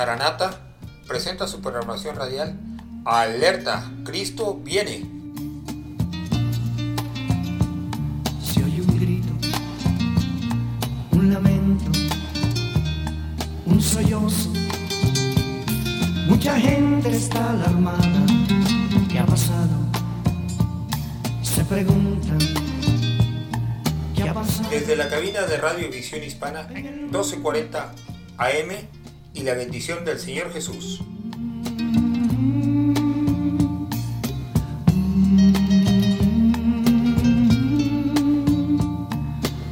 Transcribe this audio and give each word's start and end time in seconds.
Maranata 0.00 0.58
presenta 1.06 1.46
su 1.46 1.60
programación 1.60 2.16
radial 2.16 2.58
Alerta, 3.04 3.92
Cristo 4.02 4.58
viene. 4.64 5.04
Se 8.42 8.64
oye 8.64 8.80
un 8.80 8.98
grito, 8.98 9.28
un 11.12 11.30
lamento, 11.34 11.90
un 13.66 13.82
sollozo. 13.82 14.48
Mucha 16.28 16.58
gente 16.58 17.10
está 17.14 17.50
alarmada. 17.50 18.26
¿Qué 19.06 19.18
ha 19.18 19.26
pasado? 19.26 19.76
Se 21.42 21.62
preguntan. 21.66 22.38
¿Qué 24.16 24.22
ha 24.22 24.32
pasado? 24.32 24.70
Desde 24.70 24.96
la 24.96 25.10
cabina 25.10 25.42
de 25.42 25.58
Radio 25.58 25.90
Visión 25.90 26.22
Hispana, 26.22 26.62
1240 26.68 27.92
AM 28.38 28.99
y 29.40 29.42
la 29.42 29.54
bendición 29.54 30.04
del 30.04 30.18
Señor 30.18 30.52
Jesús. 30.52 31.00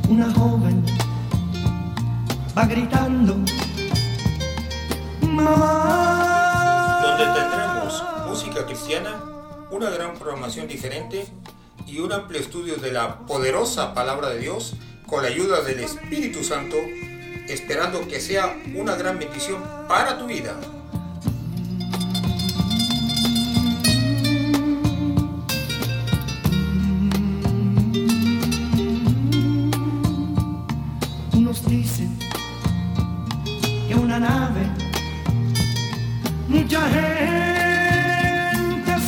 Una 0.08 0.32
joven 0.32 0.82
va 2.56 2.64
gritando. 2.64 3.36
Mamá. 5.20 7.00
donde 7.02 7.24
tendremos 7.38 8.02
música 8.26 8.64
cristiana, 8.64 9.22
una 9.70 9.90
gran 9.90 10.14
programación 10.14 10.66
diferente 10.66 11.26
y 11.86 11.98
un 11.98 12.10
amplio 12.10 12.40
estudio 12.40 12.76
de 12.76 12.90
la 12.90 13.18
poderosa 13.26 13.92
palabra 13.92 14.30
de 14.30 14.38
Dios 14.38 14.76
con 15.06 15.22
la 15.22 15.28
ayuda 15.28 15.60
del 15.60 15.80
Espíritu 15.80 16.42
Santo, 16.42 16.76
esperando 17.48 18.06
que 18.06 18.20
sea 18.20 18.56
una 18.74 18.94
gran 18.94 19.18
bendición 19.18 19.62
para 19.88 20.18
tu 20.18 20.26
vida. 20.26 20.54
Unos 31.32 31.66
dicen 31.66 32.18
que 33.88 33.94
una 33.94 34.20
nave, 34.20 34.66
mucha 36.48 36.80
gente 36.88 37.80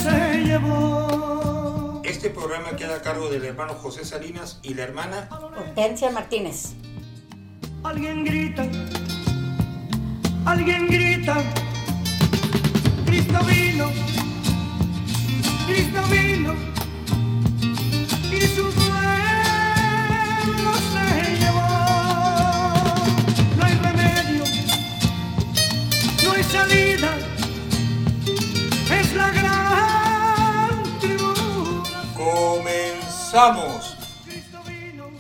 se 0.02 0.44
llevó. 0.44 2.00
Este 2.04 2.30
programa 2.30 2.75
queda 2.77 2.97
a 2.97 3.02
cargo 3.02 3.28
del 3.28 3.44
hermano 3.44 3.75
José 3.75 4.04
Salinas 4.06 4.58
y 4.62 4.75
la 4.75 4.84
hermana 4.84 5.28
Hortensia 5.58 6.10
Martínez. 6.10 6.75
Alguien 7.91 8.22
grita, 8.24 8.64
alguien 10.46 10.86
grita, 10.86 11.42
Cristo 13.05 13.44
vino, 13.44 13.91
Cristo 15.66 16.00
vino, 16.08 16.55
y 18.30 18.41
su 18.55 18.62
pueblo 18.78 20.72
se 20.92 21.05
llevó. 21.41 21.70
No 23.58 23.62
hay 23.66 23.74
remedio, 23.74 24.44
no 26.25 26.30
hay 26.32 26.44
salida, 26.44 27.10
es 29.00 29.08
la 29.14 29.30
gran 29.30 30.70
tribulación. 31.00 32.14
Comenzamos. 32.14 33.97
Cristo 34.25 34.59
vino, 34.64 35.10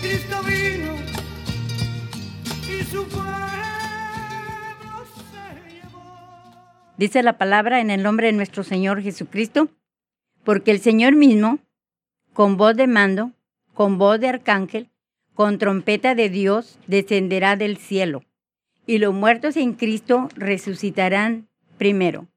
Cristo 0.00 0.36
vino 0.44 0.81
Dice 7.02 7.22
la 7.24 7.36
palabra 7.36 7.80
en 7.80 7.90
el 7.90 8.02
nombre 8.02 8.28
de 8.28 8.32
nuestro 8.32 8.62
Señor 8.62 9.02
Jesucristo, 9.02 9.68
porque 10.44 10.70
el 10.70 10.78
Señor 10.78 11.16
mismo, 11.16 11.58
con 12.32 12.56
voz 12.56 12.76
de 12.76 12.86
mando, 12.86 13.32
con 13.74 13.98
voz 13.98 14.20
de 14.20 14.28
arcángel, 14.28 14.88
con 15.34 15.58
trompeta 15.58 16.14
de 16.14 16.28
Dios, 16.28 16.78
descenderá 16.86 17.56
del 17.56 17.76
cielo, 17.78 18.22
y 18.86 18.98
los 18.98 19.12
muertos 19.12 19.56
en 19.56 19.72
Cristo 19.72 20.28
resucitarán 20.36 21.48
primero. 21.76 22.28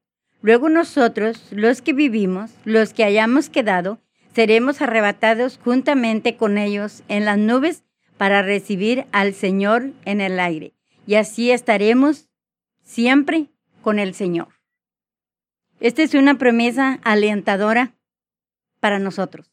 Luego 0.42 0.68
nosotros, 0.68 1.46
los 1.52 1.82
que 1.82 1.92
vivimos, 1.92 2.50
los 2.64 2.92
que 2.92 3.04
hayamos 3.04 3.48
quedado, 3.48 4.00
seremos 4.34 4.82
arrebatados 4.82 5.60
juntamente 5.62 6.36
con 6.36 6.58
ellos 6.58 7.02
en 7.08 7.24
las 7.24 7.38
nubes 7.38 7.84
para 8.16 8.42
recibir 8.42 9.06
al 9.12 9.34
Señor 9.34 9.92
en 10.04 10.20
el 10.20 10.40
aire. 10.40 10.74
Y 11.06 11.14
así 11.14 11.50
estaremos 11.50 12.28
siempre 12.82 13.48
con 13.82 13.98
el 13.98 14.14
Señor. 14.14 14.48
Esta 15.80 16.02
es 16.02 16.14
una 16.14 16.38
promesa 16.38 17.00
alentadora 17.04 17.94
para 18.80 18.98
nosotros. 18.98 19.52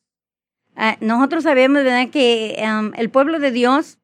Ah, 0.75 0.97
nosotros 1.01 1.43
sabemos, 1.43 1.83
¿verdad?, 1.83 2.09
que 2.09 2.61
am, 2.65 2.93
el 2.95 3.09
pueblo 3.09 3.39
de 3.39 3.51
Dios, 3.51 3.99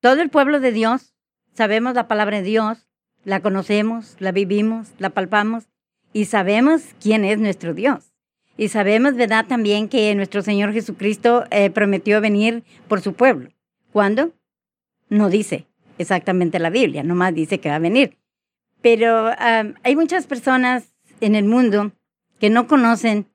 todo 0.00 0.20
el 0.22 0.30
pueblo 0.30 0.60
de 0.60 0.72
Dios, 0.72 1.14
sabemos 1.54 1.94
la 1.94 2.06
palabra 2.06 2.36
de 2.36 2.42
Dios, 2.44 2.86
la 3.24 3.40
conocemos, 3.40 4.14
la 4.20 4.30
vivimos, 4.30 4.92
la 4.98 5.10
palpamos 5.10 5.64
y 6.12 6.26
sabemos 6.26 6.82
quién 7.00 7.24
es 7.24 7.38
nuestro 7.38 7.74
Dios. 7.74 8.15
Y 8.56 8.68
sabemos, 8.68 9.14
¿verdad?, 9.14 9.46
también 9.46 9.88
que 9.88 10.14
nuestro 10.14 10.42
Señor 10.42 10.72
Jesucristo 10.72 11.44
eh, 11.50 11.70
prometió 11.70 12.20
venir 12.20 12.64
por 12.88 13.00
su 13.00 13.12
pueblo. 13.12 13.50
¿Cuándo? 13.92 14.32
No 15.08 15.28
dice 15.28 15.66
exactamente 15.98 16.58
la 16.58 16.70
Biblia, 16.70 17.02
nomás 17.02 17.34
dice 17.34 17.60
que 17.60 17.68
va 17.68 17.76
a 17.76 17.80
venir. 17.80 18.18
Pero 18.82 19.30
hay 19.38 19.96
muchas 19.96 20.26
personas 20.26 20.94
en 21.20 21.34
el 21.34 21.44
mundo 21.44 21.92
que 22.38 22.50
no 22.50 22.66
conocen, 22.66 23.26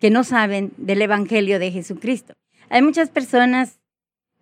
que 0.00 0.10
no 0.10 0.24
saben 0.24 0.72
del 0.76 1.02
Evangelio 1.02 1.58
de 1.58 1.72
Jesucristo. 1.72 2.34
Hay 2.68 2.82
muchas 2.82 3.10
personas 3.10 3.80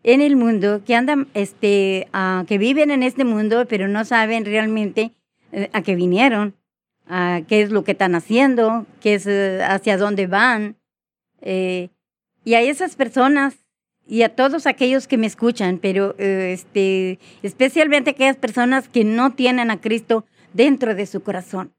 en 0.02 0.20
el 0.20 0.36
mundo 0.36 0.82
que 0.84 0.94
andan, 0.94 1.28
este, 1.34 2.08
ah, 2.12 2.44
que 2.46 2.58
viven 2.58 2.90
en 2.90 3.02
este 3.02 3.24
mundo, 3.24 3.66
pero 3.68 3.88
no 3.88 4.04
saben 4.04 4.44
realmente 4.44 5.12
eh, 5.52 5.70
a 5.72 5.82
qué 5.82 5.94
vinieron, 5.96 6.54
a 7.08 7.42
qué 7.46 7.62
es 7.62 7.70
lo 7.70 7.84
que 7.84 7.92
están 7.92 8.14
haciendo, 8.14 8.86
qué 9.00 9.14
es, 9.14 9.26
eh, 9.26 9.62
hacia 9.62 9.96
dónde 9.96 10.26
van. 10.26 10.76
Eh, 11.40 11.88
y 12.44 12.54
a 12.54 12.62
esas 12.62 12.96
personas 12.96 13.56
y 14.06 14.22
a 14.22 14.34
todos 14.34 14.66
aquellos 14.66 15.06
que 15.06 15.18
me 15.18 15.26
escuchan, 15.26 15.78
pero 15.78 16.14
eh, 16.18 16.52
este, 16.52 17.18
especialmente 17.42 18.10
aquellas 18.10 18.36
personas 18.36 18.88
que 18.88 19.04
no 19.04 19.32
tienen 19.34 19.70
a 19.70 19.80
Cristo 19.80 20.24
dentro 20.54 20.94
de 20.94 21.06
su 21.06 21.22
corazón. 21.22 21.74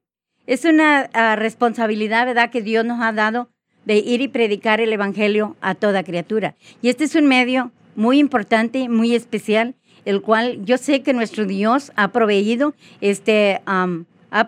Es 0.45 0.66
una 0.66 1.09
ah, 1.13 1.35
responsabilidad, 1.35 2.25
¿verdad?, 2.25 2.51
que 2.51 2.61
Dios 2.61 2.85
nos 2.85 3.01
ha 3.01 3.11
dado 3.11 3.50
de 3.85 3.97
ir 3.97 4.22
y 4.22 4.28
predicar 4.28 4.81
el 4.81 4.94
Evangelio 4.94 5.56
a 5.61 5.73
toda 5.73 6.03
criatura. 6.03 6.56
Y 6.81 6.90
este 6.90 7.03
es 7.06 7.16
un 7.16 7.28
medio 7.28 7.72
muy 7.96 8.19
importante, 8.19 8.90
muy 8.90 9.16
especial, 9.16 9.75
el 10.06 10.22
cual 10.22 10.63
yo 10.63 10.78
sé 10.78 11.01
que 11.01 11.13
nuestro 11.13 11.46
Dios 11.46 11.91
ha 11.96 12.11
proveído, 12.11 12.73
este, 13.01 13.61
am, 13.66 14.06
ha 14.31 14.47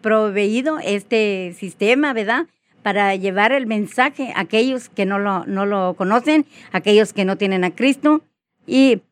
proveído 0.00 0.78
este 0.78 1.54
sistema, 1.58 2.12
¿verdad? 2.12 2.46
Para 2.82 3.14
llevar 3.14 3.52
el 3.52 3.66
mensaje 3.66 4.32
a 4.34 4.40
aquellos 4.40 4.88
que 4.88 5.06
no 5.06 5.18
lo, 5.18 5.44
no 5.46 5.66
lo 5.66 5.94
conocen, 5.94 6.46
aquellos 6.72 7.12
que 7.12 7.24
no 7.24 7.36
tienen 7.36 7.64
a 7.64 7.74
Cristo. 7.74 8.22
Y 8.66 9.02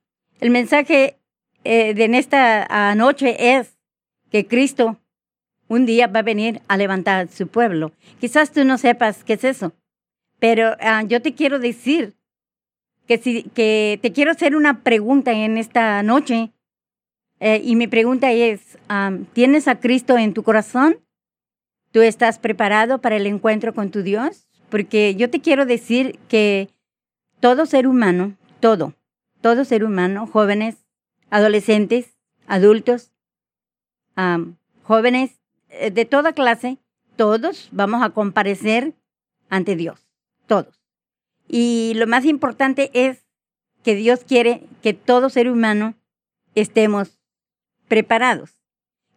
el 0.41 0.51
mensaje 0.51 1.19
eh, 1.65 1.95
de 1.95 2.05
en 2.05 2.15
esta 2.15 2.95
noche 2.95 3.57
es 3.57 3.79
que 4.31 4.47
Cristo 4.47 4.99
un 5.69 5.85
día 5.87 6.07
va 6.07 6.21
a 6.21 6.23
venir 6.23 6.63
a 6.69 6.77
levantar 6.77 7.29
su 7.29 7.47
pueblo. 7.47 7.93
Quizás 8.21 8.53
tú 8.53 8.65
no 8.65 8.79
sepas 8.79 9.23
qué 9.23 9.35
es 9.35 9.45
eso, 9.45 9.73
pero 10.39 10.77
ah, 10.81 11.03
yo 11.07 11.21
te 11.23 11.35
quiero 11.35 11.59
decir 11.59 12.15
que, 13.07 13.19
si, 13.19 13.43
que 13.43 13.99
te 14.03 14.13
quiero 14.13 14.31
hacer 14.31 14.57
una 14.57 14.83
pregunta 14.83 15.33
en 15.33 15.59
esta 15.59 16.03
noche. 16.03 16.51
Eh, 17.41 17.61
y 17.65 17.77
mi 17.77 17.87
pregunta 17.87 18.33
es, 18.33 18.79
am, 18.89 19.27
¿tienes 19.27 19.69
a 19.69 19.79
Cristo 19.79 20.19
en 20.19 20.35
tu 20.35 20.43
corazón? 20.43 20.99
¿Tú 21.93 22.03
estás 22.03 22.39
preparado 22.39 23.01
para 23.01 23.17
el 23.17 23.27
encuentro 23.27 23.75
con 23.75 23.91
tu 23.91 24.03
Dios? 24.03 24.49
Porque 24.71 25.15
yo 25.15 25.31
te 25.31 25.41
quiero 25.41 25.65
decir 25.65 26.19
que 26.29 26.69
todo 27.41 27.67
ser 27.67 27.87
humano, 27.87 28.37
todo, 28.61 28.95
todo 29.41 29.65
ser 29.65 29.85
humano, 29.85 30.27
jóvenes, 30.27 30.85
adolescentes, 31.31 32.19
adultos, 32.47 33.13
am, 34.17 34.57
jóvenes 34.83 35.41
eh, 35.69 35.91
de 35.91 36.05
toda 36.05 36.33
clase, 36.33 36.79
todos 37.17 37.69
vamos 37.73 38.03
a 38.03 38.11
comparecer 38.11 38.95
ante 39.49 39.77
Dios, 39.77 40.09
todos. 40.47 40.83
Y 41.47 41.93
lo 41.97 42.07
más 42.07 42.25
importante 42.25 42.91
es 42.93 43.25
que 43.83 43.95
Dios 43.95 44.25
quiere 44.25 44.65
que 44.83 44.93
todo 44.93 45.31
ser 45.31 45.49
humano 45.49 45.95
estemos 46.55 47.18
preparados, 47.89 48.51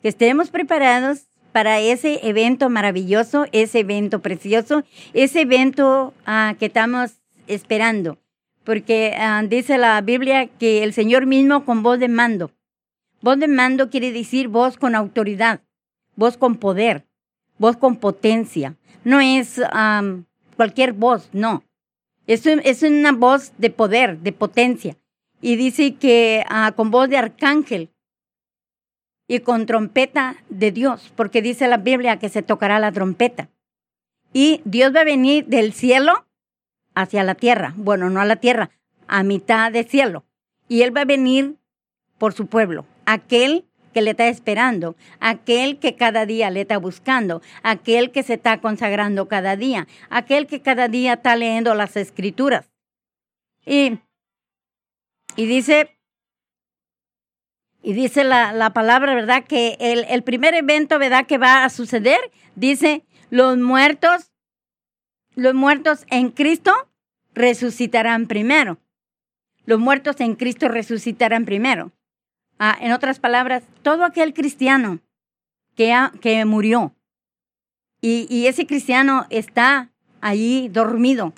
que 0.01 0.07
estemos 0.09 0.50
preparados 0.50 1.27
para 1.51 1.79
ese 1.79 2.27
evento 2.27 2.69
maravilloso, 2.69 3.45
ese 3.51 3.79
evento 3.79 4.21
precioso, 4.21 4.83
ese 5.13 5.41
evento 5.41 6.13
ah, 6.25 6.56
que 6.57 6.68
estamos 6.68 7.13
esperando. 7.47 8.18
porque 8.63 9.15
ah, 9.18 9.44
dice 9.47 9.77
la 9.77 10.00
Biblia 10.01 10.47
que 10.47 10.83
el 10.83 10.94
Señor 10.94 11.25
mismo 11.25 11.65
con 11.65 11.83
voz 11.83 12.00
de 12.00 12.07
mando. 12.07 12.51
Voz 13.21 13.38
de 13.39 13.47
mando 13.47 13.89
quiere 13.89 14.12
decir 14.12 14.47
voz 14.47 14.77
con 14.77 14.95
autoridad, 14.95 15.62
voz 16.15 16.38
con 16.38 16.57
poder, 16.57 17.06
voz 17.57 17.75
con 17.77 17.97
potencia. 17.97 18.75
No 19.03 19.19
es 19.19 19.62
cualquier 20.56 20.94
voz, 20.94 21.29
no. 21.33 21.63
Es, 22.27 22.45
es, 22.45 22.83
una 22.83 23.12
voz 23.12 23.51
de 23.57 23.71
poder, 23.71 24.19
de 24.19 24.31
potencia. 24.31 24.95
Y 25.41 25.56
dice 25.56 25.95
que 25.95 26.44
ah, 26.47 26.71
con 26.75 26.91
voz 26.91 27.09
de 27.09 27.17
arcángel 27.17 27.89
y 29.31 29.39
con 29.39 29.65
trompeta 29.65 30.35
de 30.49 30.73
Dios, 30.73 31.13
porque 31.15 31.41
dice 31.41 31.69
la 31.69 31.77
Biblia 31.77 32.19
que 32.19 32.27
se 32.27 32.41
tocará 32.41 32.79
la 32.79 32.91
trompeta. 32.91 33.47
Y 34.33 34.59
Dios 34.65 34.93
va 34.93 35.01
a 35.01 35.05
venir 35.05 35.45
del 35.45 35.71
cielo 35.71 36.25
hacia 36.95 37.23
la 37.23 37.35
tierra. 37.35 37.73
Bueno, 37.77 38.09
no 38.09 38.19
a 38.19 38.25
la 38.25 38.35
tierra, 38.35 38.71
a 39.07 39.23
mitad 39.23 39.71
del 39.71 39.87
cielo. 39.87 40.25
Y 40.67 40.81
Él 40.81 40.93
va 40.93 41.03
a 41.03 41.05
venir 41.05 41.55
por 42.17 42.33
su 42.33 42.47
pueblo, 42.47 42.85
aquel 43.05 43.63
que 43.93 44.01
le 44.01 44.11
está 44.11 44.27
esperando, 44.27 44.97
aquel 45.21 45.79
que 45.79 45.95
cada 45.95 46.25
día 46.25 46.49
le 46.49 46.59
está 46.59 46.77
buscando, 46.77 47.41
aquel 47.63 48.11
que 48.11 48.23
se 48.23 48.33
está 48.33 48.59
consagrando 48.59 49.29
cada 49.29 49.55
día, 49.55 49.87
aquel 50.09 50.45
que 50.45 50.61
cada 50.61 50.89
día 50.89 51.13
está 51.13 51.37
leyendo 51.37 51.73
las 51.73 51.95
escrituras. 51.95 52.69
Y, 53.65 53.97
y 55.37 55.45
dice, 55.45 56.00
y 57.81 57.93
dice 57.93 58.23
la, 58.23 58.53
la 58.53 58.73
palabra, 58.73 59.15
¿verdad? 59.15 59.43
Que 59.43 59.77
el, 59.79 60.05
el 60.09 60.23
primer 60.23 60.53
evento, 60.53 60.99
¿verdad? 60.99 61.25
Que 61.25 61.37
va 61.37 61.63
a 61.63 61.69
suceder, 61.69 62.19
dice, 62.55 63.03
los 63.29 63.57
muertos, 63.57 64.31
los 65.35 65.53
muertos 65.53 66.05
en 66.09 66.29
Cristo 66.29 66.73
resucitarán 67.33 68.27
primero. 68.27 68.79
Los 69.65 69.79
muertos 69.79 70.19
en 70.19 70.35
Cristo 70.35 70.67
resucitarán 70.67 71.45
primero. 71.45 71.91
Ah, 72.59 72.77
en 72.79 72.91
otras 72.91 73.19
palabras, 73.19 73.63
todo 73.81 74.03
aquel 74.03 74.33
cristiano 74.33 74.99
que, 75.75 75.95
que 76.21 76.45
murió 76.45 76.95
y, 78.01 78.27
y 78.29 78.47
ese 78.47 78.67
cristiano 78.67 79.25
está 79.29 79.91
allí 80.19 80.69
dormido 80.69 81.33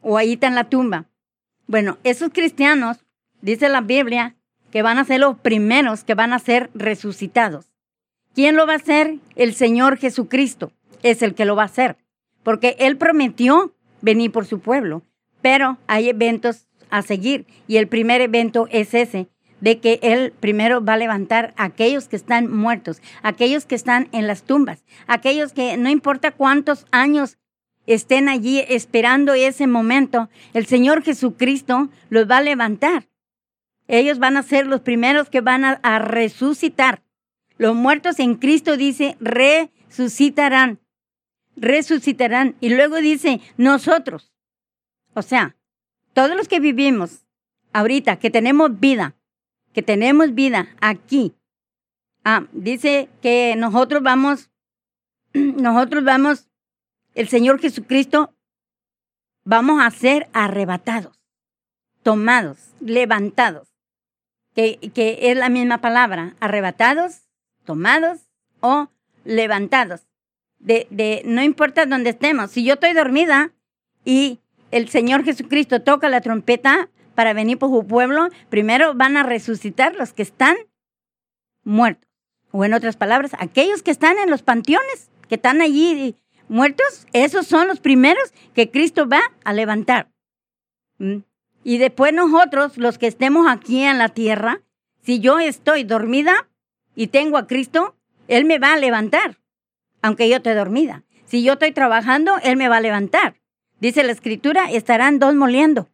o 0.00 0.16
ahí 0.16 0.34
está 0.34 0.46
en 0.46 0.54
la 0.54 0.68
tumba. 0.68 1.06
Bueno, 1.66 1.98
esos 2.04 2.30
cristianos, 2.32 3.04
dice 3.40 3.68
la 3.68 3.80
Biblia, 3.80 4.35
van 4.82 4.98
a 4.98 5.04
ser 5.04 5.20
los 5.20 5.38
primeros 5.38 6.04
que 6.04 6.14
van 6.14 6.32
a 6.32 6.38
ser 6.38 6.70
resucitados. 6.74 7.66
¿Quién 8.34 8.56
lo 8.56 8.66
va 8.66 8.74
a 8.74 8.76
hacer? 8.76 9.16
El 9.34 9.54
Señor 9.54 9.96
Jesucristo 9.96 10.72
es 11.02 11.22
el 11.22 11.34
que 11.34 11.44
lo 11.44 11.56
va 11.56 11.62
a 11.62 11.66
hacer, 11.66 11.96
porque 12.42 12.76
Él 12.78 12.96
prometió 12.96 13.74
venir 14.02 14.32
por 14.32 14.46
su 14.46 14.60
pueblo, 14.60 15.02
pero 15.40 15.78
hay 15.86 16.08
eventos 16.08 16.66
a 16.90 17.02
seguir 17.02 17.46
y 17.66 17.76
el 17.76 17.88
primer 17.88 18.20
evento 18.20 18.68
es 18.70 18.94
ese, 18.94 19.28
de 19.60 19.78
que 19.78 19.98
Él 20.02 20.32
primero 20.38 20.84
va 20.84 20.94
a 20.94 20.98
levantar 20.98 21.54
a 21.56 21.64
aquellos 21.64 22.08
que 22.08 22.16
están 22.16 22.52
muertos, 22.54 23.00
aquellos 23.22 23.64
que 23.64 23.74
están 23.74 24.08
en 24.12 24.26
las 24.26 24.42
tumbas, 24.42 24.84
aquellos 25.06 25.52
que 25.52 25.76
no 25.76 25.88
importa 25.88 26.30
cuántos 26.30 26.86
años 26.90 27.38
estén 27.86 28.28
allí 28.28 28.64
esperando 28.68 29.34
ese 29.34 29.66
momento, 29.66 30.28
el 30.52 30.66
Señor 30.66 31.02
Jesucristo 31.02 31.88
los 32.10 32.28
va 32.30 32.38
a 32.38 32.42
levantar. 32.42 33.04
Ellos 33.88 34.18
van 34.18 34.36
a 34.36 34.42
ser 34.42 34.66
los 34.66 34.80
primeros 34.80 35.30
que 35.30 35.40
van 35.40 35.64
a, 35.64 35.98
resucitar. 35.98 37.02
Los 37.58 37.74
muertos 37.74 38.18
en 38.18 38.34
Cristo 38.34 38.76
dice 38.76 39.16
resucitarán, 39.20 40.80
resucitarán. 41.56 42.56
Y 42.60 42.70
luego 42.70 42.96
dice 42.96 43.40
nosotros. 43.56 44.32
O 45.14 45.22
sea, 45.22 45.56
todos 46.12 46.36
los 46.36 46.48
que 46.48 46.60
vivimos 46.60 47.26
ahorita, 47.72 48.18
que 48.18 48.30
tenemos 48.30 48.78
vida, 48.80 49.14
que 49.72 49.82
tenemos 49.82 50.34
vida 50.34 50.68
aquí. 50.80 51.34
Ah, 52.24 52.46
dice 52.52 53.08
que 53.22 53.54
nosotros 53.56 54.02
vamos, 54.02 54.50
nosotros 55.34 56.02
vamos, 56.02 56.48
el 57.14 57.28
Señor 57.28 57.60
Jesucristo, 57.60 58.34
vamos 59.44 59.80
a 59.80 59.90
ser 59.90 60.28
arrebatados, 60.32 61.20
tomados, 62.02 62.74
levantados, 62.80 63.75
que, 64.56 65.18
es 65.22 65.36
la 65.36 65.48
misma 65.48 65.80
palabra, 65.80 66.34
arrebatados, 66.40 67.28
tomados 67.64 68.18
o 68.60 68.88
levantados. 69.24 70.08
De, 70.58 70.88
de, 70.90 71.22
no 71.24 71.42
importa 71.42 71.86
dónde 71.86 72.10
estemos, 72.10 72.50
si 72.50 72.64
yo 72.64 72.74
estoy 72.74 72.94
dormida 72.94 73.52
y 74.04 74.40
el 74.72 74.88
Señor 74.88 75.22
Jesucristo 75.22 75.82
toca 75.82 76.08
la 76.08 76.20
trompeta, 76.20 76.88
para 77.16 77.32
venir 77.32 77.58
por 77.58 77.70
su 77.70 77.84
pueblo, 77.84 78.28
primero 78.48 78.94
van 78.94 79.16
a 79.16 79.24
resucitar 79.24 79.96
los 79.96 80.12
que 80.12 80.22
están 80.22 80.54
muertos. 81.64 82.08
O 82.52 82.64
en 82.64 82.74
otras 82.74 82.96
palabras, 82.96 83.32
aquellos 83.38 83.82
que 83.82 83.90
están 83.90 84.18
en 84.18 84.30
los 84.30 84.42
panteones, 84.42 85.10
que 85.28 85.34
están 85.34 85.60
allí 85.60 86.14
muertos, 86.48 87.06
esos 87.12 87.46
son 87.46 87.66
los 87.66 87.80
primeros 87.80 88.32
que 88.54 88.70
Cristo 88.70 89.08
va 89.08 89.20
a 89.42 89.52
levantar. 89.52 90.12
¿Mm? 90.98 91.16
Y 91.68 91.78
después 91.78 92.12
nosotros, 92.12 92.78
los 92.78 92.96
que 92.96 93.08
estemos 93.08 93.48
aquí 93.50 93.82
en 93.82 93.98
la 93.98 94.10
tierra, 94.10 94.60
si 95.02 95.18
yo 95.18 95.40
estoy 95.40 95.82
dormida 95.82 96.48
y 96.94 97.08
tengo 97.08 97.38
a 97.38 97.48
Cristo, 97.48 97.96
Él 98.28 98.44
me 98.44 98.60
va 98.60 98.74
a 98.74 98.76
levantar, 98.76 99.38
aunque 100.00 100.28
yo 100.28 100.36
esté 100.36 100.54
dormida. 100.54 101.02
Si 101.24 101.42
yo 101.42 101.54
estoy 101.54 101.72
trabajando, 101.72 102.36
Él 102.44 102.56
me 102.56 102.68
va 102.68 102.76
a 102.76 102.80
levantar. 102.80 103.40
Dice 103.80 104.04
la 104.04 104.12
escritura, 104.12 104.70
estarán 104.70 105.18
dos 105.18 105.34
moliendo. 105.34 105.88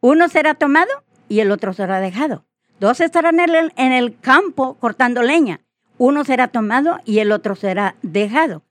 Uno 0.00 0.30
será 0.30 0.54
tomado 0.54 1.04
y 1.28 1.40
el 1.40 1.50
otro 1.50 1.74
será 1.74 2.00
dejado. 2.00 2.46
Dos 2.80 3.02
estarán 3.02 3.40
en 3.40 3.92
el, 3.92 4.18
campo 4.20 4.78
cortando 4.80 5.22
leña. 5.22 5.60
Uno 5.98 6.24
será 6.24 6.48
tomado 6.48 6.98
y 7.04 7.18
el 7.18 7.32
otro 7.32 7.56
será 7.56 7.96
dejado. 8.00 8.62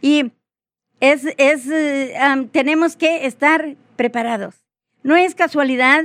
Y 0.00 0.32
es, 1.00 1.26
es 1.36 1.68
eh, 1.68 2.14
tenemos 2.52 2.96
que 2.96 3.26
estar 3.26 3.76
preparados. 3.96 4.61
No 5.02 5.16
es 5.16 5.34
casualidad, 5.34 6.04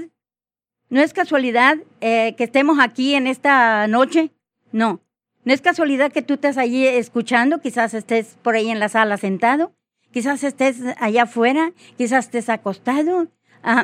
no 0.90 1.02
es 1.02 1.14
casualidad 1.14 1.78
eh, 2.02 2.36
que 2.38 2.44
estemos 2.44 2.80
aquí 2.80 3.14
en 3.14 3.28
esta 3.28 3.88
noche. 3.88 4.32
No, 4.72 5.02
no 5.44 5.54
es 5.54 5.62
casualidad 5.62 6.12
que 6.12 6.22
tú 6.22 6.34
estés 6.36 6.58
allí 6.58 6.86
escuchando, 6.86 7.62
quizás 7.62 7.94
estés 7.94 8.38
por 8.42 8.56
ahí 8.56 8.70
en 8.70 8.80
la 8.80 8.90
sala 8.90 9.18
sentado, 9.18 9.74
quizás 10.12 10.44
estés 10.44 10.78
allá 11.00 11.24
afuera, 11.24 11.72
quizás 11.98 12.26
estés 12.26 12.50
acostado, 12.50 13.28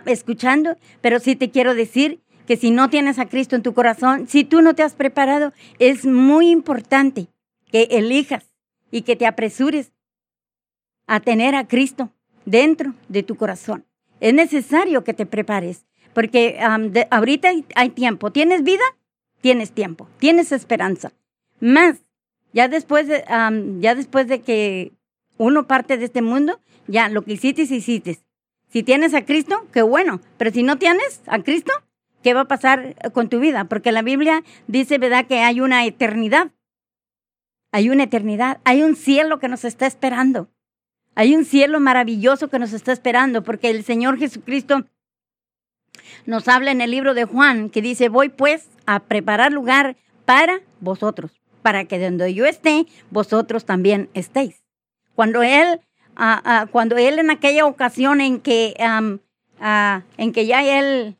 escuchando, 0.06 0.78
pero 1.02 1.20
sí 1.20 1.36
te 1.36 1.52
quiero 1.52 1.76
decir 1.76 2.22
que 2.48 2.58
si 2.58 2.72
no 2.72 2.90
tienes 2.90 3.20
a 3.20 3.28
Cristo 3.28 3.56
en 3.56 3.64
tu 3.64 3.74
corazón, 3.74 4.28
si 4.28 4.44
tú 4.44 4.62
no 4.62 4.76
te 4.76 4.84
has 4.84 4.94
preparado, 4.94 5.54
es 5.80 6.06
muy 6.06 6.50
importante 6.50 7.28
que 7.72 7.84
elijas 7.92 8.44
y 8.92 9.04
que 9.04 9.16
te 9.16 9.26
apresures 9.26 9.94
a 11.08 11.20
tener 11.20 11.56
a 11.56 11.68
Cristo 11.68 12.12
dentro 12.46 12.94
de 13.08 13.24
tu 13.24 13.36
corazón. 13.36 13.86
Es 14.24 14.34
necesario 14.34 15.04
que 15.04 15.14
te 15.14 15.26
prepares, 15.26 15.86
porque 16.14 16.58
ahorita 17.12 17.50
hay, 17.76 17.90
tiempo. 17.90 18.32
¿Tienes 18.32 18.64
vida? 18.64 18.86
Tienes 19.42 19.74
tiempo, 19.74 20.08
tienes 20.18 20.54
esperanza. 20.54 21.12
Más, 21.60 21.98
ya 22.54 22.70
después, 22.70 23.10
de, 23.10 23.26
ya 23.82 23.96
después 23.96 24.30
de 24.30 24.40
que 24.40 24.94
uno 25.38 25.68
parte 25.68 25.98
de 25.98 26.06
este 26.06 26.22
mundo, 26.22 26.62
ya 26.88 27.10
lo 27.10 27.24
que 27.24 27.34
hiciste, 27.34 27.64
hiciste. 27.64 28.20
Si 28.70 28.82
tienes 28.82 29.14
a 29.14 29.26
Cristo, 29.26 29.68
qué 29.74 29.82
bueno, 29.82 30.22
pero 30.38 30.52
si 30.52 30.64
no 30.64 30.78
tienes 30.78 31.22
a 31.28 31.40
Cristo, 31.40 31.74
¿qué 32.22 32.34
va 32.34 32.42
a 32.42 32.48
pasar 32.48 32.96
con 33.12 33.28
tu 33.28 33.42
vida? 33.42 33.66
Porque 33.66 33.92
la 33.92 34.04
Biblia 34.04 34.42
dice, 34.68 35.00
¿verdad?, 35.00 35.28
que 35.28 35.40
hay 35.40 35.60
una 35.60 35.86
eternidad. 35.86 36.54
Hay 37.74 37.90
una 37.90 38.04
eternidad, 38.04 38.62
hay 38.64 38.84
un 38.84 38.96
cielo 38.96 39.40
que 39.40 39.50
nos 39.50 39.66
está 39.66 39.86
esperando. 39.86 40.48
Hay 41.16 41.36
un 41.36 41.46
cielo 41.46 41.80
maravilloso 41.80 42.50
que 42.50 42.60
nos 42.60 42.74
está 42.74 42.92
esperando, 42.92 43.44
porque 43.44 43.70
el 43.70 43.84
Señor 43.84 44.18
Jesucristo 44.18 44.86
nos 46.26 46.48
habla 46.48 46.72
en 46.72 46.82
el 46.82 46.92
libro 46.92 47.14
de 47.14 47.26
Juan, 47.26 47.70
que 47.70 47.82
dice, 47.82 48.10
voy 48.10 48.30
pues 48.30 48.68
a 48.86 49.00
preparar 49.00 49.52
lugar 49.52 49.96
para 50.26 50.62
vosotros, 50.80 51.42
para 51.62 51.86
que 51.86 52.00
donde 52.00 52.34
yo 52.34 52.46
esté, 52.46 52.86
vosotros 53.12 53.66
también 53.66 54.10
estéis. 54.14 54.64
Cuando 55.16 55.44
Él 55.44 55.80
cuando 56.72 56.98
él 56.98 57.20
en 57.20 57.32
aquella 57.32 57.66
ocasión 57.66 58.22
en 58.22 58.40
que, 58.40 58.76
en 58.80 60.32
que 60.32 60.46
ya 60.46 60.80
él 60.80 61.18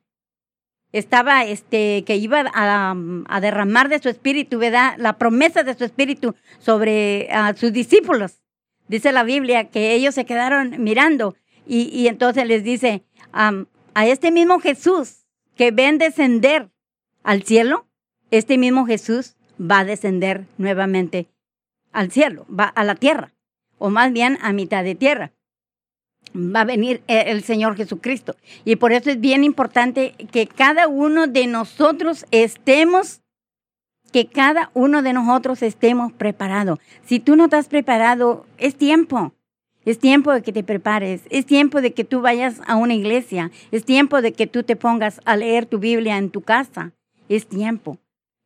estaba, 0.92 1.44
este, 1.44 2.04
que 2.06 2.16
iba 2.18 2.44
a, 2.54 3.40
derramar 3.42 3.90
de 3.90 4.00
su 4.00 4.10
espíritu, 4.10 4.60
¿verdad? 4.60 4.94
La 4.98 5.18
promesa 5.18 5.64
de 5.64 5.74
su 5.74 5.84
espíritu 5.84 6.36
sobre 6.60 7.30
sus 7.56 7.74
discípulos. 7.74 8.43
Dice 8.88 9.12
la 9.12 9.24
Biblia 9.24 9.70
que 9.70 9.94
ellos 9.94 10.16
se 10.16 10.26
quedaron 10.26 10.84
mirando 10.84 11.36
y, 11.66 11.90
y 11.90 12.08
entonces 12.08 12.46
les 12.48 12.64
dice, 12.64 13.04
a 13.32 14.08
este 14.08 14.32
mismo 14.32 14.60
Jesús 14.60 15.26
que 15.56 15.72
ven 15.72 15.98
descender 15.98 16.70
al 17.24 17.44
cielo, 17.44 17.88
este 18.32 18.58
mismo 18.58 18.86
Jesús 18.86 19.36
va 19.60 19.80
a 19.80 19.86
descender 19.86 20.46
nuevamente 20.58 21.28
al 21.92 22.12
cielo, 22.12 22.46
va 22.50 22.66
a 22.66 22.84
la 22.84 22.96
tierra 22.96 23.34
o 23.78 23.90
más 23.90 24.14
bien 24.14 24.38
a 24.42 24.54
mitad 24.54 24.84
de 24.84 24.96
tierra. 24.96 25.34
va 26.34 26.62
a 26.62 26.66
venir 26.66 27.04
e, 27.08 27.32
el 27.32 27.44
Señor 27.44 27.76
Jesucristo. 27.76 28.38
Y 28.64 28.78
por 28.78 28.94
eso 28.94 29.10
es 29.10 29.20
bien 29.20 29.44
importante 29.44 30.16
que 30.32 30.48
cada 30.48 30.88
uno 30.88 31.28
de 31.28 31.48
nosotros 31.48 32.26
estemos, 32.32 33.22
que 34.14 34.28
cada 34.28 34.70
uno 34.76 35.02
de 35.02 35.12
nosotros 35.12 35.64
estemos 35.64 36.14
preparados. 36.14 36.80
Si 37.06 37.20
tú 37.20 37.36
no 37.36 37.46
estás 37.46 37.68
preparado, 37.68 38.46
es 38.60 38.76
tiempo. 38.76 39.34
Es 39.86 40.00
tiempo 40.00 40.32
de 40.32 40.42
que 40.42 40.54
te 40.54 40.64
prepares, 40.64 41.24
es 41.30 41.46
tiempo 41.46 41.82
de 41.82 41.94
que 41.94 42.06
tú 42.06 42.22
vayas 42.22 42.62
a 42.68 42.78
una 42.78 42.94
iglesia, 42.94 43.52
es 43.72 43.84
tiempo 43.84 44.22
de 44.22 44.32
que 44.32 44.48
tú 44.48 44.64
te 44.64 44.78
pongas 44.78 45.20
a 45.26 45.36
leer 45.36 45.66
tu 45.66 45.78
Biblia 45.78 46.18
en 46.18 46.30
tu 46.30 46.40
casa, 46.40 46.94
es 47.28 47.48
tiempo. 47.48 47.98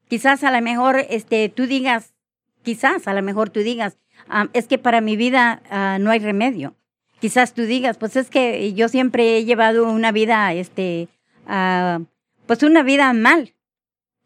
Quizás 0.08 0.44
a 0.44 0.50
lo 0.50 0.60
mejor 0.64 1.06
este, 1.10 1.50
tú 1.50 1.68
digas, 1.68 2.16
quizás 2.64 3.08
a 3.08 3.14
lo 3.14 3.22
mejor 3.22 3.52
tú 3.52 3.60
digas, 3.60 3.98
ah, 4.30 4.48
es 4.54 4.66
que 4.66 4.80
para 4.80 5.00
mi 5.00 5.16
vida 5.16 5.62
ah, 5.70 6.00
no 6.00 6.10
hay 6.10 6.20
remedio. 6.20 6.74
Quizás 7.20 7.54
tú 7.54 7.64
digas, 7.64 8.00
pues 8.00 8.16
es 8.16 8.32
que 8.32 8.74
yo 8.74 8.88
siempre 8.88 9.38
he 9.38 9.46
llevado 9.46 9.88
una 9.88 10.12
vida, 10.12 10.52
este, 10.54 11.08
ah, 11.46 12.00
pues 12.48 12.64
una 12.64 12.82
vida 12.82 13.14
mal, 13.14 13.54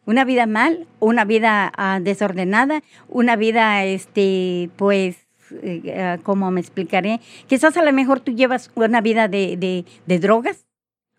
una 0.05 0.25
vida 0.25 0.45
mal, 0.45 0.87
una 0.99 1.25
vida 1.25 1.71
desordenada, 2.01 2.81
una 3.07 3.35
vida, 3.35 3.85
este, 3.85 4.69
pues 4.75 5.27
eh, 5.63 6.17
como 6.23 6.49
me 6.51 6.61
explicaré, 6.61 7.19
quizás 7.47 7.75
a 7.77 7.83
lo 7.83 7.91
mejor 7.91 8.19
tú 8.19 8.31
llevas 8.31 8.71
una 8.75 9.01
vida 9.01 9.27
de, 9.27 9.85
de, 10.05 10.19
drogas 10.19 10.65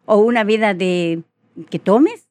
o 0.04 0.16
una 0.16 0.44
vida 0.44 0.74
de 0.74 1.22
que 1.70 1.78
tomes. 1.78 2.28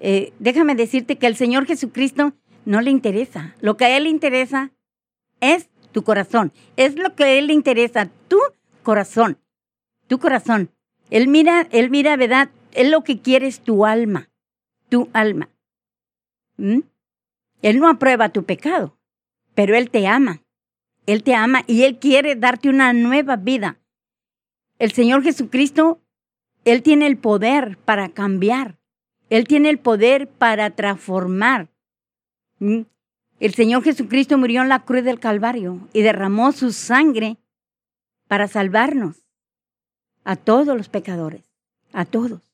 Eh, 0.00 0.32
déjame 0.38 0.74
decirte 0.74 1.16
que 1.16 1.26
al 1.26 1.36
Señor 1.36 1.66
Jesucristo 1.66 2.32
no 2.64 2.80
le 2.80 2.90
interesa. 2.90 3.54
Lo 3.60 3.76
que 3.76 3.84
a 3.84 3.96
Él 3.96 4.04
le 4.04 4.10
interesa 4.10 4.70
es 5.40 5.68
tu 5.92 6.02
corazón. 6.02 6.52
Es 6.76 6.96
lo 6.96 7.14
que 7.14 7.24
a 7.24 7.32
Él 7.32 7.48
le 7.48 7.52
interesa, 7.52 8.10
tu 8.28 8.38
corazón. 8.82 9.38
Tu 10.06 10.18
corazón. 10.18 10.70
Él 11.10 11.28
mira, 11.28 11.66
Él 11.70 11.90
mira, 11.90 12.16
¿verdad? 12.16 12.50
Él 12.72 12.90
lo 12.90 13.02
que 13.04 13.20
quiere 13.20 13.46
es 13.46 13.60
tu 13.60 13.84
alma. 13.84 14.30
Tu 14.88 15.08
alma. 15.12 15.50
¿Mm? 16.58 16.80
Él 17.62 17.78
no 17.78 17.88
aprueba 17.88 18.28
tu 18.28 18.44
pecado, 18.44 18.98
pero 19.54 19.74
Él 19.74 19.90
te 19.90 20.06
ama. 20.06 20.42
Él 21.06 21.22
te 21.22 21.34
ama 21.34 21.64
y 21.66 21.84
Él 21.84 21.98
quiere 21.98 22.36
darte 22.36 22.68
una 22.68 22.92
nueva 22.92 23.36
vida. 23.36 23.78
El 24.78 24.92
Señor 24.92 25.22
Jesucristo, 25.22 26.00
Él 26.64 26.82
tiene 26.82 27.06
el 27.06 27.16
poder 27.16 27.78
para 27.78 28.10
cambiar. 28.10 28.76
Él 29.30 29.46
tiene 29.46 29.70
el 29.70 29.78
poder 29.78 30.28
para 30.28 30.70
transformar. 30.70 31.68
¿Mm? 32.58 32.82
El 33.40 33.54
Señor 33.54 33.82
Jesucristo 33.82 34.36
murió 34.36 34.62
en 34.62 34.68
la 34.68 34.84
cruz 34.84 35.04
del 35.04 35.20
Calvario 35.20 35.88
y 35.92 36.02
derramó 36.02 36.52
su 36.52 36.72
sangre 36.72 37.38
para 38.26 38.48
salvarnos 38.48 39.24
a 40.24 40.36
todos 40.36 40.76
los 40.76 40.88
pecadores, 40.88 41.44
a 41.92 42.04
todos, 42.04 42.47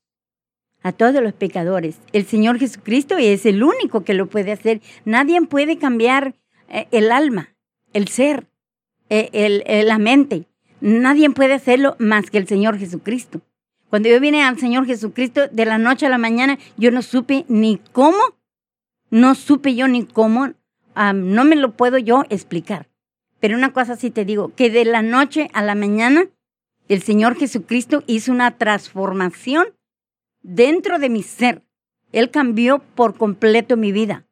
a 0.85 0.93
todos 0.93 1.21
los 1.23 1.33
pecadores. 1.33 1.99
El 2.13 2.27
Señor 2.27 2.61
Jesucristo 2.61 3.17
es 3.19 3.47
el 3.47 3.65
único 3.65 4.05
que 4.05 4.15
lo 4.15 4.29
puede 4.29 4.53
hacer. 4.53 4.81
Nadie 5.05 5.41
puede 5.43 5.79
cambiar 5.79 6.37
eh, 6.69 6.87
el 6.93 7.11
alma 7.11 7.49
el 7.95 8.09
ser, 8.09 8.47
eh, 9.09 9.31
el, 9.33 9.63
eh, 9.67 9.85
la 9.85 9.99
mente. 9.99 10.47
Nadie 10.81 11.31
puede 11.31 11.55
hacerlo 11.55 11.97
más 11.99 12.29
que 12.29 12.39
el 12.39 12.47
Señor 12.47 12.79
Jesucristo. 12.79 13.41
Cuando 13.89 14.09
yo 14.09 14.21
vine 14.21 14.43
al 14.43 14.59
Señor 14.59 14.85
Jesucristo 14.85 15.49
de 15.51 15.65
la 15.65 15.79
noche 15.79 16.07
a 16.07 16.11
la 16.11 16.19
mañana, 16.19 16.59
yo 16.77 16.91
no 16.91 17.01
supe 17.01 17.47
ni 17.49 17.81
cómo, 17.93 18.19
no 19.11 19.35
supe 19.37 19.75
yo 19.77 19.89
ni 19.89 20.05
cómo, 20.05 20.53
no 21.15 21.45
me 21.45 21.55
lo 21.57 21.77
puedo 21.77 21.97
yo 21.97 22.25
explicar. 22.29 22.89
Pero 23.39 23.57
una 23.57 23.73
cosa 23.73 23.95
sí 23.95 24.11
te 24.11 24.25
digo, 24.25 24.53
que 24.57 24.69
de 24.69 24.85
la 24.85 25.03
noche 25.03 25.49
a 25.53 25.63
la 25.63 25.77
mañana, 25.77 26.27
el 26.89 27.03
Señor 27.03 27.37
Jesucristo 27.37 28.03
hizo 28.09 28.33
una 28.33 28.59
transformación 28.59 29.69
dentro 30.45 31.01
de 31.01 31.09
mi 31.09 31.25
ser. 31.25 31.65
Él 32.13 32.31
cambió 32.31 32.79
por 32.79 33.17
completo 33.17 33.77
mi 33.77 33.91
vida. 33.91 34.25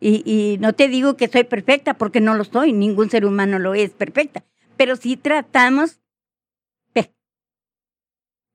Y, 0.00 0.56
no 0.60 0.72
te 0.72 0.88
digo 0.88 1.16
que 1.16 1.28
soy 1.28 1.44
perfecta 1.44 1.94
porque 1.94 2.20
no 2.20 2.34
lo 2.34 2.42
soy, 2.42 2.72
ningún 2.72 3.08
ser 3.08 3.24
humano 3.24 3.60
lo 3.60 3.74
es 3.74 3.90
perfecta, 3.90 4.42
pero 4.76 4.96
sí 4.96 5.16
tratamos, 5.16 6.00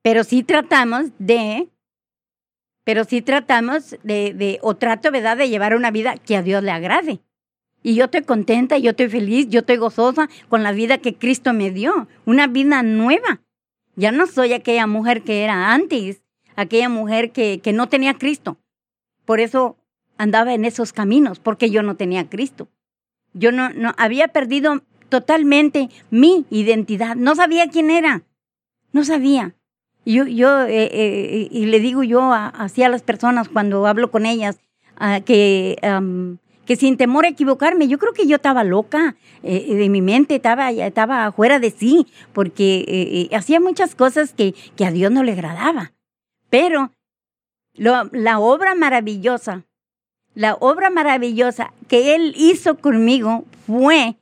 pero 0.02 0.26
sí 0.26 0.44
tratamos 0.44 1.12
de, 1.20 1.70
pero 2.84 3.06
sí 3.06 3.22
tratamos 3.22 3.96
de, 4.04 4.34
de, 4.34 4.60
o 4.62 4.76
trato, 4.76 5.10
¿verdad?, 5.10 5.38
de 5.38 5.48
llevar 5.48 5.74
una 5.74 5.90
vida 5.90 6.18
que 6.18 6.36
a 6.36 6.44
Dios 6.44 6.64
le 6.64 6.72
agrade. 6.72 7.22
Y 7.82 7.96
yo 7.96 8.06
estoy 8.06 8.24
contenta, 8.24 8.78
yo 8.78 8.90
estoy 8.90 9.08
feliz, 9.08 9.48
yo 9.48 9.62
estoy 9.62 9.78
gozosa 9.78 10.28
con 10.50 10.64
la 10.64 10.74
vida 10.74 10.98
que 10.98 11.16
Cristo 11.16 11.54
me 11.54 11.72
dio, 11.72 12.10
una 12.26 12.48
vida 12.48 12.84
nueva. 12.84 13.42
Ya 13.96 14.12
no 14.12 14.28
soy 14.28 14.52
aquella 14.52 14.86
mujer 14.86 15.24
que 15.24 15.46
era 15.46 15.74
antes, 15.74 16.22
aquella 16.58 16.90
mujer 16.90 17.32
que, 17.32 17.62
que 17.64 17.72
no 17.72 17.88
tenía 17.88 18.16
Cristo. 18.16 18.58
Por 19.24 19.40
eso 19.40 19.78
andaba 20.18 20.54
en 20.54 20.66
esos 20.66 20.92
caminos 20.92 21.40
porque 21.40 21.70
yo 21.70 21.84
no 21.84 21.96
tenía 21.96 22.30
Cristo. 22.30 22.68
Yo 23.34 23.54
no, 23.54 23.70
no 23.70 23.94
había 23.98 24.28
perdido 24.28 24.82
totalmente 25.08 25.90
mi 26.10 26.46
identidad. 26.50 27.16
No 27.16 27.36
sabía 27.36 27.70
quién 27.70 27.90
era. 27.90 28.24
No 28.92 29.06
sabía. 29.06 29.54
Yo, 30.06 30.26
yo 30.26 30.64
eh, 30.64 30.90
eh, 30.92 31.48
y 31.52 31.66
le 31.66 31.82
digo 31.82 32.02
yo 32.02 32.32
así 32.32 32.82
a 32.82 32.90
las 32.90 33.02
personas 33.02 33.50
cuando 33.50 33.86
hablo 33.88 34.10
con 34.10 34.26
ellas 34.26 34.58
que, 35.26 35.76
que 36.66 36.76
sin 36.78 36.98
temor 36.98 37.26
a 37.26 37.28
equivocarme, 37.28 37.90
yo 37.90 38.00
creo 38.00 38.14
que 38.14 38.26
yo 38.26 38.38
estaba 38.38 38.64
loca 38.64 39.18
eh, 39.44 39.76
de 39.76 39.90
mi 39.90 40.02
mente, 40.02 40.36
estaba, 40.36 40.72
estaba 40.72 41.32
fuera 41.34 41.60
de 41.60 41.72
sí, 41.72 42.08
porque 42.32 43.30
hacía 43.34 43.60
muchas 43.60 43.96
cosas 43.96 44.34
que, 44.34 44.56
que 44.78 44.86
a 44.86 44.92
Dios 44.92 45.12
no 45.12 45.24
le 45.24 45.34
agradaba. 45.34 45.92
Pero 46.50 46.92
la 47.74 48.40
obra 48.40 48.76
maravillosa 48.76 49.68
la 50.38 50.54
obra 50.54 50.92
maravillosa 50.92 51.74
que 51.88 52.14
Él 52.14 52.36
hizo 52.38 52.78
conmigo 52.78 53.46
fue, 53.66 54.18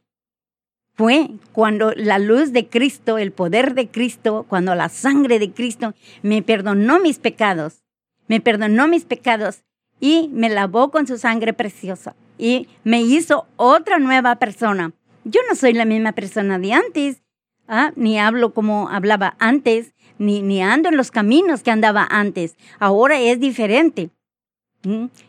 fue 0.94 1.32
cuando 1.52 1.92
la 1.94 2.20
luz 2.20 2.54
de 2.54 2.70
Cristo, 2.70 3.18
el 3.18 3.34
poder 3.34 3.74
de 3.74 3.90
Cristo, 3.90 4.46
cuando 4.48 4.76
la 4.76 4.88
sangre 4.88 5.40
de 5.40 5.52
Cristo 5.52 5.94
me 6.22 6.42
perdonó 6.42 7.02
mis 7.02 7.20
pecados, 7.20 7.84
me 8.30 8.40
perdonó 8.40 8.88
mis 8.88 9.04
pecados 9.04 9.66
y 10.00 10.30
me 10.32 10.48
lavó 10.48 10.90
con 10.90 11.06
su 11.06 11.18
sangre 11.18 11.52
preciosa 11.52 12.16
y 12.38 12.70
me 12.86 13.02
hizo 13.02 13.46
otra 13.58 14.00
nueva 14.00 14.38
persona. 14.38 14.94
Yo 15.26 15.42
no 15.50 15.56
soy 15.56 15.74
la 15.74 15.84
misma 15.84 16.14
persona 16.14 16.60
de 16.60 16.72
antes, 16.72 17.24
¿ah? 17.68 17.92
ni 17.98 18.18
hablo 18.18 18.54
como 18.54 18.88
hablaba 18.88 19.36
antes, 19.40 19.94
ni, 20.18 20.42
ni 20.42 20.62
ando 20.62 20.90
en 20.90 20.98
los 20.98 21.12
caminos 21.12 21.64
que 21.64 21.72
andaba 21.72 22.08
antes. 22.10 22.56
Ahora 22.80 23.20
es 23.20 23.40
diferente. 23.40 24.10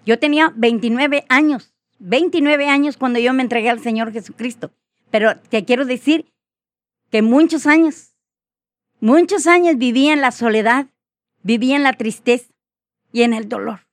Yo 0.04 0.18
tenía 0.18 0.52
29 0.54 1.24
años, 1.28 1.72
29 1.98 2.68
años 2.68 2.96
cuando 2.96 3.18
yo 3.18 3.32
me 3.32 3.42
entregué 3.42 3.70
al 3.70 3.80
Señor 3.80 4.12
Jesucristo. 4.12 4.70
Pero 5.10 5.36
te 5.36 5.64
quiero 5.64 5.84
decir 5.84 6.26
que 7.10 7.22
muchos 7.22 7.66
años, 7.66 8.14
muchos 9.00 9.46
años 9.46 9.78
viví 9.78 10.08
en 10.08 10.20
la 10.20 10.30
soledad, 10.30 10.86
viví 11.42 11.72
en 11.72 11.82
la 11.82 11.94
tristeza 11.94 12.52
y 13.12 13.22
en 13.22 13.32
el 13.32 13.48
dolor. 13.48 13.86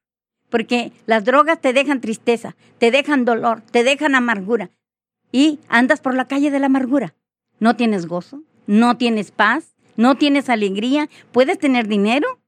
Porque 0.49 0.91
las 1.05 1.23
drogas 1.23 1.61
te 1.61 1.73
dejan 1.73 2.01
tristeza, 2.01 2.55
te 2.77 2.91
dejan 2.91 3.25
dolor, 3.25 3.61
te 3.71 3.83
dejan 3.83 4.15
amargura. 4.15 4.69
Y 5.31 5.59
andas 5.67 5.99
por 5.99 6.13
la 6.13 6.27
calle 6.27 6.51
de 6.51 6.59
la 6.59 6.67
amargura. 6.67 7.15
No 7.59 7.75
tienes 7.75 8.05
gozo, 8.05 8.43
no 8.67 8.97
tienes 8.97 9.31
paz, 9.31 9.72
no 9.97 10.15
tienes 10.15 10.49
alegría. 10.49 11.09
Puedes 11.31 11.59
tener 11.59 11.87
dinero, 11.87 12.39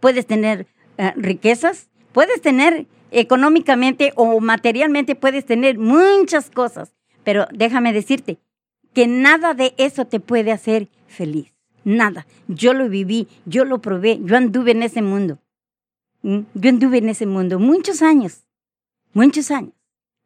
puedes 0.00 0.26
tener 0.26 0.66
eh, 0.98 1.12
riquezas, 1.16 1.88
Puedes 2.14 2.40
tener 2.40 2.86
económicamente 3.10 4.12
o 4.14 4.38
materialmente, 4.38 5.16
puedes 5.16 5.44
tener 5.44 5.78
muchas 5.78 6.48
cosas, 6.48 6.94
pero 7.24 7.48
déjame 7.52 7.92
decirte 7.92 8.38
que 8.92 9.08
nada 9.08 9.52
de 9.52 9.74
eso 9.78 10.04
te 10.04 10.20
puede 10.20 10.52
hacer 10.52 10.88
feliz. 11.08 11.52
Nada. 11.82 12.24
Yo 12.46 12.72
lo 12.72 12.88
viví, 12.88 13.26
yo 13.46 13.64
lo 13.64 13.82
probé, 13.82 14.20
yo 14.22 14.36
anduve 14.36 14.70
en 14.70 14.84
ese 14.84 15.02
mundo. 15.02 15.40
¿Mm? 16.22 16.42
Yo 16.54 16.70
anduve 16.70 16.98
en 16.98 17.08
ese 17.08 17.26
mundo 17.26 17.58
muchos 17.58 18.00
años, 18.00 18.46
muchos 19.12 19.50
años. 19.50 19.74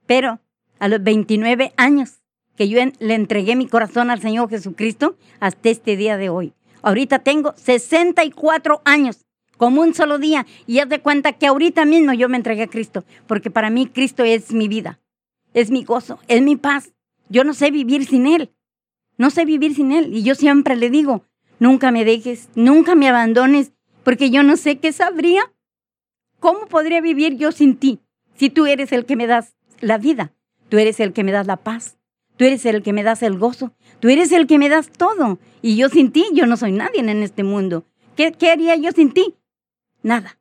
Pero 0.06 0.40
a 0.78 0.88
los 0.88 1.02
29 1.02 1.72
años 1.78 2.20
que 2.54 2.68
yo 2.68 2.80
le 2.98 3.14
entregué 3.14 3.56
mi 3.56 3.66
corazón 3.66 4.10
al 4.10 4.20
Señor 4.20 4.50
Jesucristo 4.50 5.16
hasta 5.40 5.70
este 5.70 5.96
día 5.96 6.18
de 6.18 6.28
hoy. 6.28 6.52
Ahorita 6.82 7.20
tengo 7.20 7.54
64 7.56 8.82
años 8.84 9.24
como 9.58 9.82
un 9.82 9.92
solo 9.92 10.18
día. 10.18 10.46
Y 10.66 10.78
haz 10.78 10.88
de 10.88 11.00
cuenta 11.00 11.32
que 11.32 11.46
ahorita 11.46 11.84
mismo 11.84 12.14
yo 12.14 12.30
me 12.30 12.38
entregué 12.38 12.62
a 12.62 12.68
Cristo, 12.68 13.04
porque 13.26 13.50
para 13.50 13.68
mí 13.68 13.86
Cristo 13.86 14.24
es 14.24 14.52
mi 14.52 14.68
vida, 14.68 15.00
es 15.52 15.70
mi 15.70 15.84
gozo, 15.84 16.18
es 16.28 16.40
mi 16.40 16.56
paz. 16.56 16.92
Yo 17.28 17.44
no 17.44 17.52
sé 17.52 17.70
vivir 17.70 18.06
sin 18.06 18.26
Él, 18.26 18.50
no 19.18 19.28
sé 19.28 19.44
vivir 19.44 19.74
sin 19.74 19.92
Él. 19.92 20.14
Y 20.14 20.22
yo 20.22 20.34
siempre 20.34 20.76
le 20.76 20.88
digo, 20.88 21.24
nunca 21.58 21.90
me 21.90 22.06
dejes, 22.06 22.48
nunca 22.54 22.94
me 22.94 23.08
abandones, 23.08 23.72
porque 24.02 24.30
yo 24.30 24.42
no 24.42 24.56
sé 24.56 24.78
qué 24.78 24.92
sabría. 24.92 25.52
¿Cómo 26.40 26.66
podría 26.66 27.00
vivir 27.00 27.36
yo 27.36 27.52
sin 27.52 27.76
ti? 27.76 27.98
Si 28.36 28.48
tú 28.48 28.66
eres 28.66 28.92
el 28.92 29.04
que 29.04 29.16
me 29.16 29.26
das 29.26 29.56
la 29.80 29.98
vida, 29.98 30.32
tú 30.68 30.78
eres 30.78 31.00
el 31.00 31.12
que 31.12 31.24
me 31.24 31.32
das 31.32 31.48
la 31.48 31.56
paz, 31.56 31.97
Tú 32.38 32.44
eres 32.44 32.64
el 32.64 32.82
que 32.82 32.92
me 32.94 33.02
das 33.02 33.22
el 33.22 33.36
gozo. 33.36 33.72
Tú 34.00 34.08
eres 34.08 34.32
el 34.32 34.46
que 34.46 34.58
me 34.58 34.68
das 34.68 34.90
todo. 34.90 35.38
Y 35.60 35.76
yo 35.76 35.88
sin 35.88 36.12
ti, 36.12 36.24
yo 36.32 36.46
no 36.46 36.56
soy 36.56 36.72
nadie 36.72 37.00
en 37.00 37.22
este 37.22 37.42
mundo. 37.42 37.84
¿Qué, 38.16 38.32
qué 38.32 38.50
haría 38.50 38.76
yo 38.76 38.92
sin 38.92 39.12
ti? 39.12 39.34
Nada. 40.02 40.38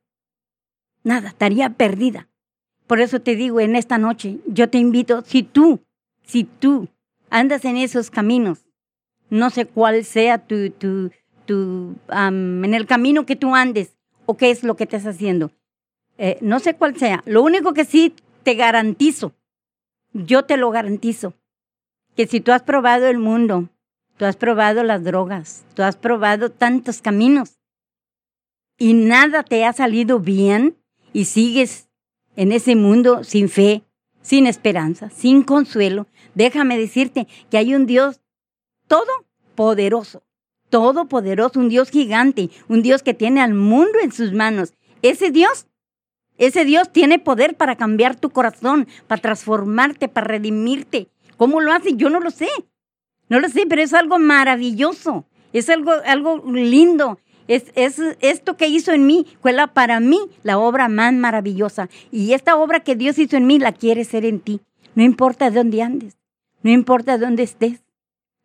Nada. 1.04 1.30
Estaría 1.30 1.72
perdida. 1.72 2.30
Por 2.86 3.02
eso 3.02 3.20
te 3.20 3.36
digo, 3.36 3.60
en 3.60 3.76
esta 3.76 3.98
noche, 3.98 4.38
yo 4.46 4.70
te 4.70 4.78
invito, 4.78 5.24
si 5.26 5.42
tú, 5.44 5.82
si 6.24 6.46
tú 6.46 6.88
andas 7.30 7.66
en 7.66 7.78
esos 7.78 8.12
caminos, 8.12 8.66
no 9.30 9.50
sé 9.50 9.66
cuál 9.66 10.06
sea 10.06 10.38
tu, 10.38 10.70
tu, 10.70 11.12
tu 11.46 11.96
en 12.10 12.74
el 12.74 12.86
camino 12.86 13.26
que 13.26 13.36
tú 13.36 13.56
andes 13.56 13.98
o 14.28 14.38
qué 14.38 14.52
es 14.52 14.64
lo 14.64 14.76
que 14.76 14.84
estás 14.84 15.06
haciendo. 15.08 15.52
Eh, 16.20 16.38
no 16.42 16.60
sé 16.60 16.76
cuál 16.76 16.96
sea. 16.96 17.24
Lo 17.26 17.44
único 17.44 17.74
que 17.74 17.86
sí 17.86 18.14
te 18.44 18.54
garantizo, 18.54 19.34
yo 20.14 20.46
te 20.46 20.58
lo 20.58 20.72
garantizo, 20.72 21.34
que 22.18 22.28
si 22.28 22.42
tú 22.42 22.52
has 22.52 22.64
probado 22.64 23.08
el 23.08 23.20
mundo, 23.20 23.70
tú 24.18 24.26
has 24.26 24.36
probado 24.36 24.84
las 24.84 25.04
drogas, 25.04 25.64
tú 25.76 25.84
has 25.84 25.96
probado 25.96 26.50
tantos 26.52 27.02
caminos 27.02 27.60
y 28.78 28.96
nada 28.96 29.44
te 29.44 29.64
ha 29.64 29.72
salido 29.72 30.20
bien 30.20 30.76
y 31.14 31.26
sigues 31.26 31.90
en 32.36 32.52
ese 32.52 32.76
mundo 32.76 33.24
sin 33.24 33.50
fe, 33.50 33.84
sin 34.22 34.48
esperanza, 34.48 35.12
sin 35.12 35.44
consuelo, 35.44 36.08
déjame 36.34 36.78
decirte 36.78 37.28
que 37.52 37.60
hay 37.60 37.76
un 37.76 37.86
Dios 37.86 38.20
todopoderoso, 38.88 40.24
todopoderoso, 40.70 41.60
un 41.60 41.70
Dios 41.70 41.92
gigante, 41.92 42.50
un 42.68 42.82
Dios 42.82 43.04
que 43.04 43.14
tiene 43.14 43.42
al 43.42 43.54
mundo 43.54 44.00
en 44.02 44.12
sus 44.12 44.34
manos. 44.34 44.74
Ese 45.04 45.30
Dios, 45.30 45.68
ese 46.40 46.66
Dios 46.66 46.92
tiene 46.92 47.20
poder 47.20 47.56
para 47.56 47.76
cambiar 47.76 48.20
tu 48.20 48.32
corazón, 48.32 48.88
para 49.06 49.22
transformarte, 49.22 50.08
para 50.08 50.28
redimirte. 50.28 51.10
¿Cómo 51.38 51.62
lo 51.62 51.72
hace? 51.72 51.96
Yo 51.96 52.10
no 52.10 52.20
lo 52.20 52.32
sé. 52.32 52.50
No 53.30 53.40
lo 53.40 53.50
sé, 53.50 53.66
pero 53.68 53.82
es 53.82 53.94
algo 53.94 54.20
maravilloso. 54.20 55.26
Es 55.54 55.70
algo, 55.70 55.92
algo 56.06 56.44
lindo. 56.52 57.20
Es, 57.48 57.72
es, 57.76 58.02
esto 58.20 58.58
que 58.58 58.68
hizo 58.68 58.92
en 58.92 59.06
mí 59.06 59.26
fue 59.42 59.54
la, 59.54 59.68
para 59.68 60.00
mí 60.00 60.20
la 60.44 60.58
obra 60.58 60.90
más 60.90 61.14
maravillosa. 61.14 61.90
Y 62.12 62.34
esta 62.34 62.58
obra 62.58 62.82
que 62.82 62.96
Dios 62.96 63.18
hizo 63.20 63.38
en 63.38 63.48
mí 63.48 63.60
la 63.60 63.72
quiere 63.72 64.04
ser 64.04 64.26
en 64.26 64.40
ti. 64.40 64.62
No 64.96 65.04
importa 65.04 65.50
de 65.50 65.58
dónde 65.58 65.82
andes, 65.82 66.18
no 66.64 66.72
importa 66.72 67.18
de 67.18 67.26
dónde 67.26 67.44
estés, 67.44 67.82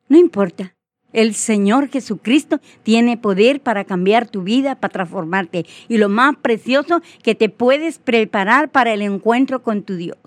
no 0.08 0.18
importa. 0.18 0.74
El 1.12 1.34
Señor 1.34 1.88
Jesucristo 1.88 2.60
tiene 2.82 3.16
poder 3.16 3.60
para 3.60 3.84
cambiar 3.84 4.28
tu 4.28 4.42
vida, 4.42 4.74
para 4.76 4.92
transformarte. 4.92 5.66
Y 5.88 5.98
lo 5.98 6.08
más 6.08 6.36
precioso, 6.36 7.02
que 7.22 7.34
te 7.34 7.48
puedes 7.48 7.98
preparar 7.98 8.70
para 8.70 8.92
el 8.92 9.02
encuentro 9.02 9.62
con 9.62 9.82
tu 9.82 9.96
Dios. 9.96 10.18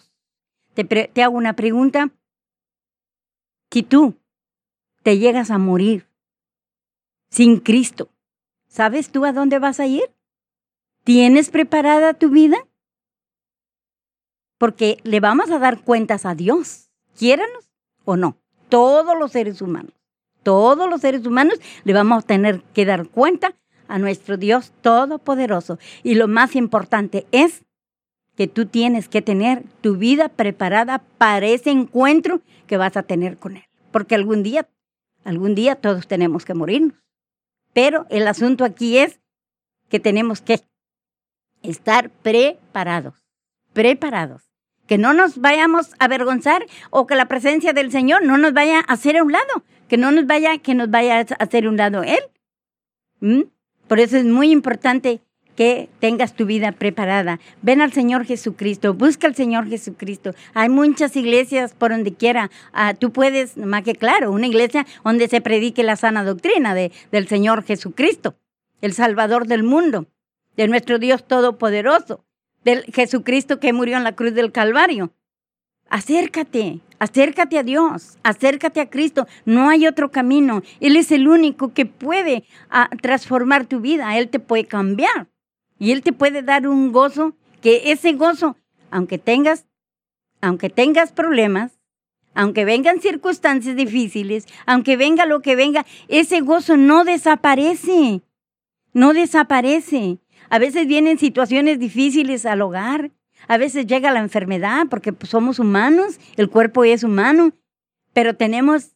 Te 0.73 1.23
hago 1.23 1.37
una 1.37 1.55
pregunta. 1.55 2.11
Si 3.75 3.83
tú 3.83 4.15
te 5.03 5.17
llegas 5.17 5.51
a 5.51 5.57
morir 5.57 6.07
sin 7.29 7.59
Cristo, 7.59 8.09
¿Sabes 8.69 9.09
tú 9.09 9.25
a 9.25 9.33
dónde 9.33 9.59
vas 9.59 9.81
a 9.81 9.85
ir? 9.85 10.15
¿Tienes 11.03 11.49
preparada 11.49 12.13
tu 12.13 12.29
vida? 12.29 12.55
Porque 14.57 14.97
le 15.03 15.19
vamos 15.19 15.51
a 15.51 15.59
dar 15.59 15.83
cuentas 15.83 16.25
a 16.25 16.35
Dios, 16.35 16.89
quiéranos 17.19 17.69
o 18.05 18.15
no. 18.15 18.37
Todos 18.69 19.17
los 19.19 19.33
seres 19.33 19.61
humanos, 19.61 19.91
todos 20.41 20.89
los 20.89 21.01
seres 21.01 21.25
humanos 21.25 21.59
le 21.83 21.91
vamos 21.91 22.23
a 22.23 22.27
tener 22.27 22.63
que 22.73 22.85
dar 22.85 23.09
cuenta 23.09 23.57
a 23.89 23.99
nuestro 23.99 24.37
Dios 24.37 24.71
Todopoderoso. 24.79 25.79
Y 26.01 26.15
lo 26.15 26.29
más 26.29 26.55
importante 26.55 27.27
es 27.33 27.65
que 28.35 28.47
tú 28.47 28.65
tienes 28.65 29.07
que 29.07 29.21
tener 29.21 29.63
tu 29.81 29.95
vida 29.95 30.29
preparada 30.29 30.99
para 31.17 31.47
ese 31.47 31.71
encuentro 31.71 32.41
que 32.67 32.77
vas 32.77 32.97
a 32.97 33.03
tener 33.03 33.37
con 33.37 33.57
Él. 33.57 33.63
Porque 33.91 34.15
algún 34.15 34.43
día, 34.43 34.67
algún 35.23 35.55
día 35.55 35.75
todos 35.75 36.07
tenemos 36.07 36.45
que 36.45 36.53
morirnos. 36.53 36.97
Pero 37.73 38.05
el 38.09 38.27
asunto 38.27 38.63
aquí 38.63 38.97
es 38.97 39.19
que 39.89 39.99
tenemos 39.99 40.41
que 40.41 40.61
estar 41.63 42.09
preparados, 42.09 43.15
preparados. 43.73 44.43
Que 44.87 44.97
no 44.97 45.13
nos 45.13 45.39
vayamos 45.39 45.93
a 45.97 46.05
avergonzar 46.05 46.65
o 46.91 47.07
que 47.07 47.15
la 47.15 47.27
presencia 47.27 47.73
del 47.73 47.91
Señor 47.91 48.23
no 48.23 48.37
nos 48.37 48.53
vaya 48.53 48.79
a 48.79 48.93
hacer 48.93 49.17
a 49.17 49.23
un 49.23 49.31
lado, 49.31 49.63
que 49.87 49.97
no 49.97 50.11
nos 50.11 50.27
vaya, 50.27 50.57
que 50.59 50.75
nos 50.75 50.91
vaya 50.91 51.19
a 51.19 51.43
hacer 51.43 51.65
a 51.65 51.69
un 51.69 51.77
lado 51.77 52.03
Él. 52.03 52.19
¿Mm? 53.19 53.43
Por 53.87 53.99
eso 53.99 54.17
es 54.17 54.25
muy 54.25 54.51
importante 54.51 55.21
que 55.55 55.89
tengas 55.99 56.35
tu 56.35 56.45
vida 56.45 56.71
preparada. 56.71 57.39
Ven 57.61 57.81
al 57.81 57.93
Señor 57.93 58.25
Jesucristo, 58.25 58.93
busca 58.93 59.27
al 59.27 59.35
Señor 59.35 59.67
Jesucristo. 59.67 60.33
Hay 60.53 60.69
muchas 60.69 61.15
iglesias 61.15 61.73
por 61.73 61.91
donde 61.91 62.13
quiera. 62.13 62.51
Ah, 62.73 62.93
tú 62.93 63.11
puedes, 63.11 63.57
más 63.57 63.83
que 63.83 63.95
claro, 63.95 64.31
una 64.31 64.47
iglesia 64.47 64.85
donde 65.03 65.27
se 65.27 65.41
predique 65.41 65.83
la 65.83 65.95
sana 65.95 66.23
doctrina 66.23 66.75
de, 66.75 66.91
del 67.11 67.27
Señor 67.27 67.63
Jesucristo, 67.63 68.35
el 68.81 68.93
Salvador 68.93 69.47
del 69.47 69.63
mundo, 69.63 70.07
de 70.57 70.67
nuestro 70.67 70.99
Dios 70.99 71.25
Todopoderoso, 71.27 72.25
del 72.63 72.83
Jesucristo 72.85 73.59
que 73.59 73.73
murió 73.73 73.97
en 73.97 74.03
la 74.03 74.15
cruz 74.15 74.33
del 74.33 74.51
Calvario. 74.51 75.13
Acércate, 75.89 76.79
acércate 76.97 77.59
a 77.59 77.63
Dios, 77.63 78.17
acércate 78.23 78.81
a 78.81 78.89
Cristo. 78.89 79.27
No 79.45 79.69
hay 79.69 79.87
otro 79.87 80.11
camino. 80.11 80.63
Él 80.79 80.95
es 80.95 81.11
el 81.11 81.27
único 81.27 81.73
que 81.73 81.85
puede 81.85 82.43
ah, 82.69 82.89
transformar 83.01 83.67
tu 83.67 83.79
vida. 83.81 84.17
Él 84.17 84.29
te 84.29 84.39
puede 84.39 84.65
cambiar. 84.65 85.27
Y 85.77 85.91
Él 85.91 86.01
te 86.01 86.13
puede 86.13 86.41
dar 86.41 86.67
un 86.67 86.91
gozo, 86.91 87.35
que 87.61 87.91
ese 87.91 88.13
gozo, 88.13 88.57
aunque 88.91 89.17
tengas, 89.17 89.65
aunque 90.41 90.69
tengas 90.69 91.11
problemas, 91.11 91.79
aunque 92.33 92.65
vengan 92.65 93.01
circunstancias 93.01 93.75
difíciles, 93.75 94.45
aunque 94.65 94.97
venga 94.97 95.25
lo 95.25 95.41
que 95.41 95.55
venga, 95.55 95.85
ese 96.07 96.41
gozo 96.41 96.77
no 96.77 97.03
desaparece, 97.03 98.21
no 98.93 99.13
desaparece. 99.13 100.19
A 100.49 100.59
veces 100.59 100.85
vienen 100.85 101.17
situaciones 101.17 101.79
difíciles 101.79 102.45
al 102.45 102.61
hogar, 102.61 103.11
a 103.47 103.57
veces 103.57 103.87
llega 103.87 104.11
la 104.11 104.19
enfermedad 104.19 104.87
porque 104.89 105.13
pues, 105.13 105.29
somos 105.29 105.59
humanos, 105.59 106.19
el 106.35 106.49
cuerpo 106.49 106.83
es 106.83 107.03
humano, 107.03 107.53
pero 108.13 108.35
tenemos 108.35 108.94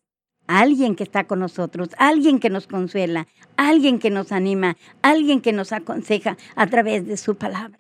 alguien 0.50 0.96
que 0.96 1.04
está 1.04 1.26
con 1.26 1.40
nosotros, 1.40 1.90
alguien 2.00 2.40
que 2.40 2.50
nos 2.50 2.66
consuela, 2.66 3.28
alguien 3.56 4.00
que 4.00 4.10
nos 4.10 4.32
anima, 4.32 4.78
alguien 5.04 5.42
que 5.42 5.54
nos 5.54 5.72
aconseja 5.72 6.38
a 6.56 6.66
través 6.66 7.06
de 7.06 7.18
su 7.18 7.36
palabra. 7.36 7.78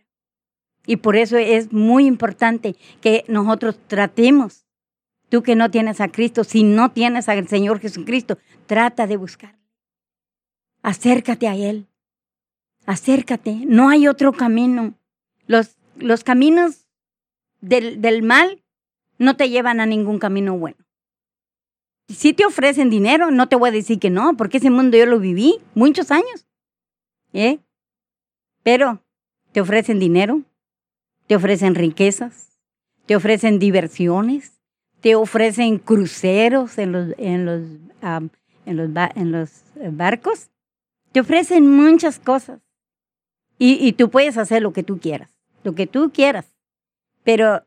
Y 0.86 0.97
por 0.97 1.15
eso 1.15 1.38
es 1.38 1.73
muy 1.73 2.05
importante 2.05 2.75
que 3.01 3.25
nosotros 3.27 3.79
tratemos, 3.88 4.67
tú 5.29 5.41
que 5.41 5.55
no 5.55 5.71
tienes 5.71 5.99
a 5.99 6.10
Cristo, 6.10 6.43
si 6.43 6.62
no 6.62 6.91
tienes 6.91 7.27
al 7.27 7.47
Señor 7.47 7.79
Jesucristo, 7.79 8.38
trata 8.67 9.08
de 9.08 9.17
buscar. 9.17 9.58
Acércate 10.84 11.47
a 11.47 11.55
Él, 11.55 11.88
acércate, 12.86 13.63
no 13.65 13.89
hay 13.89 14.08
otro 14.08 14.32
camino. 14.32 14.93
Los, 15.47 15.75
los 15.97 16.23
caminos 16.23 16.86
del, 17.62 17.99
del 17.99 18.21
mal 18.21 18.62
no 19.17 19.36
te 19.38 19.49
llevan 19.49 19.79
a 19.79 19.88
ningún 19.88 20.19
camino 20.19 20.55
bueno 20.55 20.77
si 22.10 22.34
te 22.34 22.45
ofrecen 22.45 22.89
dinero, 22.89 23.32
no 23.32 23.48
te 23.48 23.56
voy 23.56 23.69
a 23.69 23.74
decir 23.74 24.00
que 24.00 24.10
no, 24.10 24.36
porque 24.36 24.58
ese 24.58 24.69
mundo 24.69 24.98
yo 24.98 25.06
lo 25.06 25.19
viví 25.19 25.60
muchos 25.76 26.12
años. 26.12 26.48
¿Eh? 27.34 27.60
Pero 28.63 29.02
te 29.52 29.62
ofrecen 29.62 30.00
dinero, 30.00 30.41
te 31.28 31.36
ofrecen 31.36 31.76
riquezas, 31.76 32.60
te 33.06 33.15
ofrecen 33.15 33.60
diversiones, 33.60 34.60
te 35.02 35.15
ofrecen 35.15 35.78
cruceros 35.78 36.78
en 36.78 36.91
los, 36.91 37.13
en 37.17 37.45
los, 37.45 37.62
en 38.65 38.78
los, 38.78 38.89
en 39.15 39.32
los 39.32 39.52
eh, 39.76 39.89
barcos, 39.91 40.50
te 41.12 41.19
ofrecen 41.19 41.69
muchas 41.69 42.19
cosas. 42.19 42.60
Y, 43.60 43.74
y 43.86 43.93
tú 43.93 44.10
puedes 44.10 44.38
hacer 44.38 44.62
lo 44.62 44.74
que 44.74 44.84
tú 44.84 45.00
quieras, 45.00 45.30
lo 45.63 45.76
que 45.76 45.86
tú 45.86 46.12
quieras. 46.12 46.56
Pero 47.24 47.63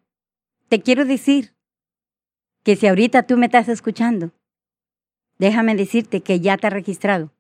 te 0.69 0.81
quiero 0.81 1.05
decir 1.05 1.55
que 2.63 2.77
si 2.77 2.87
ahorita 2.87 3.25
tú 3.25 3.37
me 3.37 3.47
estás 3.47 3.69
escuchando, 3.69 4.31
déjame 5.39 5.75
decirte 5.75 6.21
que 6.21 6.41
ya 6.41 6.57
te 6.57 6.67
ha 6.67 6.71
registrado. 6.71 7.33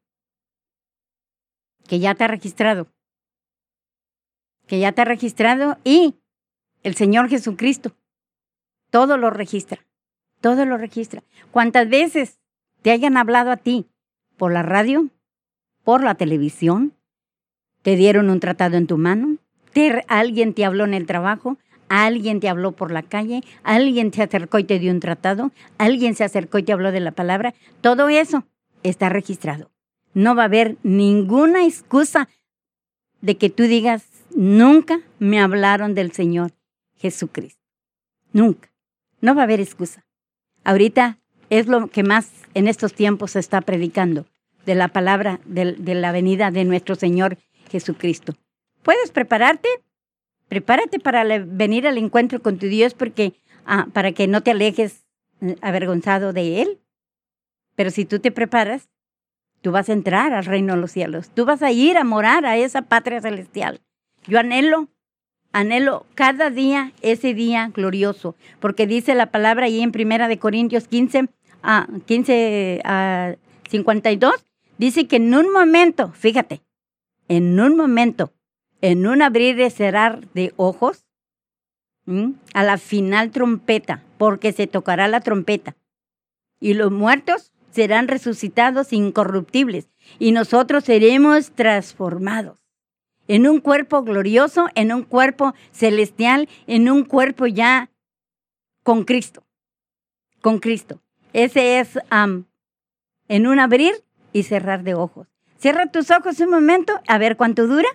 Que 1.87 1.98
ya 1.98 2.14
te 2.14 2.24
ha 2.24 2.28
registrado. 2.28 2.88
Que 4.66 4.78
ya 4.78 4.92
te 4.92 5.02
ha 5.02 5.04
registrado 5.04 5.78
y 5.85 6.14
el 6.82 6.94
Señor 6.94 7.28
Jesucristo 7.28 7.94
todo 8.92 9.16
lo 9.16 9.30
registra. 9.30 9.87
Todo 10.42 10.66
lo 10.66 10.76
registra. 10.76 11.22
¿Cuántas 11.50 11.88
veces 11.88 12.38
te 12.82 12.90
hayan 12.90 13.16
hablado 13.16 13.50
a 13.50 13.56
ti 13.56 13.87
por 14.37 14.52
la 14.52 14.62
radio, 14.62 15.08
por 15.82 16.04
la 16.04 16.14
televisión? 16.14 16.92
¿Te 17.80 17.96
dieron 17.96 18.28
un 18.28 18.38
tratado 18.38 18.76
en 18.76 18.87
tu 18.87 18.98
mano? 18.98 19.38
¿Alguien 20.08 20.52
te 20.52 20.66
habló 20.66 20.85
en 20.85 20.92
el 20.92 21.06
trabajo? 21.06 21.56
Alguien 21.92 22.40
te 22.40 22.48
habló 22.48 22.72
por 22.72 22.90
la 22.90 23.02
calle, 23.02 23.42
alguien 23.64 24.12
se 24.14 24.22
acercó 24.22 24.59
y 24.59 24.64
te 24.64 24.78
dio 24.78 24.90
un 24.90 25.00
tratado, 25.00 25.52
alguien 25.76 26.14
se 26.14 26.24
acercó 26.24 26.59
y 26.59 26.62
te 26.62 26.72
habló 26.72 26.90
de 26.90 27.00
la 27.00 27.12
palabra, 27.12 27.52
todo 27.83 28.09
eso 28.09 28.44
está 28.83 29.11
registrado. 29.11 29.70
No 30.14 30.35
va 30.35 30.42
a 30.42 30.46
haber 30.46 30.78
ninguna 30.83 31.66
excusa 31.66 32.31
de 33.20 33.37
que 33.37 33.50
tú 33.50 33.64
digas, 33.64 34.05
nunca 34.35 35.00
me 35.18 35.38
hablaron 35.38 35.94
del 35.94 36.12
Señor 36.12 36.52
Jesucristo. 36.96 37.61
Nunca. 38.33 38.72
No 39.20 39.35
va 39.35 39.42
a 39.42 39.44
haber 39.44 39.61
excusa. 39.61 40.07
Ahorita 40.64 41.18
es 41.50 41.66
lo 41.66 41.88
que 41.88 42.02
más 42.02 42.31
en 42.55 42.68
estos 42.68 42.94
tiempos 42.94 43.33
se 43.33 43.38
está 43.38 43.61
predicando, 43.61 44.26
de 44.64 44.74
la 44.74 44.88
palabra 44.88 45.40
de, 45.44 45.72
de 45.72 45.94
la 45.94 46.11
venida 46.11 46.50
de 46.50 46.64
nuestro 46.64 46.94
Señor 46.94 47.37
Jesucristo. 47.70 48.35
¿Puedes 48.83 49.11
prepararte? 49.11 49.68
Prepárate 50.53 50.99
para 50.99 51.25
venir 51.38 51.87
al 51.87 51.97
encuentro 51.97 52.43
con 52.43 52.59
tu 52.59 52.67
Dios 52.67 52.93
porque 52.93 53.33
ah, 53.65 53.87
para 53.95 54.12
que 54.12 54.29
no 54.29 54.43
te 54.43 54.51
alejes 54.51 55.07
eh, 55.41 55.57
avergonzado 55.62 56.35
de 56.35 56.61
Él. 56.61 56.79
Pero 57.75 57.91
si 57.91 58.05
tú 58.05 58.19
te 58.19 58.31
preparas, 58.31 58.91
tú 59.62 59.71
vas 59.71 59.88
a 59.88 59.95
entrar 59.95 60.35
al 60.35 60.45
reino 60.45 60.75
de 60.75 60.81
los 60.83 60.93
cielos. 60.93 61.31
Tú 61.31 61.47
vas 61.47 61.62
a 61.62 61.73
ir 61.73 61.97
a 61.97 62.05
morar 62.05 62.45
a 62.45 62.59
esa 62.59 62.83
patria 62.83 63.23
celestial. 63.23 63.81
Yo 64.27 64.38
anhelo, 64.38 64.91
anhelo 65.53 66.05
cada 66.15 66.51
día 66.51 66.93
ese 67.01 67.33
día 67.33 67.71
glorioso, 67.75 68.37
porque 68.61 68.87
dice 68.87 69.15
la 69.15 69.31
palabra 69.31 69.65
ahí 69.65 69.81
en 69.81 69.91
Primera 69.91 70.29
de 70.29 70.38
Corintios 70.38 70.87
15 70.87 71.31
a 71.62 71.88
15 72.05 72.83
a 72.85 73.37
52, 73.71 74.35
dice 74.77 75.09
que 75.09 75.17
en 75.17 75.35
un 75.35 75.51
momento, 75.51 76.12
fíjate, 76.12 76.61
en 77.29 77.59
un 77.59 77.75
momento, 77.75 78.35
en 78.83 79.07
un 79.07 79.23
abrir 79.23 79.59
y 79.59 79.71
cerrar 79.71 80.29
de 80.35 80.53
ojos, 80.57 81.07
a 82.53 82.64
la 82.64 82.79
final 82.79 83.31
trompeta, 83.31 84.03
porque 84.18 84.53
se 84.53 84.66
tocará 84.66 85.07
la 85.07 85.21
trompeta. 85.21 85.77
Y 86.61 86.75
los 86.75 86.90
muertos 86.90 87.53
serán 87.71 88.09
resucitados 88.09 88.92
incorruptibles 88.92 89.88
y 90.18 90.33
nosotros 90.33 90.85
seremos 90.85 91.53
transformados 91.53 92.59
en 93.29 93.49
un 93.49 93.61
cuerpo 93.61 94.03
glorioso, 94.03 94.66
en 94.75 94.92
un 94.92 95.05
cuerpo 95.05 95.55
celestial, 95.71 96.49
en 96.66 96.90
un 96.90 97.05
cuerpo 97.05 97.47
ya 97.47 97.88
con 98.83 99.05
Cristo, 99.05 99.45
con 100.40 100.59
Cristo. 100.59 101.01
Ese 101.33 101.79
es 101.79 101.99
en 102.11 103.47
un 103.47 103.61
abrir 103.61 103.95
y 104.33 104.42
cerrar 104.42 104.83
de 104.83 104.95
ojos. 104.95 105.29
Cierra 105.57 105.87
tus 105.87 106.11
ojos 106.11 106.40
un 106.40 106.51
momento, 106.51 107.01
a 107.07 107.18
ver 107.18 107.37
cuánto 107.37 107.68
dura. 107.68 107.88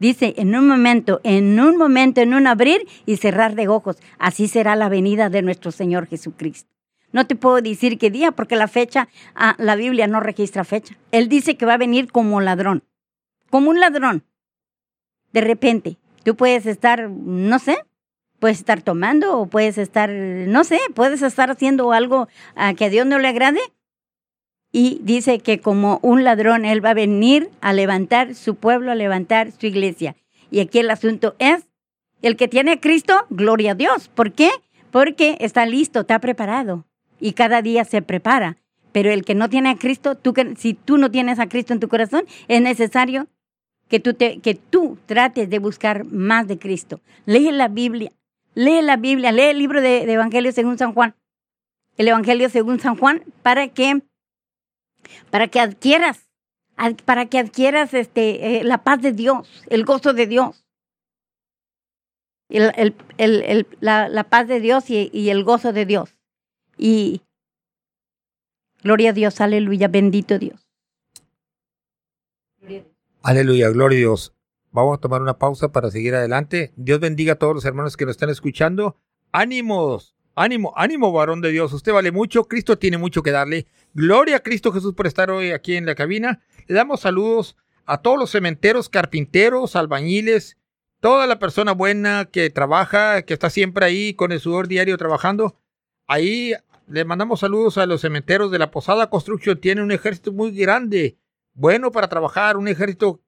Dice, 0.00 0.32
en 0.38 0.56
un 0.56 0.66
momento, 0.66 1.20
en 1.24 1.60
un 1.60 1.76
momento, 1.76 2.22
en 2.22 2.32
un 2.32 2.46
abrir 2.46 2.88
y 3.04 3.18
cerrar 3.18 3.54
de 3.54 3.68
ojos. 3.68 3.98
Así 4.18 4.48
será 4.48 4.74
la 4.74 4.88
venida 4.88 5.28
de 5.28 5.42
nuestro 5.42 5.70
Señor 5.72 6.06
Jesucristo. 6.06 6.70
No 7.12 7.26
te 7.26 7.36
puedo 7.36 7.60
decir 7.60 7.98
qué 7.98 8.10
día, 8.10 8.32
porque 8.32 8.56
la 8.56 8.66
fecha, 8.66 9.08
ah, 9.34 9.54
la 9.58 9.76
Biblia 9.76 10.06
no 10.06 10.20
registra 10.20 10.64
fecha. 10.64 10.96
Él 11.12 11.28
dice 11.28 11.56
que 11.56 11.66
va 11.66 11.74
a 11.74 11.78
venir 11.78 12.10
como 12.10 12.40
ladrón, 12.40 12.82
como 13.50 13.68
un 13.68 13.78
ladrón. 13.78 14.24
De 15.32 15.42
repente, 15.42 15.98
tú 16.24 16.34
puedes 16.34 16.64
estar, 16.64 17.10
no 17.10 17.58
sé, 17.58 17.84
puedes 18.38 18.58
estar 18.58 18.80
tomando 18.80 19.38
o 19.38 19.46
puedes 19.46 19.76
estar, 19.76 20.08
no 20.08 20.64
sé, 20.64 20.80
puedes 20.94 21.20
estar 21.20 21.50
haciendo 21.50 21.92
algo 21.92 22.26
a 22.54 22.72
que 22.72 22.86
a 22.86 22.90
Dios 22.90 23.06
no 23.06 23.18
le 23.18 23.28
agrade. 23.28 23.60
Y 24.72 25.00
dice 25.02 25.40
que 25.40 25.60
como 25.60 25.98
un 26.02 26.22
ladrón, 26.22 26.64
Él 26.64 26.84
va 26.84 26.90
a 26.90 26.94
venir 26.94 27.50
a 27.60 27.72
levantar 27.72 28.34
su 28.34 28.54
pueblo, 28.54 28.92
a 28.92 28.94
levantar 28.94 29.50
su 29.52 29.66
iglesia. 29.66 30.16
Y 30.50 30.60
aquí 30.60 30.78
el 30.78 30.90
asunto 30.90 31.34
es, 31.38 31.66
el 32.22 32.36
que 32.36 32.48
tiene 32.48 32.72
a 32.72 32.80
Cristo, 32.80 33.14
gloria 33.30 33.72
a 33.72 33.74
Dios. 33.74 34.08
¿Por 34.08 34.32
qué? 34.32 34.50
Porque 34.90 35.36
está 35.40 35.66
listo, 35.66 36.00
está 36.00 36.18
preparado 36.18 36.84
y 37.20 37.32
cada 37.32 37.62
día 37.62 37.84
se 37.84 38.02
prepara. 38.02 38.56
Pero 38.92 39.10
el 39.10 39.24
que 39.24 39.34
no 39.34 39.48
tiene 39.48 39.70
a 39.70 39.76
Cristo, 39.76 40.16
tú 40.16 40.34
si 40.56 40.74
tú 40.74 40.98
no 40.98 41.10
tienes 41.10 41.38
a 41.38 41.48
Cristo 41.48 41.72
en 41.72 41.80
tu 41.80 41.88
corazón, 41.88 42.24
es 42.48 42.60
necesario 42.60 43.28
que 43.88 44.00
tú, 44.00 44.14
te, 44.14 44.38
que 44.40 44.54
tú 44.54 44.98
trates 45.06 45.50
de 45.50 45.58
buscar 45.58 46.04
más 46.04 46.48
de 46.48 46.58
Cristo. 46.58 47.00
Lee 47.26 47.50
la 47.52 47.68
Biblia, 47.68 48.12
lee 48.54 48.82
la 48.82 48.96
Biblia, 48.96 49.32
lee 49.32 49.50
el 49.50 49.58
libro 49.58 49.80
de, 49.80 50.10
Evangelio 50.10 50.52
según 50.52 50.78
San 50.78 50.92
Juan, 50.92 51.14
el 51.96 52.08
Evangelio 52.08 52.48
según 52.48 52.80
San 52.80 52.96
Juan, 52.96 53.22
para 53.42 53.68
que, 53.68 54.02
para 55.30 55.48
que 55.48 55.60
adquieras, 55.60 56.28
para 57.04 57.26
que 57.26 57.38
adquieras 57.38 57.94
este, 57.94 58.58
eh, 58.58 58.64
la 58.64 58.78
paz 58.78 59.02
de 59.02 59.12
Dios, 59.12 59.48
el 59.68 59.84
gozo 59.84 60.12
de 60.12 60.26
Dios. 60.26 60.64
El, 62.48 62.96
el, 63.18 63.66
la, 63.78 64.08
la, 64.08 64.24
paz 64.24 64.48
de 64.48 64.58
Dios 64.58 64.90
y, 64.90 65.08
y 65.12 65.30
el 65.30 65.44
gozo 65.44 65.72
de 65.72 65.86
Dios. 65.86 66.16
Y 66.76 67.22
gloria 68.82 69.10
a 69.10 69.12
Dios, 69.12 69.40
aleluya, 69.40 69.86
bendito 69.86 70.36
Dios. 70.36 70.66
Aleluya, 73.22 73.68
gloria 73.68 73.96
a 73.96 74.00
Dios. 74.00 74.34
Vamos 74.72 74.96
a 74.96 75.00
tomar 75.00 75.20
una 75.20 75.38
pausa 75.38 75.72
para 75.72 75.90
seguir 75.90 76.14
adelante. 76.14 76.72
Dios 76.76 77.00
bendiga 77.00 77.34
a 77.34 77.36
todos 77.36 77.54
los 77.54 77.64
hermanos 77.64 77.96
que 77.96 78.06
nos 78.06 78.12
están 78.12 78.30
escuchando. 78.30 78.96
Ánimos, 79.32 80.16
ánimo, 80.34 80.72
ánimo, 80.76 81.12
varón 81.12 81.40
de 81.40 81.50
Dios. 81.50 81.72
Usted 81.72 81.92
vale 81.92 82.12
mucho. 82.12 82.44
Cristo 82.44 82.78
tiene 82.78 82.96
mucho 82.96 83.22
que 83.22 83.30
darle. 83.30 83.66
Gloria 83.92 84.36
a 84.36 84.40
Cristo 84.40 84.72
Jesús 84.72 84.94
por 84.94 85.06
estar 85.06 85.30
hoy 85.30 85.50
aquí 85.50 85.76
en 85.76 85.84
la 85.84 85.96
cabina. 85.96 86.40
Le 86.66 86.76
damos 86.76 87.00
saludos 87.00 87.56
a 87.86 87.98
todos 87.98 88.18
los 88.18 88.30
cementeros, 88.30 88.88
carpinteros, 88.88 89.74
albañiles, 89.74 90.58
toda 91.00 91.26
la 91.26 91.40
persona 91.40 91.72
buena 91.72 92.28
que 92.30 92.50
trabaja, 92.50 93.22
que 93.22 93.34
está 93.34 93.50
siempre 93.50 93.84
ahí 93.84 94.14
con 94.14 94.30
el 94.30 94.38
sudor 94.38 94.68
diario 94.68 94.96
trabajando. 94.96 95.58
Ahí 96.06 96.54
le 96.86 97.04
mandamos 97.04 97.40
saludos 97.40 97.78
a 97.78 97.86
los 97.86 98.02
cementeros 98.02 98.52
de 98.52 98.60
la 98.60 98.70
Posada 98.70 99.10
Construction. 99.10 99.58
Tiene 99.58 99.82
un 99.82 99.90
ejército 99.90 100.32
muy 100.32 100.52
grande, 100.52 101.18
bueno 101.54 101.90
para 101.90 102.08
trabajar, 102.08 102.56
un 102.56 102.68
ejército 102.68 103.20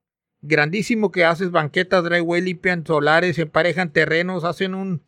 grandísimo 0.43 1.11
que 1.11 1.25
hace 1.25 1.47
banquetas, 1.47 2.05
driveway, 2.05 2.41
limpian 2.41 2.87
solares, 2.87 3.39
emparejan 3.39 3.93
terrenos, 3.93 4.45
hacen 4.45 4.75
un... 4.75 5.03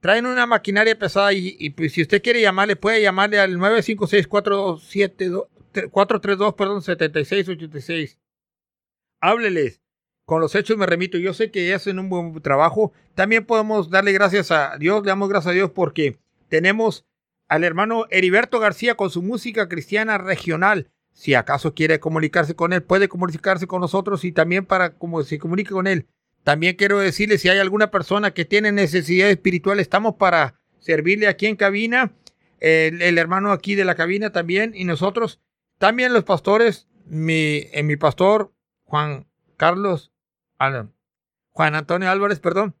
Traen 0.00 0.26
una 0.26 0.46
maquinaria 0.46 0.98
pesada 0.98 1.32
y, 1.32 1.70
pues, 1.70 1.92
si 1.92 2.02
usted 2.02 2.22
quiere 2.22 2.40
llamarle, 2.40 2.76
puede 2.76 3.02
llamarle 3.02 3.40
al 3.40 3.56
956-432, 3.56 6.54
perdón, 6.54 6.82
7686. 6.82 8.18
Hábleles. 9.20 9.80
Con 10.26 10.40
los 10.40 10.54
hechos 10.54 10.76
me 10.76 10.86
remito. 10.86 11.18
Yo 11.18 11.34
sé 11.34 11.50
que 11.50 11.72
hacen 11.72 11.98
un 11.98 12.08
buen 12.08 12.40
trabajo. 12.42 12.92
También 13.14 13.46
podemos 13.46 13.90
darle 13.90 14.12
gracias 14.12 14.50
a 14.50 14.76
Dios, 14.76 15.02
le 15.02 15.08
damos 15.08 15.28
gracias 15.28 15.52
a 15.52 15.54
Dios 15.54 15.70
porque 15.70 16.18
tenemos 16.48 17.06
al 17.48 17.64
hermano 17.64 18.06
Heriberto 18.10 18.58
García 18.58 18.96
con 18.96 19.10
su 19.10 19.22
música 19.22 19.68
cristiana 19.68 20.18
regional. 20.18 20.90
Si 21.12 21.34
acaso 21.34 21.74
quiere 21.74 22.00
comunicarse 22.00 22.54
con 22.54 22.72
él, 22.72 22.82
puede 22.82 23.08
comunicarse 23.08 23.66
con 23.66 23.80
nosotros 23.80 24.24
y 24.24 24.32
también 24.32 24.66
para 24.66 24.98
como 24.98 25.22
se 25.22 25.38
comunique 25.38 25.70
con 25.70 25.86
él. 25.86 26.06
También 26.46 26.76
quiero 26.76 27.00
decirle 27.00 27.38
si 27.38 27.48
hay 27.48 27.58
alguna 27.58 27.90
persona 27.90 28.30
que 28.30 28.44
tiene 28.44 28.70
necesidad 28.70 29.28
espiritual, 29.28 29.80
estamos 29.80 30.14
para 30.14 30.60
servirle 30.78 31.26
aquí 31.26 31.46
en 31.46 31.56
cabina, 31.56 32.12
el, 32.60 33.18
hermano 33.18 33.50
aquí 33.50 33.74
de 33.74 33.84
la 33.84 33.96
cabina 33.96 34.30
también 34.30 34.70
y 34.72 34.84
nosotros, 34.84 35.40
también 35.78 36.12
los 36.12 36.22
pastores, 36.22 36.86
mi, 37.04 37.64
eh, 37.72 37.82
mi 37.82 37.96
pastor 37.96 38.52
Juan 38.84 39.26
Carlos, 39.56 40.12
Juan 41.50 41.74
Antonio 41.74 42.08
Álvarez, 42.12 42.38
perdón, 42.38 42.76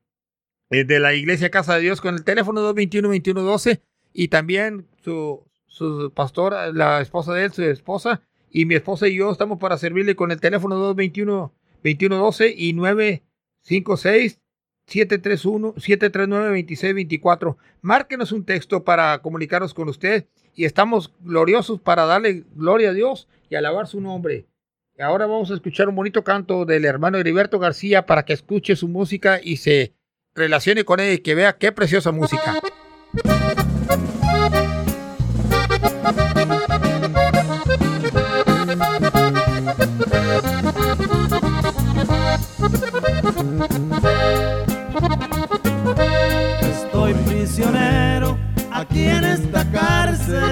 eh, 0.70 0.84
de 0.84 1.00
la 1.00 1.14
Iglesia 1.14 1.50
Casa 1.50 1.74
de 1.74 1.80
Dios 1.80 2.00
con 2.00 2.14
el 2.14 2.22
teléfono 2.22 2.72
221-2112 2.72 3.80
y 4.12 4.28
también 4.28 4.86
su, 5.02 5.44
su 5.66 6.12
pastora, 6.14 6.70
la 6.70 7.00
esposa 7.00 7.32
de 7.32 7.46
él, 7.46 7.52
su 7.52 7.64
esposa, 7.64 8.22
y 8.48 8.64
mi 8.64 8.76
esposa 8.76 9.08
y 9.08 9.16
yo 9.16 9.32
estamos 9.32 9.58
para 9.58 9.76
servirle 9.76 10.14
con 10.14 10.30
el 10.30 10.38
teléfono 10.38 10.94
221-2112 10.94 12.54
y 12.56 12.72
956 12.74 13.25
731 13.66 15.74
739 15.76 16.46
2624. 16.46 17.58
Márquenos 17.82 18.32
un 18.32 18.44
texto 18.44 18.84
para 18.84 19.20
comunicarnos 19.20 19.74
con 19.74 19.88
usted 19.88 20.26
y 20.54 20.64
estamos 20.64 21.12
gloriosos 21.20 21.80
para 21.80 22.06
darle 22.06 22.44
gloria 22.54 22.90
a 22.90 22.94
Dios 22.94 23.28
y 23.50 23.56
alabar 23.56 23.86
su 23.86 24.00
nombre. 24.00 24.46
Ahora 24.98 25.26
vamos 25.26 25.50
a 25.50 25.54
escuchar 25.54 25.88
un 25.88 25.96
bonito 25.96 26.24
canto 26.24 26.64
del 26.64 26.86
hermano 26.86 27.18
Heriberto 27.18 27.58
García 27.58 28.06
para 28.06 28.24
que 28.24 28.32
escuche 28.32 28.76
su 28.76 28.88
música 28.88 29.40
y 29.42 29.58
se 29.58 29.92
relacione 30.34 30.84
con 30.84 31.00
él 31.00 31.14
y 31.14 31.18
que 31.18 31.34
vea 31.34 31.58
qué 31.58 31.72
preciosa 31.72 32.12
música. 32.12 32.60
Estoy 46.60 47.14
prisionero 47.14 48.36
aquí 48.70 49.06
en 49.06 49.24
esta 49.24 49.64
cárcel, 49.70 50.42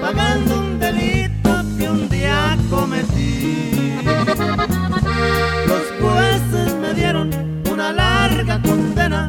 pagando 0.00 0.60
un 0.60 0.78
delito 0.78 1.62
que 1.76 1.90
un 1.90 2.08
día 2.08 2.56
cometí. 2.70 4.00
Los 5.66 5.82
jueces 6.00 6.74
me 6.80 6.94
dieron 6.94 7.30
una 7.70 7.92
larga 7.92 8.62
condena 8.62 9.28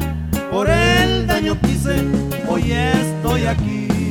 por 0.50 0.70
el 0.70 1.26
daño 1.26 1.60
que 1.60 1.72
hice, 1.72 2.04
hoy 2.48 2.72
estoy 2.72 3.44
aquí. 3.46 4.10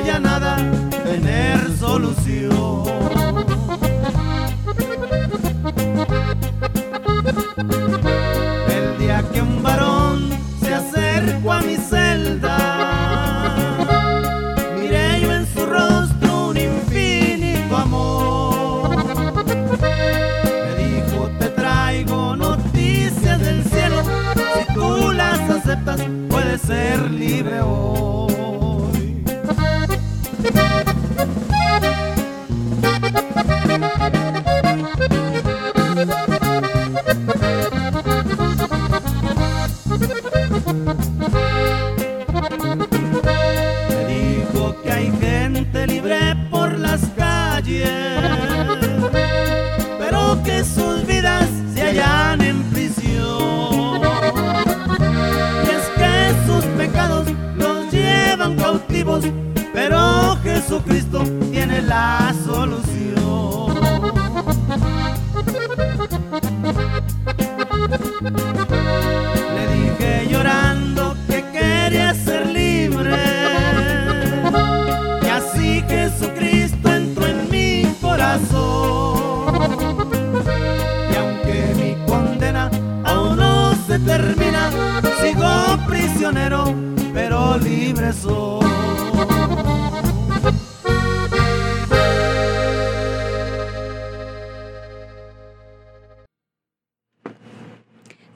ya 0.00 0.18
nada 0.18 0.56
tener 1.04 1.58
solución. 1.78 3.11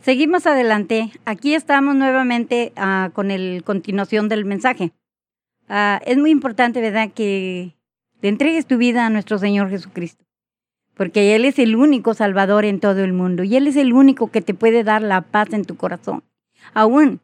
Seguimos 0.06 0.46
adelante. 0.46 1.10
Aquí 1.24 1.54
estamos 1.54 1.96
nuevamente 1.96 2.72
ah, 2.76 3.10
con 3.12 3.32
el 3.32 3.64
continuación 3.64 4.28
del 4.28 4.44
mensaje. 4.44 4.92
Ah, 5.68 6.00
es 6.06 6.16
muy 6.16 6.30
importante, 6.30 6.80
¿verdad?, 6.80 7.10
que 7.12 7.74
le 8.22 8.28
entregues 8.28 8.66
tu 8.66 8.76
vida 8.76 9.04
a 9.04 9.10
nuestro 9.10 9.36
Señor 9.38 9.68
Jesucristo, 9.68 10.24
porque 10.94 11.34
Él 11.34 11.44
es 11.44 11.58
el 11.58 11.74
único 11.74 12.14
Salvador 12.14 12.64
en 12.64 12.78
todo 12.78 13.02
el 13.02 13.12
mundo 13.14 13.42
y 13.42 13.56
Él 13.56 13.66
es 13.66 13.74
el 13.74 13.92
único 13.92 14.30
que 14.30 14.42
te 14.42 14.54
puede 14.54 14.84
dar 14.84 15.02
la 15.02 15.22
paz 15.22 15.52
en 15.52 15.64
tu 15.64 15.76
corazón. 15.76 16.22
Aún, 16.72 17.20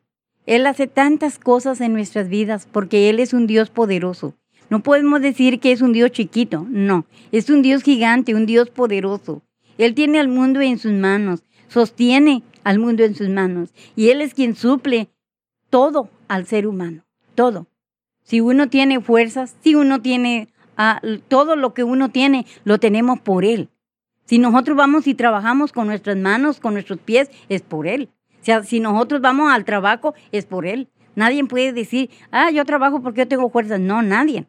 Él 0.46 0.66
hace 0.66 0.88
tantas 0.88 1.38
cosas 1.38 1.80
en 1.80 1.92
nuestras 1.92 2.28
vidas 2.28 2.66
porque 2.66 3.08
Él 3.10 3.20
es 3.20 3.32
un 3.32 3.46
Dios 3.46 3.70
poderoso. 3.70 4.34
No 4.70 4.82
podemos 4.82 5.22
decir 5.22 5.60
que 5.60 5.70
es 5.70 5.82
un 5.82 5.92
Dios 5.92 6.10
chiquito, 6.10 6.66
no, 6.68 7.06
es 7.30 7.48
un 7.48 7.62
Dios 7.62 7.84
gigante, 7.84 8.34
un 8.34 8.44
Dios 8.44 8.70
poderoso. 8.70 9.40
Él 9.78 9.94
tiene 9.94 10.18
al 10.18 10.26
mundo 10.26 10.60
en 10.60 10.80
sus 10.80 10.92
manos, 10.92 11.44
sostiene 11.68 12.42
al 12.64 12.78
mundo 12.78 13.04
en 13.04 13.14
sus 13.14 13.28
manos 13.28 13.72
y 13.96 14.10
Él 14.10 14.20
es 14.20 14.34
quien 14.34 14.54
suple 14.56 15.08
todo 15.70 16.08
al 16.28 16.46
ser 16.46 16.66
humano, 16.66 17.04
todo. 17.34 17.66
Si 18.22 18.40
uno 18.40 18.68
tiene 18.68 19.00
fuerzas, 19.00 19.56
si 19.62 19.74
uno 19.74 20.00
tiene 20.00 20.48
ah, 20.76 21.00
todo 21.28 21.56
lo 21.56 21.74
que 21.74 21.84
uno 21.84 22.10
tiene, 22.10 22.46
lo 22.64 22.78
tenemos 22.78 23.20
por 23.20 23.44
Él. 23.44 23.68
Si 24.24 24.38
nosotros 24.38 24.76
vamos 24.76 25.06
y 25.06 25.14
trabajamos 25.14 25.72
con 25.72 25.86
nuestras 25.86 26.16
manos, 26.16 26.60
con 26.60 26.74
nuestros 26.74 27.00
pies, 27.00 27.30
es 27.48 27.62
por 27.62 27.86
Él. 27.86 28.08
Si 28.64 28.80
nosotros 28.80 29.20
vamos 29.20 29.52
al 29.52 29.64
trabajo, 29.64 30.14
es 30.30 30.46
por 30.46 30.66
Él. 30.66 30.88
Nadie 31.14 31.44
puede 31.44 31.72
decir, 31.72 32.10
ah, 32.30 32.50
yo 32.50 32.64
trabajo 32.64 33.02
porque 33.02 33.20
yo 33.20 33.28
tengo 33.28 33.50
fuerzas. 33.50 33.80
No, 33.80 34.02
nadie. 34.02 34.46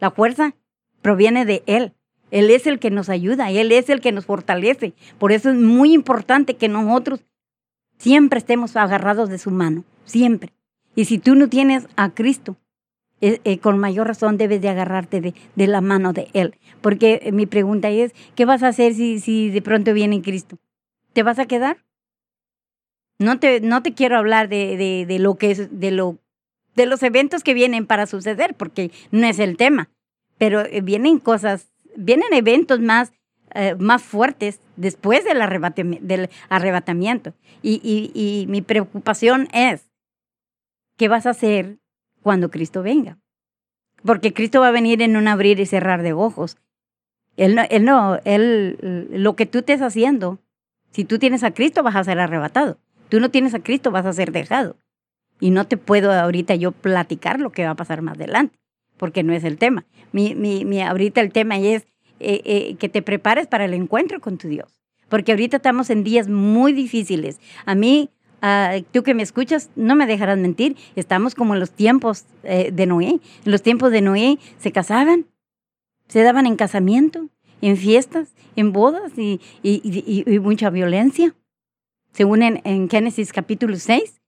La 0.00 0.10
fuerza 0.10 0.54
proviene 1.02 1.44
de 1.44 1.62
Él. 1.66 1.92
Él 2.30 2.50
es 2.50 2.66
el 2.66 2.78
que 2.78 2.90
nos 2.90 3.08
ayuda, 3.08 3.50
Él 3.50 3.70
es 3.70 3.88
el 3.90 4.00
que 4.00 4.12
nos 4.12 4.26
fortalece. 4.26 4.94
Por 5.18 5.32
eso 5.32 5.50
es 5.50 5.56
muy 5.56 5.92
importante 5.92 6.56
que 6.56 6.68
nosotros 6.68 7.20
siempre 7.98 8.38
estemos 8.38 8.76
agarrados 8.76 9.28
de 9.28 9.38
su 9.38 9.50
mano, 9.50 9.84
siempre. 10.04 10.52
Y 10.94 11.06
si 11.06 11.18
tú 11.18 11.34
no 11.34 11.48
tienes 11.48 11.88
a 11.96 12.10
Cristo, 12.10 12.56
eh, 13.20 13.40
eh, 13.44 13.58
con 13.58 13.78
mayor 13.78 14.06
razón 14.06 14.36
debes 14.36 14.60
de 14.60 14.68
agarrarte 14.68 15.20
de, 15.20 15.66
la 15.66 15.80
mano 15.80 16.12
de 16.12 16.28
Él. 16.34 16.56
Porque 16.80 17.20
eh, 17.22 17.32
mi 17.32 17.46
pregunta 17.46 17.88
es, 17.88 18.12
¿qué 18.34 18.44
vas 18.44 18.62
a 18.62 18.68
hacer 18.68 18.94
si, 18.94 19.18
si 19.18 19.50
de 19.50 19.62
pronto 19.62 19.94
viene 19.94 20.20
Cristo? 20.20 20.58
¿Te 21.12 21.22
vas 21.22 21.38
a 21.38 21.46
quedar? 21.46 21.78
No 23.18 23.38
te, 23.38 23.60
no 23.60 23.82
te 23.82 23.94
quiero 23.94 24.18
hablar 24.18 24.48
de, 24.48 24.76
de, 24.76 25.06
de 25.06 25.18
lo 25.18 25.36
que 25.36 25.52
es, 25.52 25.80
de 25.80 25.90
lo, 25.90 26.18
de 26.74 26.86
los 26.86 27.02
eventos 27.02 27.42
que 27.42 27.54
vienen 27.54 27.86
para 27.86 28.06
suceder, 28.06 28.54
porque 28.54 28.90
no 29.10 29.26
es 29.26 29.38
el 29.38 29.56
tema. 29.56 29.88
Pero 30.36 30.64
vienen 30.82 31.18
cosas, 31.18 31.68
vienen 31.96 32.32
eventos 32.32 32.80
más, 32.80 33.12
eh, 33.54 33.76
más 33.78 34.02
fuertes 34.02 34.60
después 34.76 35.24
del, 35.24 35.38
del 36.00 36.28
arrebatamiento. 36.48 37.34
Y, 37.62 37.80
y, 37.82 38.10
y 38.14 38.46
mi 38.48 38.62
preocupación 38.62 39.48
es, 39.52 39.90
¿qué 40.96 41.08
vas 41.08 41.26
a 41.26 41.30
hacer 41.30 41.78
cuando 42.22 42.50
Cristo 42.50 42.82
venga? 42.82 43.18
Porque 44.04 44.34
Cristo 44.34 44.60
va 44.60 44.68
a 44.68 44.72
venir 44.72 45.00
en 45.02 45.16
un 45.16 45.28
abrir 45.28 45.60
y 45.60 45.66
cerrar 45.66 46.02
de 46.02 46.12
ojos. 46.12 46.58
Él 47.36 47.54
no, 47.54 47.62
él 47.70 47.84
no, 47.84 48.18
él, 48.24 49.08
lo 49.10 49.34
que 49.36 49.46
tú 49.46 49.58
estés 49.58 49.82
haciendo, 49.82 50.40
si 50.90 51.04
tú 51.04 51.18
tienes 51.18 51.42
a 51.42 51.52
Cristo 51.52 51.82
vas 51.82 51.96
a 51.96 52.04
ser 52.04 52.18
arrebatado. 52.18 52.78
Tú 53.08 53.20
no 53.20 53.30
tienes 53.30 53.54
a 53.54 53.60
Cristo 53.60 53.90
vas 53.90 54.06
a 54.06 54.12
ser 54.12 54.32
dejado. 54.32 54.76
Y 55.40 55.50
no 55.50 55.66
te 55.66 55.76
puedo 55.76 56.12
ahorita 56.12 56.54
yo 56.54 56.72
platicar 56.72 57.40
lo 57.40 57.50
que 57.50 57.64
va 57.64 57.70
a 57.70 57.76
pasar 57.76 58.02
más 58.02 58.16
adelante, 58.16 58.58
porque 58.96 59.22
no 59.22 59.32
es 59.32 59.44
el 59.44 59.58
tema. 59.58 59.84
Mi, 60.12 60.34
mi, 60.34 60.64
mi 60.64 60.80
ahorita 60.80 61.20
el 61.20 61.32
tema 61.32 61.58
es 61.58 61.86
eh, 62.24 62.42
eh, 62.44 62.76
que 62.76 62.88
te 62.88 63.02
prepares 63.02 63.46
para 63.46 63.64
el 63.64 63.74
encuentro 63.74 64.20
con 64.20 64.38
tu 64.38 64.48
Dios, 64.48 64.80
porque 65.08 65.32
ahorita 65.32 65.58
estamos 65.58 65.90
en 65.90 66.04
días 66.04 66.28
muy 66.28 66.72
difíciles. 66.72 67.38
A 67.66 67.74
mí, 67.74 68.10
tú 68.92 69.02
que 69.02 69.14
me 69.14 69.22
escuchas, 69.22 69.70
no 69.76 69.94
me 69.94 70.06
dejarás 70.06 70.38
mentir, 70.38 70.76
estamos 70.96 71.34
como 71.34 71.54
en 71.54 71.60
los 71.60 71.70
tiempos 71.70 72.24
eh, 72.42 72.70
de 72.72 72.86
Noé. 72.86 73.20
En 73.44 73.52
los 73.52 73.62
tiempos 73.62 73.90
de 73.90 74.00
Noé 74.00 74.38
se 74.58 74.72
casaban, 74.72 75.26
se 76.08 76.22
daban 76.22 76.46
en 76.46 76.56
casamiento, 76.56 77.28
en 77.60 77.76
fiestas, 77.76 78.34
en 78.56 78.72
bodas 78.72 79.12
y 79.16 79.40
mucha 80.40 80.70
violencia. 80.70 81.34
Según 82.12 82.42
en, 82.42 82.60
en 82.64 82.88
Génesis 82.88 83.32
capítulo 83.32 83.76
6, 83.76 84.20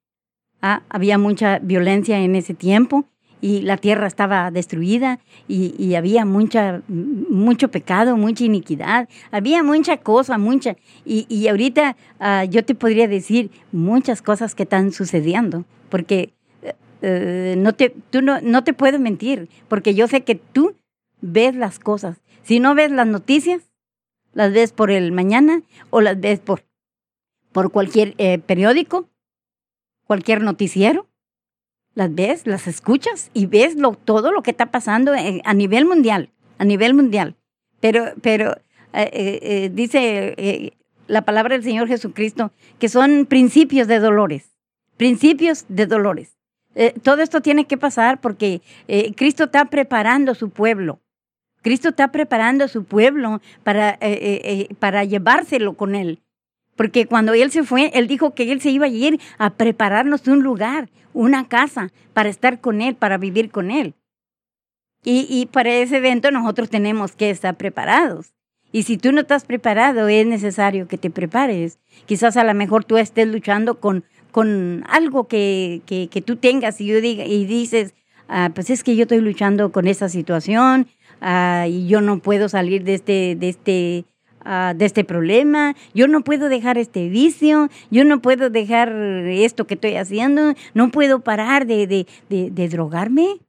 ah, 0.61 0.83
había 0.89 1.19
mucha 1.19 1.61
violencia 1.61 2.19
en 2.19 2.35
ese 2.35 2.53
tiempo 2.53 3.07
y 3.47 3.63
la 3.63 3.77
tierra 3.77 4.09
estaba 4.09 4.51
destruida 4.51 5.21
y, 5.47 5.95
había 5.95 6.25
mucha, 6.25 6.83
mucho 6.89 7.71
pecado, 7.71 8.17
mucha 8.17 8.43
iniquidad, 8.43 9.09
había 9.31 9.63
mucha 9.63 9.99
cosa, 9.99 10.37
mucha. 10.37 10.75
Y, 11.05 11.27
y 11.29 11.47
ahorita 11.47 11.97
ah, 12.19 12.45
yo 12.45 12.65
te 12.65 12.75
podría 12.75 13.07
decir 13.07 13.53
muchas 13.71 14.21
cosas 14.21 14.57
que 14.57 14.65
están 14.65 14.91
sucediendo, 14.91 15.65
porque 15.91 16.33
eh, 16.63 16.75
eh, 17.03 17.55
no, 17.57 17.73
te, 17.73 17.95
tú 18.11 18.21
no, 18.21 18.41
no 18.41 18.65
te 18.65 18.73
puedo 18.73 18.99
mentir, 18.99 19.49
porque 19.69 19.95
yo 19.95 20.09
sé 20.09 20.23
que 20.23 20.35
tú 20.35 20.75
ves 21.21 21.55
las 21.55 21.79
cosas. 21.79 22.17
Si 22.43 22.59
no 22.59 22.75
ves 22.75 22.91
las 22.91 23.07
noticias, 23.07 23.63
las 24.33 24.53
ves 24.53 24.73
por 24.73 24.91
el 24.91 25.13
mañana 25.13 25.63
o 25.91 26.01
las 26.01 26.19
ves 26.19 26.41
por, 26.41 26.65
por 27.53 27.71
cualquier 27.71 28.17
eh, 28.19 28.41
periódico, 28.41 29.09
cualquier 30.05 30.43
noticiero. 30.43 31.07
Las 31.97 32.15
ves, 32.15 32.47
las 32.47 32.67
escuchas 32.67 33.31
y 33.33 33.47
ves 33.47 33.75
lo, 33.75 33.93
todo 33.93 34.31
lo 34.31 34.43
que 34.43 34.51
está 34.51 34.67
pasando 34.67 35.13
a 35.45 35.55
nivel 35.55 35.87
mundial, 35.87 36.29
a 36.59 36.65
nivel 36.67 36.93
mundial. 36.93 37.37
Pero, 37.81 38.13
pero 38.21 38.53
eh, 38.93 39.11
eh, 39.13 39.39
eh, 39.43 39.71
dice 39.73 40.75
la 41.07 41.23
palabra 41.23 41.55
del 41.55 41.65
Señor 41.65 41.89
Jesucristo 41.89 42.53
que 42.79 42.91
son 42.91 43.25
principios 43.25 43.89
de 43.89 43.99
dolores, 43.99 44.59
principios 44.99 45.65
de 45.69 45.87
dolores. 45.87 46.37
Todo 47.03 47.23
esto 47.23 47.41
tiene 47.41 47.65
que 47.67 47.79
pasar 47.79 48.21
porque 48.21 48.61
Cristo 49.17 49.45
está 49.45 49.65
preparando 49.65 50.35
su 50.35 50.51
pueblo. 50.51 51.01
Cristo 51.63 51.89
está 51.89 52.13
preparando 52.13 52.69
su 52.69 52.85
pueblo 52.85 53.41
para, 53.65 53.99
para 54.79 55.05
llevárselo 55.05 55.73
con 55.73 55.95
él. 55.95 56.21
Porque 56.77 57.07
cuando 57.07 57.33
Él 57.33 57.51
se 57.51 57.65
fue, 57.65 57.91
Él 57.95 58.07
dijo 58.07 58.35
que 58.35 58.53
Él 58.53 58.61
se 58.61 58.71
iba 58.71 58.87
a 58.87 58.91
ir 58.91 59.19
a 59.39 59.55
prepararnos 59.55 60.27
un 60.29 60.43
lugar, 60.43 60.91
una 61.13 61.49
casa, 61.49 61.91
para 62.13 62.29
estar 62.29 62.61
con 62.61 62.81
Él, 62.83 62.95
para 62.95 63.19
vivir 63.19 63.51
con 63.51 63.71
Él. 63.71 63.95
Y, 65.09 65.47
para 65.53 65.73
ese 65.73 65.99
evento 65.99 66.33
nosotros 66.33 66.69
tenemos 66.69 67.13
que 67.13 67.31
estar 67.31 67.57
preparados. 67.57 68.33
Y 68.73 68.83
si 68.83 68.99
tú 68.99 69.13
no 69.13 69.21
estás 69.21 69.45
preparado, 69.45 70.09
es 70.09 70.27
necesario 70.27 70.89
que 70.89 70.99
te 70.99 71.11
prepares. 71.11 71.79
Quizás 72.07 72.37
a 72.37 72.43
lo 72.43 72.53
mejor 72.55 72.85
tú 72.85 72.97
estés 72.97 73.29
luchando 73.29 73.79
con, 73.79 74.05
con 74.33 74.83
algo 74.89 75.29
que, 75.29 75.83
que, 75.87 76.23
tú 76.23 76.35
tengas 76.35 76.81
y, 76.81 76.87
yo 76.87 77.01
diga, 77.01 77.25
y 77.25 77.47
dices, 77.47 77.95
ah, 78.29 78.51
pues 78.53 78.69
es 78.69 78.83
que 78.83 78.97
yo 78.97 79.03
estoy 79.03 79.21
luchando 79.21 79.71
con 79.71 79.87
esta 79.87 80.09
situación 80.09 80.89
ah, 81.21 81.67
y 81.69 81.87
yo 81.87 82.01
no 82.01 82.19
puedo 82.19 82.49
salir 82.49 82.83
de 82.83 82.95
este, 82.95 83.37
de 83.37 83.49
este, 83.49 84.05
ah, 84.47 84.75
de 84.75 84.85
este 84.85 85.05
problema, 85.05 85.75
yo 85.95 86.09
no 86.09 86.23
puedo 86.23 86.49
dejar 86.49 86.79
este 86.79 87.09
vicio, 87.09 87.69
yo 87.91 88.05
no 88.05 88.23
puedo 88.23 88.49
dejar 88.49 88.91
esto 88.91 89.67
que 89.67 89.75
estoy 89.75 89.97
haciendo, 89.97 90.55
no 90.75 90.91
puedo 90.91 91.21
parar 91.21 91.67
de, 91.67 91.87
de, 91.87 92.07
de, 92.29 92.69
drogarme, 92.69 93.41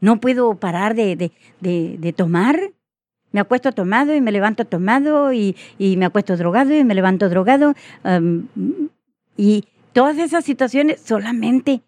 no 0.00 0.20
puedo 0.20 0.54
parar 0.56 0.94
de, 0.94 1.30
tomar. 2.16 2.72
Me 3.30 3.40
acuesto 3.40 3.72
tomado 3.72 4.14
y 4.14 4.20
me 4.20 4.30
levanto 4.30 4.66
tomado 4.66 5.32
y, 5.32 5.56
y 5.78 5.96
me 5.96 6.04
acuesto 6.04 6.36
drogado 6.36 6.74
y 6.74 6.84
me 6.84 6.94
levanto 6.94 7.30
drogado. 7.30 7.74
y 9.38 9.64
todas 9.94 10.18
esas 10.18 10.44
situaciones 10.44 11.00
solamente 11.00 11.82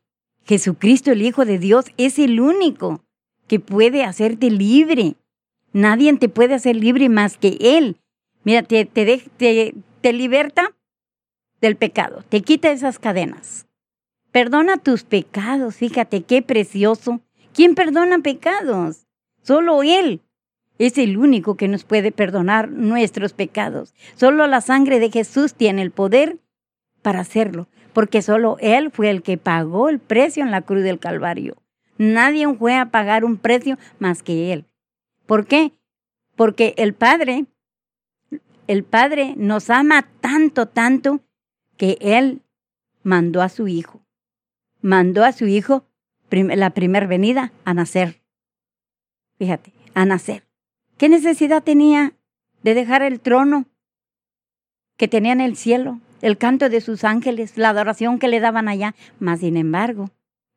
Jesucristo, 0.44 1.12
el 1.12 1.22
Hijo 1.22 1.44
de 1.44 1.58
Dios, 1.58 1.86
es 1.96 2.18
el 2.18 2.40
único 2.40 3.02
que 3.46 3.60
puede 3.60 4.04
hacerte 4.04 4.50
libre. 4.50 5.16
Nadie 5.72 6.14
te 6.16 6.28
puede 6.28 6.54
hacer 6.54 6.76
libre 6.76 7.08
más 7.08 7.36
que 7.36 7.56
Él. 7.60 7.96
Mira, 8.44 8.62
te, 8.62 8.84
te, 8.84 9.74
te 10.00 10.12
liberta 10.12 10.74
del 11.60 11.76
pecado, 11.76 12.22
te 12.28 12.42
quita 12.42 12.70
esas 12.70 12.98
cadenas. 12.98 13.66
Perdona 14.32 14.78
tus 14.78 15.04
pecados, 15.04 15.76
fíjate 15.76 16.22
qué 16.22 16.42
precioso. 16.42 17.20
¿Quién 17.52 17.74
perdona 17.74 18.18
pecados? 18.18 19.06
Solo 19.42 19.82
Él. 19.82 20.20
Es 20.78 20.98
el 20.98 21.16
único 21.16 21.56
que 21.56 21.68
nos 21.68 21.84
puede 21.84 22.10
perdonar 22.10 22.68
nuestros 22.68 23.32
pecados. 23.32 23.94
Solo 24.16 24.48
la 24.48 24.60
sangre 24.60 24.98
de 24.98 25.10
Jesús 25.10 25.54
tiene 25.54 25.82
el 25.82 25.92
poder 25.92 26.38
para 27.00 27.20
hacerlo, 27.20 27.68
porque 27.92 28.22
solo 28.22 28.56
Él 28.60 28.90
fue 28.90 29.08
el 29.10 29.22
que 29.22 29.38
pagó 29.38 29.88
el 29.88 30.00
precio 30.00 30.42
en 30.42 30.50
la 30.50 30.62
cruz 30.62 30.82
del 30.82 30.98
Calvario. 30.98 31.56
Nadie 31.96 32.52
fue 32.56 32.76
a 32.76 32.90
pagar 32.90 33.24
un 33.24 33.36
precio 33.36 33.78
más 34.00 34.24
que 34.24 34.52
Él. 34.52 34.64
¿Por 35.26 35.46
qué? 35.46 35.72
Porque 36.34 36.74
el 36.76 36.92
Padre, 36.92 37.46
el 38.66 38.84
Padre 38.84 39.34
nos 39.36 39.70
ama 39.70 40.08
tanto, 40.20 40.66
tanto, 40.66 41.20
que 41.76 41.98
Él 42.00 42.42
mandó 43.02 43.42
a 43.42 43.48
su 43.48 43.68
Hijo. 43.68 44.00
Mandó 44.80 45.24
a 45.24 45.32
su 45.32 45.46
Hijo 45.46 45.86
la 46.30 46.70
primera 46.70 47.06
venida 47.06 47.52
a 47.64 47.74
nacer. 47.74 48.22
Fíjate, 49.38 49.72
a 49.94 50.04
nacer. 50.04 50.46
¿Qué 50.96 51.08
necesidad 51.08 51.62
tenía 51.62 52.14
de 52.62 52.74
dejar 52.74 53.02
el 53.02 53.20
trono 53.20 53.66
que 54.96 55.08
tenía 55.08 55.32
en 55.32 55.40
el 55.40 55.56
cielo, 55.56 56.00
el 56.22 56.38
canto 56.38 56.68
de 56.68 56.80
sus 56.80 57.04
ángeles, 57.04 57.58
la 57.58 57.70
adoración 57.70 58.18
que 58.18 58.28
le 58.28 58.40
daban 58.40 58.68
allá? 58.68 58.94
Mas, 59.18 59.40
sin 59.40 59.56
embargo, 59.56 60.10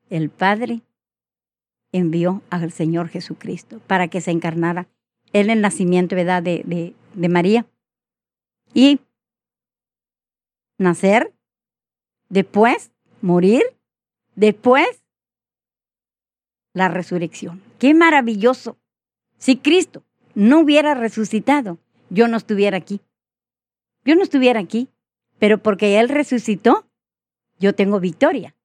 el 0.09 0.29
Padre 0.29 0.81
envió 1.91 2.41
al 2.49 2.71
Señor 2.71 3.09
Jesucristo 3.09 3.81
para 3.87 4.07
que 4.07 4.21
se 4.21 4.31
encarnara 4.31 4.87
en 5.33 5.49
el 5.49 5.61
nacimiento 5.61 6.15
¿verdad? 6.15 6.43
De, 6.43 6.63
de, 6.65 6.93
de 7.13 7.29
María. 7.29 7.65
Y 8.77 8.99
nacer, 10.77 11.33
después 12.29 12.91
morir, 13.23 13.63
después 14.35 15.01
la 16.73 16.87
resurrección. 16.87 17.63
¡Qué 17.79 17.95
maravilloso! 17.95 18.77
Si 19.39 19.57
Cristo 19.57 20.03
no 20.35 20.59
hubiera 20.59 20.93
resucitado, 20.93 21.79
yo 22.11 22.27
no 22.27 22.37
estuviera 22.37 22.77
aquí. 22.77 23.01
Yo 24.05 24.15
no 24.15 24.21
estuviera 24.21 24.59
aquí, 24.59 24.89
pero 25.39 25.57
porque 25.57 25.99
Él 25.99 26.07
resucitó, 26.07 26.87
yo 27.57 27.73
tengo 27.73 27.99
victoria. 27.99 28.55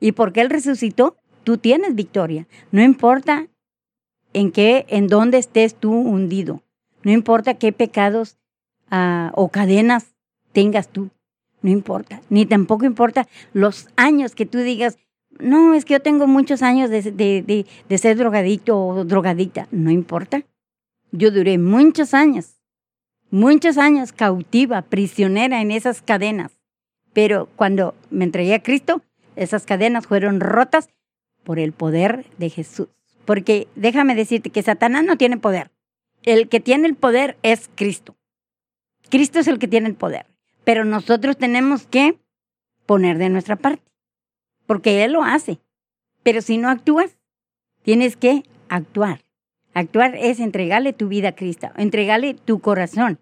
Y 0.00 0.10
porque 0.10 0.40
Él 0.40 0.50
resucitó, 0.50 1.18
tú 1.44 1.56
tienes 1.56 1.94
victoria. 1.94 2.48
No 2.72 2.82
importa 2.82 3.46
en 4.32 4.50
qué, 4.50 4.86
en 4.88 5.06
dónde 5.06 5.38
estés 5.38 5.76
tú 5.76 5.92
hundido. 5.92 6.64
No 7.04 7.12
importa 7.12 7.54
qué 7.54 7.70
pecados 7.70 8.38
ah, 8.90 9.32
o 9.34 9.48
cadenas 9.48 10.14
tengas 10.52 10.88
tú. 10.88 11.10
No 11.62 11.70
importa. 11.70 12.20
Ni 12.30 12.46
tampoco 12.46 12.84
importa 12.84 13.26
los 13.52 13.88
años 13.96 14.34
que 14.34 14.46
tú 14.46 14.58
digas, 14.58 14.98
no, 15.38 15.74
es 15.74 15.84
que 15.84 15.94
yo 15.94 16.00
tengo 16.00 16.26
muchos 16.26 16.62
años 16.62 16.90
de, 16.90 17.02
de, 17.02 17.42
de, 17.42 17.66
de 17.88 17.98
ser 17.98 18.16
drogadicto 18.16 18.78
o 18.78 19.04
drogadicta. 19.04 19.68
No 19.70 19.90
importa. 19.90 20.42
Yo 21.12 21.30
duré 21.30 21.58
muchos 21.58 22.14
años, 22.14 22.56
muchos 23.30 23.78
años 23.78 24.12
cautiva, 24.12 24.82
prisionera 24.82 25.60
en 25.60 25.70
esas 25.70 26.02
cadenas. 26.02 26.52
Pero 27.12 27.48
cuando 27.56 27.94
me 28.10 28.24
entregué 28.24 28.54
a 28.54 28.62
Cristo, 28.62 29.02
esas 29.36 29.64
cadenas 29.64 30.06
fueron 30.06 30.40
rotas 30.40 30.88
por 31.44 31.58
el 31.58 31.72
poder 31.72 32.26
de 32.38 32.50
Jesús. 32.50 32.88
Porque 33.24 33.68
déjame 33.76 34.14
decirte 34.14 34.50
que 34.50 34.62
Satanás 34.62 35.04
no 35.04 35.16
tiene 35.16 35.36
poder. 35.36 35.70
El 36.22 36.48
que 36.48 36.60
tiene 36.60 36.88
el 36.88 36.94
poder 36.94 37.36
es 37.42 37.70
Cristo. 37.74 38.15
Cristo 39.10 39.38
es 39.38 39.46
el 39.48 39.58
que 39.58 39.68
tiene 39.68 39.88
el 39.88 39.94
poder. 39.94 40.26
Pero 40.64 40.84
nosotros 40.84 41.36
tenemos 41.36 41.86
que 41.86 42.18
poner 42.86 43.18
de 43.18 43.28
nuestra 43.28 43.56
parte. 43.56 43.82
Porque 44.66 45.04
Él 45.04 45.12
lo 45.12 45.22
hace. 45.22 45.60
Pero 46.22 46.40
si 46.42 46.58
no 46.58 46.68
actúas, 46.68 47.16
tienes 47.82 48.16
que 48.16 48.42
actuar. 48.68 49.22
Actuar 49.74 50.16
es 50.16 50.40
entregarle 50.40 50.92
tu 50.92 51.08
vida 51.08 51.28
a 51.28 51.34
Cristo, 51.36 51.68
entregarle 51.76 52.34
tu 52.34 52.60
corazón 52.60 53.20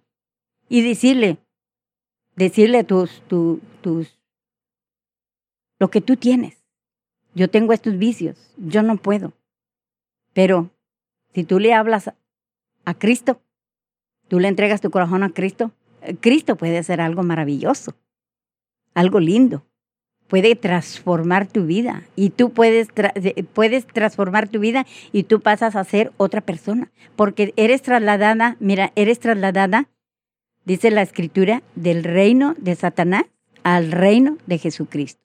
y 0.68 0.82
decirle, 0.82 1.38
decirle 2.36 2.84
tus, 2.84 3.20
tu- 3.28 3.60
tus, 3.82 4.18
lo 5.80 5.90
que 5.90 6.00
tú 6.00 6.16
tienes. 6.16 6.64
Yo 7.34 7.50
tengo 7.50 7.72
estos 7.72 7.98
vicios, 7.98 8.36
yo 8.56 8.82
no 8.82 8.96
puedo. 8.96 9.32
Pero 10.32 10.70
si 11.34 11.42
tú 11.44 11.58
le 11.58 11.74
hablas 11.74 12.12
a 12.84 12.94
Cristo, 12.94 13.42
tú 14.34 14.40
le 14.40 14.48
entregas 14.48 14.80
tu 14.80 14.90
corazón 14.90 15.22
a 15.22 15.30
Cristo, 15.30 15.70
eh, 16.02 16.16
Cristo 16.20 16.56
puede 16.56 16.76
hacer 16.76 17.00
algo 17.00 17.22
maravilloso, 17.22 17.94
algo 18.92 19.20
lindo. 19.20 19.64
Puede 20.26 20.56
transformar 20.56 21.46
tu 21.46 21.66
vida 21.66 22.02
y 22.16 22.30
tú 22.30 22.50
puedes, 22.50 22.88
puedes 23.52 23.86
transformar 23.86 24.48
tu 24.48 24.58
vida 24.58 24.86
y 25.12 25.22
tú 25.22 25.40
pasas 25.40 25.76
a 25.76 25.84
ser 25.84 26.10
otra 26.16 26.40
persona. 26.40 26.90
Porque 27.14 27.54
eres 27.56 27.82
trasladada, 27.82 28.56
mira, 28.58 28.90
eres 28.96 29.20
trasladada, 29.20 29.88
dice 30.64 30.90
la 30.90 31.02
escritura, 31.02 31.62
del 31.76 32.02
reino 32.02 32.56
de 32.58 32.74
Satanás 32.74 33.26
al 33.62 33.92
reino 33.92 34.36
de 34.46 34.58
Jesucristo. 34.58 35.22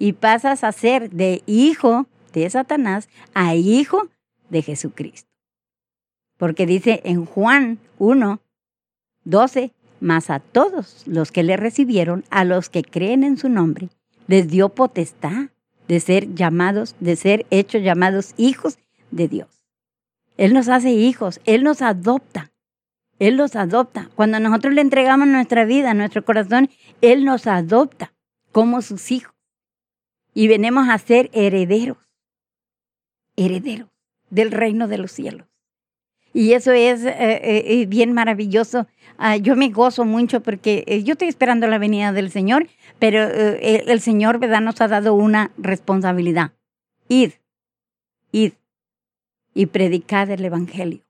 Y 0.00 0.14
pasas 0.14 0.64
a 0.64 0.72
ser 0.72 1.10
de 1.10 1.44
hijo 1.46 2.08
de 2.32 2.50
Satanás 2.50 3.08
a 3.34 3.54
hijo 3.54 4.08
de 4.50 4.62
Jesucristo. 4.62 5.30
Porque 6.38 6.66
dice 6.66 7.02
en 7.04 7.24
Juan 7.24 7.78
1, 7.98 8.40
12, 9.28 9.72
mas 10.00 10.30
a 10.30 10.40
todos 10.40 11.02
los 11.06 11.32
que 11.32 11.42
le 11.42 11.56
recibieron, 11.56 12.24
a 12.30 12.44
los 12.44 12.70
que 12.70 12.82
creen 12.82 13.24
en 13.24 13.36
su 13.36 13.48
nombre, 13.48 13.90
les 14.26 14.48
dio 14.48 14.70
potestad 14.70 15.50
de 15.86 16.00
ser 16.00 16.34
llamados, 16.34 16.96
de 17.00 17.16
ser 17.16 17.46
hechos 17.50 17.82
llamados 17.82 18.32
hijos 18.36 18.78
de 19.10 19.28
Dios. 19.28 19.48
Él 20.38 20.54
nos 20.54 20.68
hace 20.68 20.92
hijos, 20.92 21.40
Él 21.44 21.62
nos 21.62 21.82
adopta, 21.82 22.52
Él 23.18 23.36
nos 23.36 23.56
adopta. 23.56 24.08
Cuando 24.14 24.38
nosotros 24.40 24.72
le 24.72 24.80
entregamos 24.80 25.28
nuestra 25.28 25.64
vida, 25.64 25.92
nuestro 25.94 26.24
corazón, 26.24 26.70
Él 27.02 27.24
nos 27.24 27.46
adopta 27.46 28.14
como 28.52 28.80
sus 28.80 29.10
hijos. 29.10 29.34
Y 30.32 30.48
venimos 30.48 30.88
a 30.88 30.96
ser 30.98 31.28
herederos, 31.32 31.98
herederos 33.36 33.88
del 34.30 34.52
reino 34.52 34.88
de 34.88 34.98
los 34.98 35.10
cielos. 35.10 35.47
Y 36.38 36.52
eso 36.52 36.70
es 36.70 37.04
eh, 37.04 37.16
eh, 37.18 37.64
eh, 37.66 37.86
bien 37.86 38.12
maravilloso. 38.12 38.86
Ah, 39.16 39.36
yo 39.36 39.56
me 39.56 39.70
gozo 39.70 40.04
mucho 40.04 40.40
porque 40.40 40.84
eh, 40.86 41.02
yo 41.02 41.14
estoy 41.14 41.26
esperando 41.26 41.66
la 41.66 41.78
venida 41.78 42.12
del 42.12 42.30
Señor, 42.30 42.68
pero 43.00 43.24
el, 43.24 44.00
Señor 44.00 44.38
¿verdad? 44.38 44.60
nos 44.60 44.80
ha 44.80 44.86
dado 44.86 45.14
una 45.14 45.50
responsabilidad. 45.58 46.52
Id, 47.08 47.32
id 48.30 48.52
y 49.52 49.66
predicad 49.66 50.30
el 50.30 50.44
Evangelio 50.44 51.00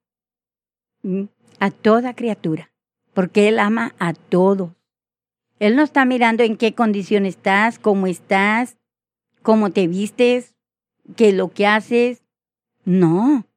a 1.60 1.70
toda 1.72 2.14
criatura, 2.14 2.70
porque 3.12 3.48
Él 3.48 3.58
ama 3.58 3.94
a 3.98 4.14
todos. 4.14 4.70
Él 5.58 5.76
no 5.76 5.82
está 5.82 6.06
mirando 6.06 6.42
en 6.42 6.56
qué 6.56 6.72
condición 6.72 7.26
estás, 7.26 7.78
cómo 7.78 8.06
estás, 8.06 8.78
cómo 9.42 9.72
te 9.72 9.88
vistes, 9.88 10.54
qué 11.16 11.28
es 11.28 11.34
lo 11.34 11.50
que 11.50 11.66
haces. 11.66 12.22
No. 12.86 13.47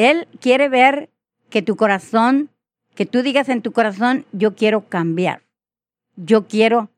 Él 0.00 0.28
quiere 0.40 0.70
ver 0.70 1.10
que 1.50 1.60
tu 1.60 1.76
corazón, 1.76 2.48
que 2.94 3.04
tú 3.04 3.22
digas 3.22 3.50
en 3.50 3.60
tu 3.60 3.72
corazón, 3.72 4.24
yo 4.32 4.54
quiero 4.54 4.88
cambiar. 4.88 5.42
Yo 6.16 6.46
quiero, 6.46 6.88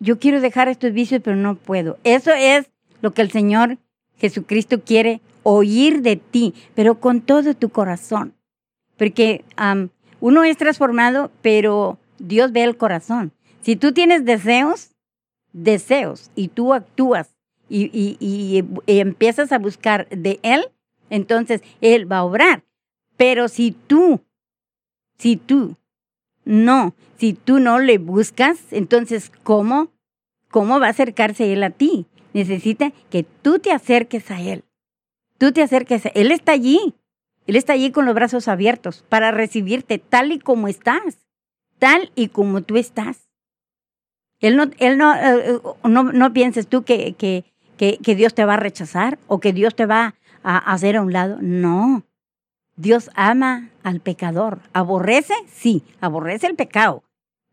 yo 0.00 0.18
quiero 0.18 0.40
dejar 0.40 0.66
estos 0.66 0.92
vicios, 0.92 1.20
pero 1.22 1.36
no 1.36 1.54
puedo. 1.54 1.96
Eso 2.02 2.32
es 2.32 2.70
lo 3.02 3.12
que 3.12 3.22
el 3.22 3.30
Señor 3.30 3.78
Jesucristo 4.16 4.82
quiere 4.82 5.20
oír 5.44 6.02
de 6.02 6.16
ti, 6.16 6.54
pero 6.74 6.98
con 6.98 7.20
todo 7.20 7.54
tu 7.54 7.68
corazón. 7.68 8.34
Porque 8.96 9.44
uno 10.18 10.42
es 10.42 10.56
transformado, 10.56 11.30
pero 11.40 11.98
Dios 12.18 12.50
ve 12.50 12.64
el 12.64 12.76
corazón. 12.76 13.32
Si 13.60 13.76
tú 13.76 13.92
tienes 13.92 14.24
deseos, 14.24 14.90
deseos, 15.52 16.32
y 16.34 16.48
tú 16.48 16.74
actúas 16.74 17.36
y, 17.68 18.16
y 18.18 18.64
empiezas 18.98 19.52
a 19.52 19.58
buscar 19.58 20.08
de 20.08 20.40
Él, 20.42 20.64
entonces 21.10 21.62
Él 21.80 22.10
va 22.10 22.18
a 22.18 22.24
obrar. 22.24 22.64
Pero 23.16 23.48
si 23.48 23.72
tú, 23.72 24.20
si 25.18 25.36
tú 25.36 25.76
no, 26.44 26.94
si 27.16 27.32
tú 27.32 27.60
no 27.60 27.78
le 27.78 27.98
buscas, 27.98 28.72
entonces 28.72 29.30
¿cómo? 29.42 29.88
¿Cómo 30.50 30.80
va 30.80 30.88
a 30.88 30.90
acercarse 30.90 31.52
Él 31.52 31.62
a 31.62 31.70
ti? 31.70 32.06
Necesita 32.32 32.92
que 33.10 33.22
tú 33.22 33.58
te 33.58 33.72
acerques 33.72 34.30
a 34.30 34.40
Él. 34.40 34.64
Tú 35.38 35.52
te 35.52 35.62
acerques 35.62 36.06
a 36.06 36.10
Él. 36.10 36.32
Está 36.32 36.52
allí. 36.52 36.94
Él 37.46 37.56
está 37.56 37.74
allí 37.74 37.90
con 37.90 38.06
los 38.06 38.14
brazos 38.14 38.48
abiertos 38.48 39.04
para 39.08 39.30
recibirte 39.30 39.98
tal 39.98 40.32
y 40.32 40.38
como 40.38 40.68
estás, 40.68 41.18
tal 41.78 42.10
y 42.14 42.28
como 42.28 42.62
tú 42.62 42.76
estás. 42.76 43.28
Él 44.40 44.56
no, 44.56 44.64
él 44.78 44.98
no, 44.98 45.14
eh, 45.14 45.60
no, 45.84 46.04
no 46.04 46.32
pienses 46.32 46.66
tú 46.66 46.84
que, 46.84 47.14
que, 47.14 47.44
que, 47.76 47.98
que 47.98 48.14
Dios 48.14 48.34
te 48.34 48.44
va 48.44 48.54
a 48.54 48.58
rechazar 48.58 49.18
o 49.26 49.40
que 49.40 49.52
Dios 49.52 49.74
te 49.74 49.86
va 49.86 50.14
a 50.44 50.58
hacer 50.58 50.96
a 50.96 51.02
un 51.02 51.12
lado. 51.12 51.38
No. 51.40 52.04
Dios 52.76 53.10
ama 53.14 53.70
al 53.82 54.00
pecador. 54.00 54.60
¿Aborrece? 54.72 55.34
Sí, 55.48 55.82
aborrece 56.00 56.46
el 56.46 56.54
pecado. 56.54 57.02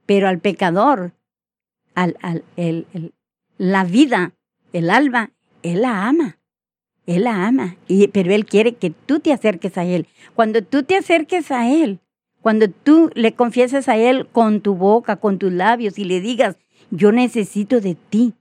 Pero 0.05 0.27
al 0.27 0.39
pecador, 0.39 1.13
al, 1.95 2.17
al, 2.21 2.43
el, 2.57 2.85
la 3.57 3.83
vida, 3.83 4.33
el 4.73 4.89
alma, 4.89 5.31
Él 5.63 5.81
la 5.81 6.07
ama. 6.07 6.37
Él 7.05 7.23
la 7.23 7.47
ama. 7.47 7.77
Y, 7.87 8.07
pero 8.09 8.33
Él 8.33 8.45
quiere 8.45 8.75
que 8.75 8.91
tú 8.91 9.19
te 9.19 9.33
acerques 9.33 9.77
a 9.77 9.85
Él. 9.85 10.07
Cuando 10.35 10.61
tú 10.61 10.83
te 10.83 10.97
acerques 10.97 11.51
a 11.51 11.69
Él, 11.71 11.99
cuando 12.41 12.69
tú 12.69 13.09
le 13.15 13.33
confieses 13.33 13.87
a 13.87 13.97
Él 13.97 14.27
con 14.27 14.61
tu 14.61 14.75
boca, 14.75 15.15
con 15.15 15.37
tus 15.37 15.51
labios 15.51 15.97
y 15.97 16.03
le 16.03 16.19
digas, 16.19 16.57
yo 16.89 17.11
necesito 17.11 17.79
de 17.79 17.95
ti 17.95 18.33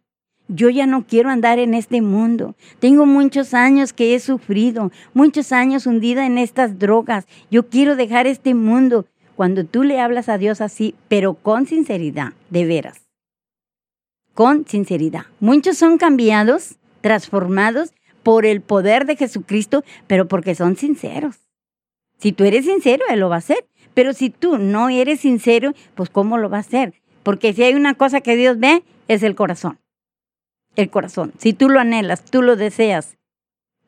yo 0.53 0.69
ya 0.69 0.87
no 0.87 1.07
quiero 1.07 1.31
andar 1.31 1.59
en 1.59 1.75
este 1.75 2.03
mundo. 2.03 2.55
Tengo 2.81 3.07
muchos 3.07 3.55
años 3.55 3.93
que 3.93 4.15
he 4.15 4.21
sufrido, 4.21 4.91
muchos 5.15 5.53
años 5.53 5.87
hundida 5.87 6.27
en 6.27 6.39
estas 6.39 6.79
drogas. 6.79 7.27
Yo 7.51 7.69
quiero 7.69 7.97
dejar 7.97 8.27
este 8.27 8.55
mundo. 8.55 9.07
Cuando 9.37 9.65
tú 9.65 9.85
le 9.85 10.01
hablas 10.01 10.29
a 10.29 10.39
Dios 10.39 10.61
así, 10.61 10.95
pero 11.09 11.35
con 11.35 11.67
sinceridad, 11.67 12.33
de 12.51 12.67
veras. 12.67 13.07
Con 14.35 14.67
sinceridad. 14.67 15.27
Muchos 15.39 15.79
son 15.79 15.97
cambiados, 15.97 16.77
transformados 17.01 17.93
por 18.23 18.45
el 18.45 18.61
poder 18.61 19.07
de 19.07 19.17
Jesucristo, 19.17 19.83
pero 20.07 20.29
porque 20.29 20.55
son 20.55 20.77
sinceros. 20.77 21.37
Si 22.19 22.33
tú 22.33 22.45
eres 22.45 22.67
sincero, 22.67 23.05
Él 23.09 23.21
lo 23.21 23.31
va 23.31 23.37
a 23.37 23.39
hacer. 23.39 23.67
Pero 23.95 24.13
si 24.13 24.31
tú 24.31 24.59
no 24.59 24.89
eres 24.89 25.21
sincero, 25.21 25.75
pues 25.95 26.11
¿cómo 26.11 26.37
lo 26.37 26.51
va 26.51 26.59
a 26.59 26.61
hacer? 26.61 26.95
Porque 27.23 27.53
si 27.53 27.63
hay 27.63 27.75
una 27.75 27.95
cosa 27.95 28.21
que 28.21 28.37
Dios 28.37 28.59
ve, 28.59 28.83
es 29.09 29.23
el 29.23 29.35
corazón 29.35 29.79
el 30.77 30.91
corazón. 30.91 31.33
Si 31.39 31.53
tú 31.53 31.69
lo 31.69 31.81
anhelas, 31.81 32.25
tú 32.25 32.43
lo 32.43 32.57
deseas 32.57 33.17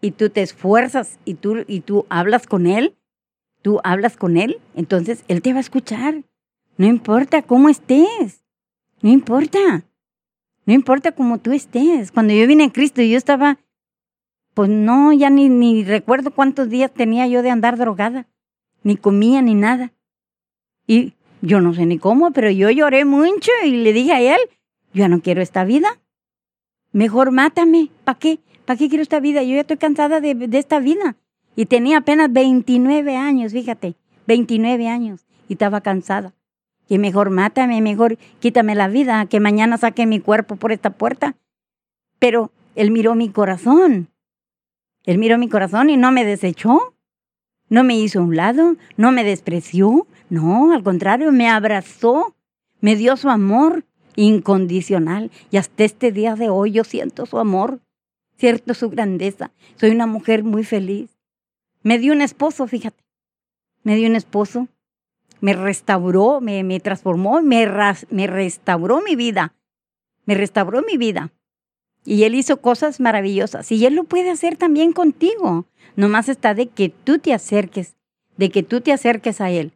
y 0.01 0.13
tú 0.13 0.31
te 0.31 0.43
esfuerzas 0.43 1.19
y 1.25 1.35
tú, 1.35 1.65
y 1.67 1.81
tú 1.81 2.07
hablas 2.09 2.47
con 2.47 2.67
Él, 2.67 2.97
tú 3.63 3.81
hablas 3.85 4.17
con 4.17 4.37
Él, 4.37 4.59
entonces 4.75 5.25
Él 5.29 5.43
te 5.43 5.53
va 5.53 5.59
a 5.59 5.61
escuchar. 5.61 6.23
No 6.77 6.87
importa 6.87 7.43
cómo 7.43 7.69
estés, 7.69 8.43
no 9.01 9.11
importa. 9.11 9.85
No 10.65 10.73
importa 10.73 11.13
cómo 11.13 11.39
tú 11.39 11.53
estés. 11.53 12.13
Cuando 12.13 12.35
yo 12.35 12.47
vine 12.47 12.65
a 12.65 12.73
Cristo, 12.73 13.03
yo 13.03 13.19
estaba, 13.19 13.59
pues 14.55 14.69
no, 14.69 15.13
ya 15.13 15.29
ni, 15.29 15.49
ni 15.49 15.85
recuerdo 15.85 16.31
cuántos 16.31 16.69
días 16.69 16.93
tenía 16.93 17.27
yo 17.27 17.43
de 17.43 17.51
andar 17.51 17.77
drogada. 17.77 18.29
Ni 18.85 18.97
comía 18.97 19.43
ni 19.43 19.55
nada. 19.55 19.93
Y 20.87 21.15
yo 21.41 21.61
no 21.61 21.75
sé 21.75 21.87
ni 21.87 21.99
cómo, 21.99 22.33
pero 22.33 22.51
yo 22.51 22.71
lloré 22.71 23.05
mucho 23.05 23.51
y 23.65 23.71
le 23.71 23.93
dije 23.93 24.13
a 24.13 24.21
él, 24.21 24.41
yo 24.93 25.09
no 25.09 25.21
quiero 25.21 25.43
esta 25.43 25.65
vida. 25.65 25.99
Mejor 26.93 27.31
mátame. 27.31 27.91
¿Para 28.05 28.19
qué? 28.19 28.41
¿Para 28.65 28.79
qué 28.79 28.89
quiero 28.89 29.03
esta 29.03 29.21
vida? 29.21 29.43
Yo 29.43 29.55
ya 29.55 29.63
estoy 29.63 29.79
cansada 29.79 30.21
de, 30.21 30.35
de 30.35 30.59
esta 30.59 30.79
vida. 30.79 31.17
Y 31.57 31.67
tenía 31.67 31.99
apenas 31.99 32.33
29 32.33 33.17
años, 33.17 33.53
fíjate, 33.53 33.97
29 34.27 34.89
años. 34.89 35.27
Y 35.49 35.55
estaba 35.55 35.81
cansada. 35.81 36.33
Y 36.89 36.99
mejor 36.99 37.31
mátame, 37.31 37.81
mejor 37.81 38.19
quítame 38.41 38.75
la 38.75 38.89
vida, 38.89 39.27
que 39.27 39.41
mañana 39.41 39.79
saque 39.79 40.07
mi 40.07 40.21
cuerpo 40.21 40.57
por 40.57 40.73
esta 40.73 40.91
puerta. 40.91 41.37
Pero 42.19 42.53
él 42.75 42.91
miró 42.91 43.15
mi 43.15 43.31
corazón. 43.31 44.09
Él 45.05 45.19
miró 45.19 45.39
mi 45.39 45.49
corazón 45.49 45.91
y 45.91 45.97
no 45.97 46.13
me 46.13 46.25
desechó. 46.25 46.95
No 47.69 47.85
me 47.85 47.99
hizo 47.99 48.21
a 48.21 48.23
un 48.23 48.37
lado, 48.37 48.77
no 48.97 49.13
me 49.13 49.25
despreció. 49.25 50.07
No, 50.29 50.73
al 50.73 50.83
contrario, 50.83 51.33
me 51.33 51.49
abrazó. 51.49 52.35
Me 52.81 52.97
dio 52.97 53.17
su 53.17 53.29
amor 53.29 53.85
incondicional. 54.17 55.31
Y 55.51 55.57
hasta 55.57 55.85
este 55.85 56.13
día 56.13 56.35
de 56.35 56.49
hoy 56.49 56.73
yo 56.73 56.85
siento 56.85 57.27
su 57.27 57.39
amor, 57.39 57.81
cierto 58.37 58.75
su 58.75 58.91
grandeza. 58.91 59.53
Soy 59.77 59.91
una 59.91 60.07
mujer 60.07 60.45
muy 60.45 60.65
feliz. 60.65 61.11
Me 61.83 61.99
dio 61.99 62.13
un 62.13 62.21
esposo, 62.21 62.67
fíjate. 62.67 63.03
Me 63.83 63.97
dio 63.97 64.09
un 64.09 64.17
esposo. 64.17 64.69
Me 65.41 65.55
restauró, 65.55 66.41
me, 66.41 66.63
me 66.63 66.79
transformó, 66.79 67.43
me, 67.43 67.67
me 68.11 68.27
restauró 68.27 69.03
mi 69.03 69.17
vida. 69.17 69.55
Me 70.25 70.35
restauró 70.35 70.83
mi 70.83 70.97
vida. 70.97 71.33
Y 72.05 72.25
Él 72.25 72.35
hizo 72.35 72.61
cosas 72.61 73.01
maravillosas. 73.01 73.71
Y 73.73 73.85
Él 73.87 73.95
lo 73.95 74.05
puede 74.05 74.31
hacer 74.31 74.57
también 74.57 74.93
contigo. 74.93 75.67
Nomás 75.97 76.29
está 76.29 76.55
de 76.55 76.69
que 76.69 76.89
tú 76.89 77.19
te 77.19 77.35
acerques, 77.35 77.97
de 78.37 78.51
que 78.51 78.63
tú 78.63 78.81
te 78.81 78.93
acerques 78.93 79.41
a 79.41 79.51
Él. 79.51 79.73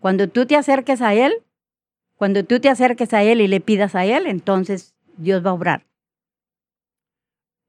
Cuando 0.00 0.28
tú 0.28 0.46
te 0.46 0.56
acerques 0.56 1.00
a 1.00 1.14
Él, 1.14 1.42
cuando 2.16 2.44
tú 2.44 2.60
te 2.60 2.68
acerques 2.68 3.12
a 3.12 3.22
Él 3.22 3.40
y 3.40 3.48
le 3.48 3.60
pidas 3.60 3.94
a 3.94 4.04
Él, 4.04 4.26
entonces 4.26 4.94
Dios 5.16 5.44
va 5.44 5.50
a 5.50 5.54
obrar. 5.54 5.86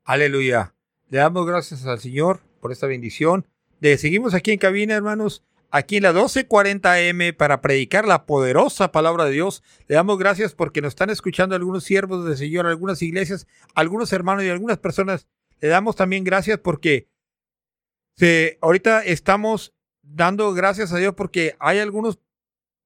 Aleluya. 0.03 0.75
Le 1.09 1.19
damos 1.19 1.45
gracias 1.45 1.85
al 1.85 1.99
Señor 1.99 2.41
por 2.59 2.71
esta 2.71 2.87
bendición. 2.87 3.47
De, 3.79 3.97
seguimos 3.97 4.33
aquí 4.33 4.51
en 4.51 4.59
cabina, 4.59 4.95
hermanos, 4.95 5.43
aquí 5.71 5.97
en 5.97 6.03
la 6.03 6.13
1240M 6.13 7.35
para 7.35 7.61
predicar 7.61 8.07
la 8.07 8.25
poderosa 8.25 8.91
palabra 8.91 9.25
de 9.25 9.31
Dios. 9.31 9.63
Le 9.87 9.95
damos 9.95 10.17
gracias 10.17 10.53
porque 10.53 10.81
nos 10.81 10.89
están 10.89 11.09
escuchando 11.09 11.55
algunos 11.55 11.83
siervos 11.83 12.25
del 12.25 12.37
Señor, 12.37 12.65
algunas 12.65 13.01
iglesias, 13.01 13.47
algunos 13.73 14.13
hermanos 14.13 14.43
y 14.43 14.49
algunas 14.49 14.77
personas. 14.77 15.27
Le 15.59 15.67
damos 15.67 15.95
también 15.95 16.23
gracias 16.23 16.59
porque 16.59 17.07
se, 18.15 18.57
ahorita 18.61 19.03
estamos 19.03 19.73
dando 20.01 20.53
gracias 20.53 20.93
a 20.93 20.97
Dios 20.97 21.13
porque 21.15 21.55
hay 21.59 21.79
algunos 21.79 22.19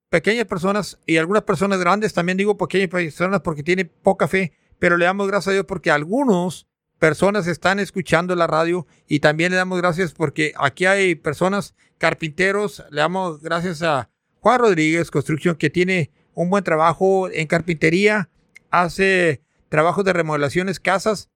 pequeñas 0.10 0.45
personas 0.45 0.99
y 1.05 1.18
algunas 1.18 1.43
personas 1.43 1.80
grandes, 1.80 2.14
también 2.14 2.38
digo 2.38 2.57
pequeñas 2.57 2.89
personas 2.89 3.41
porque 3.41 3.64
tienen 3.64 3.91
poca 4.01 4.28
fe, 4.28 4.53
pero 4.80 4.97
le 4.97 5.05
damos 5.05 5.28
gracias 5.28 5.49
a 5.49 5.53
Dios 5.53 5.66
porque 5.66 5.91
algunos 5.91 6.68
personas 6.97 7.47
están 7.47 7.80
escuchando 7.80 8.36
la 8.36 8.47
radio 8.47 8.86
y 9.07 9.20
también 9.20 9.51
le 9.51 9.57
damos 9.57 9.80
gracias 9.80 10.14
porque 10.14 10.53
aquí 10.57 10.86
hay 10.86 11.16
personas 11.16 11.76
carpinteros, 11.97 12.84
le 12.91 13.01
damos 13.01 13.41
gracias 13.41 13.82
a 13.82 14.10
Juan 14.39 14.60
Rodríguez 14.60 15.12
Construcción 15.12 15.55
que 15.55 15.70
tiene 15.70 16.12
un 16.34 16.49
buen 16.49 16.64
trabajo 16.64 17.30
en 17.30 17.47
carpintería, 17.47 18.30
hace 18.72 19.41
trabajos 19.70 20.05
de 20.05 20.14
remodelaciones, 20.14 20.80
casas 20.80 21.30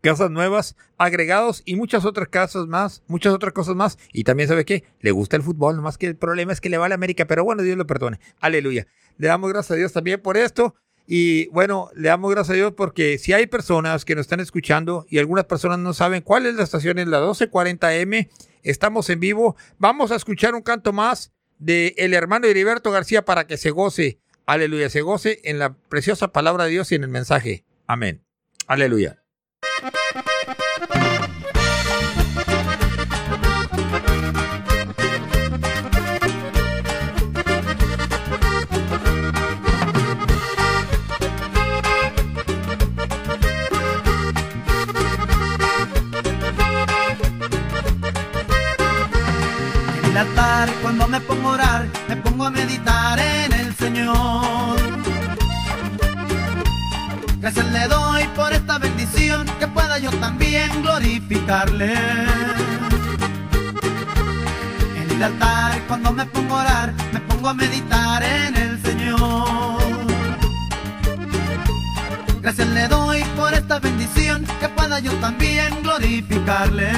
casas 0.00 0.30
nuevas, 0.30 0.76
agregados 0.98 1.62
y 1.64 1.76
muchas 1.76 2.04
otras 2.04 2.28
casas 2.28 2.66
más, 2.66 3.02
muchas 3.06 3.32
otras 3.32 3.52
cosas 3.52 3.76
más. 3.76 3.98
Y 4.12 4.24
también 4.24 4.48
sabe 4.48 4.64
que 4.64 4.84
le 5.00 5.10
gusta 5.10 5.36
el 5.36 5.42
fútbol, 5.42 5.76
nomás 5.76 5.98
que 5.98 6.06
el 6.06 6.16
problema 6.16 6.52
es 6.52 6.60
que 6.60 6.70
le 6.70 6.78
va 6.78 6.86
a 6.86 6.88
la 6.88 6.94
América, 6.94 7.26
pero 7.26 7.44
bueno, 7.44 7.62
Dios 7.62 7.76
lo 7.76 7.86
perdone. 7.86 8.20
Aleluya. 8.40 8.86
Le 9.18 9.28
damos 9.28 9.50
gracias 9.50 9.72
a 9.72 9.74
Dios 9.76 9.92
también 9.92 10.20
por 10.20 10.36
esto. 10.36 10.74
Y 11.06 11.46
bueno, 11.48 11.90
le 11.94 12.08
damos 12.08 12.30
gracias 12.30 12.50
a 12.50 12.56
Dios 12.56 12.72
porque 12.76 13.18
si 13.18 13.32
hay 13.32 13.46
personas 13.46 14.04
que 14.04 14.14
nos 14.14 14.22
están 14.22 14.40
escuchando 14.40 15.06
y 15.08 15.18
algunas 15.18 15.44
personas 15.44 15.78
no 15.80 15.92
saben 15.92 16.22
cuál 16.22 16.46
es 16.46 16.54
la 16.54 16.62
estación, 16.62 16.98
es 16.98 17.08
la 17.08 17.20
1240M, 17.20 18.28
estamos 18.62 19.10
en 19.10 19.18
vivo. 19.18 19.56
Vamos 19.78 20.12
a 20.12 20.16
escuchar 20.16 20.54
un 20.54 20.62
canto 20.62 20.92
más 20.92 21.32
de 21.58 21.94
el 21.98 22.14
hermano 22.14 22.46
Heriberto 22.46 22.92
García 22.92 23.24
para 23.24 23.46
que 23.46 23.56
se 23.56 23.70
goce, 23.70 24.20
aleluya, 24.46 24.88
se 24.88 25.02
goce 25.02 25.40
en 25.44 25.58
la 25.58 25.74
preciosa 25.74 26.28
palabra 26.28 26.64
de 26.64 26.70
Dios 26.70 26.92
y 26.92 26.94
en 26.94 27.02
el 27.02 27.10
mensaje. 27.10 27.64
Amén. 27.86 28.22
Aleluya. 28.68 29.19
Me 51.10 51.20
pongo 51.22 51.48
a 51.48 51.52
orar, 51.54 51.88
me 52.08 52.16
pongo 52.16 52.44
a 52.44 52.50
meditar 52.50 53.18
en 53.18 53.52
el 53.52 53.74
Señor. 53.74 54.76
Gracias 57.40 57.66
le 57.72 57.88
doy 57.88 58.24
por 58.36 58.52
esta 58.52 58.78
bendición, 58.78 59.44
que 59.58 59.66
pueda 59.66 59.98
yo 59.98 60.10
también 60.20 60.70
glorificarle. 60.82 61.94
el 65.10 65.22
altar 65.22 65.82
cuando 65.88 66.12
me 66.12 66.24
pongo 66.26 66.56
a 66.56 66.60
orar, 66.60 66.94
me 67.12 67.20
pongo 67.20 67.48
a 67.48 67.54
meditar 67.54 68.22
en 68.22 68.56
el 68.56 68.80
Señor. 68.80 69.80
Gracias 72.40 72.68
le 72.68 72.86
doy 72.86 73.24
por 73.36 73.52
esta 73.52 73.80
bendición, 73.80 74.46
que 74.60 74.68
pueda 74.68 75.00
yo 75.00 75.12
también 75.14 75.82
glorificarle. 75.82 76.90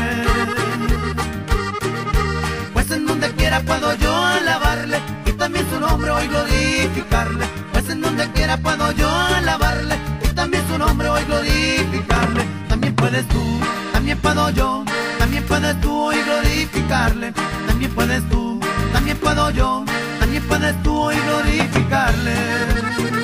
Quiera 3.53 3.66
puedo 3.66 3.94
yo 3.96 4.16
alabarle 4.16 4.98
y 5.26 5.32
también 5.32 5.68
su 5.68 5.78
nombre 5.78 6.11
hoy 6.11 6.26
glorificarle. 6.26 7.44
Pues 7.70 7.86
en 7.90 8.00
donde 8.00 8.26
quiera 8.30 8.57
puedo 8.57 8.90
yo 8.92 9.11
alabarle 9.11 9.94
y 10.24 10.28
también 10.28 10.66
su 10.68 10.78
nombre 10.78 11.11
hoy 11.11 11.22
glorificarle. 11.24 12.46
También 12.70 12.94
puedes 12.94 13.28
tú, 13.28 13.61
también 13.92 14.16
puedo 14.20 14.48
yo, 14.48 14.86
también 15.18 15.44
puedes 15.44 15.78
tú 15.82 15.94
hoy 15.94 16.16
glorificarle. 16.22 17.34
También 17.66 17.94
puedes 17.94 18.26
tú, 18.30 18.59
también 18.90 19.18
puedo 19.18 19.50
yo, 19.50 19.84
también 20.18 20.42
puedes 20.44 20.82
tú 20.82 20.98
hoy 20.98 21.16
glorificarle. 21.16 23.22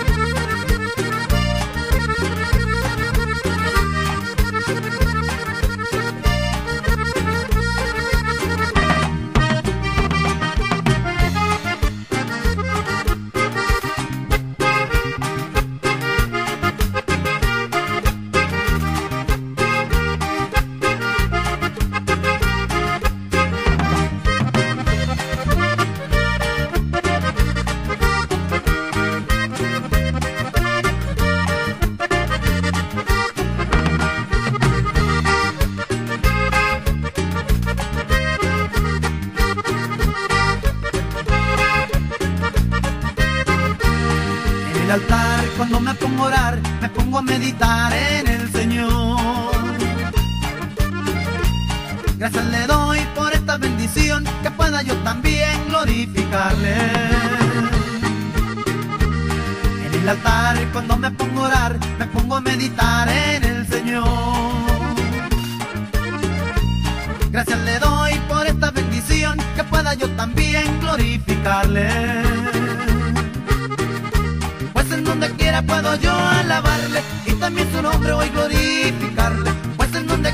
Gracias 52.18 52.46
le 52.46 52.66
doy 52.66 52.98
por 53.14 53.32
esta 53.32 53.58
bendición, 53.58 54.24
que 54.42 54.50
pueda 54.50 54.82
yo 54.82 54.92
también 55.04 55.68
glorificarle. 55.68 56.74
En 59.86 59.94
el 59.94 60.08
altar 60.08 60.56
cuando 60.72 60.96
me 60.96 61.12
pongo 61.12 61.44
a 61.44 61.46
orar, 61.46 61.78
me 61.96 62.06
pongo 62.08 62.34
a 62.34 62.40
meditar 62.40 63.08
en 63.08 63.44
el 63.44 63.68
Señor. 63.68 64.04
Gracias 67.30 67.60
le 67.60 67.78
doy 67.78 68.14
por 68.28 68.44
esta 68.48 68.72
bendición, 68.72 69.38
que 69.54 69.62
pueda 69.62 69.94
yo 69.94 70.10
también 70.16 70.80
glorificarle. 70.80 71.88
Pues 74.72 74.90
en 74.90 75.04
donde 75.04 75.30
quiera 75.36 75.62
puedo 75.62 75.94
yo 76.00 76.12
alabarle 76.12 77.00
y 77.26 77.32
también 77.34 77.70
su 77.72 77.80
nombre 77.80 78.10
hoy 78.10 78.28
glorificarle. 78.30 79.47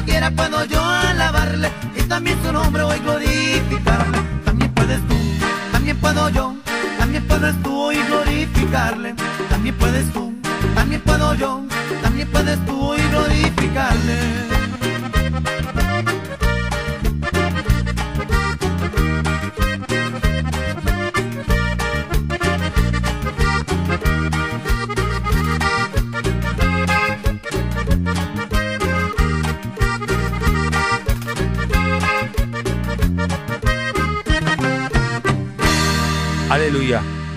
Quiera 0.04 0.30
puedo 0.30 0.64
yo 0.66 0.82
alabarle 0.82 1.70
y 1.96 2.02
también 2.02 2.38
su 2.44 2.52
nombre 2.52 2.82
hoy 2.82 2.98
glorificarle. 3.00 4.18
También 4.44 4.72
puedes 4.74 5.00
tú, 5.08 5.14
también 5.72 5.96
puedo 5.98 6.28
yo, 6.28 6.56
también 6.98 7.26
puedes 7.26 7.62
tú 7.62 7.74
hoy 7.74 7.96
glorificarle. 8.08 9.14
También 9.48 9.74
puedes 9.76 10.12
tú, 10.12 10.34
también 10.74 11.00
puedo 11.00 11.34
yo, 11.34 11.62
también 12.02 12.30
puedes 12.30 12.64
tú 12.66 12.80
hoy 12.80 13.00
glorificarle. 13.10 14.53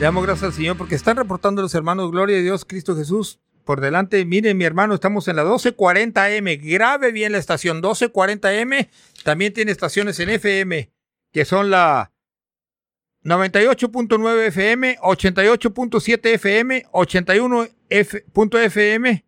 Damos 0.07 0.23
gracias 0.23 0.45
al 0.45 0.53
Señor 0.53 0.77
porque 0.77 0.95
están 0.95 1.17
reportando 1.17 1.61
los 1.61 1.75
hermanos, 1.75 2.09
gloria 2.11 2.37
a 2.37 2.41
Dios, 2.41 2.63
Cristo 2.63 2.95
Jesús. 2.95 3.41
Por 3.65 3.81
delante, 3.81 4.23
miren 4.23 4.57
mi 4.57 4.63
hermano, 4.63 4.93
estamos 4.93 5.27
en 5.27 5.35
la 5.35 5.43
1240M. 5.43 6.61
Grabe 6.61 7.11
bien 7.11 7.33
la 7.33 7.39
estación 7.39 7.83
1240M. 7.83 8.87
También 9.25 9.51
tiene 9.51 9.73
estaciones 9.73 10.17
en 10.21 10.29
FM, 10.29 10.89
que 11.33 11.43
son 11.43 11.71
la 11.71 12.13
98.9 13.25 14.47
FM, 14.47 14.97
88.7 14.99 16.25
FM, 16.35 16.85
81.fm 16.89 19.25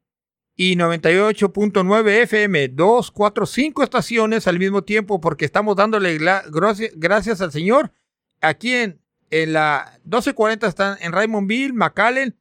y 0.56 0.78
98.9 0.78 2.10
FM. 2.22 2.70
Dos, 2.70 3.12
cuatro, 3.12 3.46
cinco 3.46 3.84
estaciones 3.84 4.48
al 4.48 4.58
mismo 4.58 4.86
tiempo 4.86 5.20
porque 5.20 5.44
estamos 5.44 5.76
dándole 5.76 6.18
gracias 6.96 7.42
al 7.42 7.52
Señor. 7.52 7.92
Aquí 8.40 8.74
en, 8.74 9.02
en 9.30 9.54
la 9.54 10.00
1240 10.04 10.68
están 10.68 10.98
en 11.02 11.12
Raymondville, 11.12 11.74
McAllen 11.74 12.36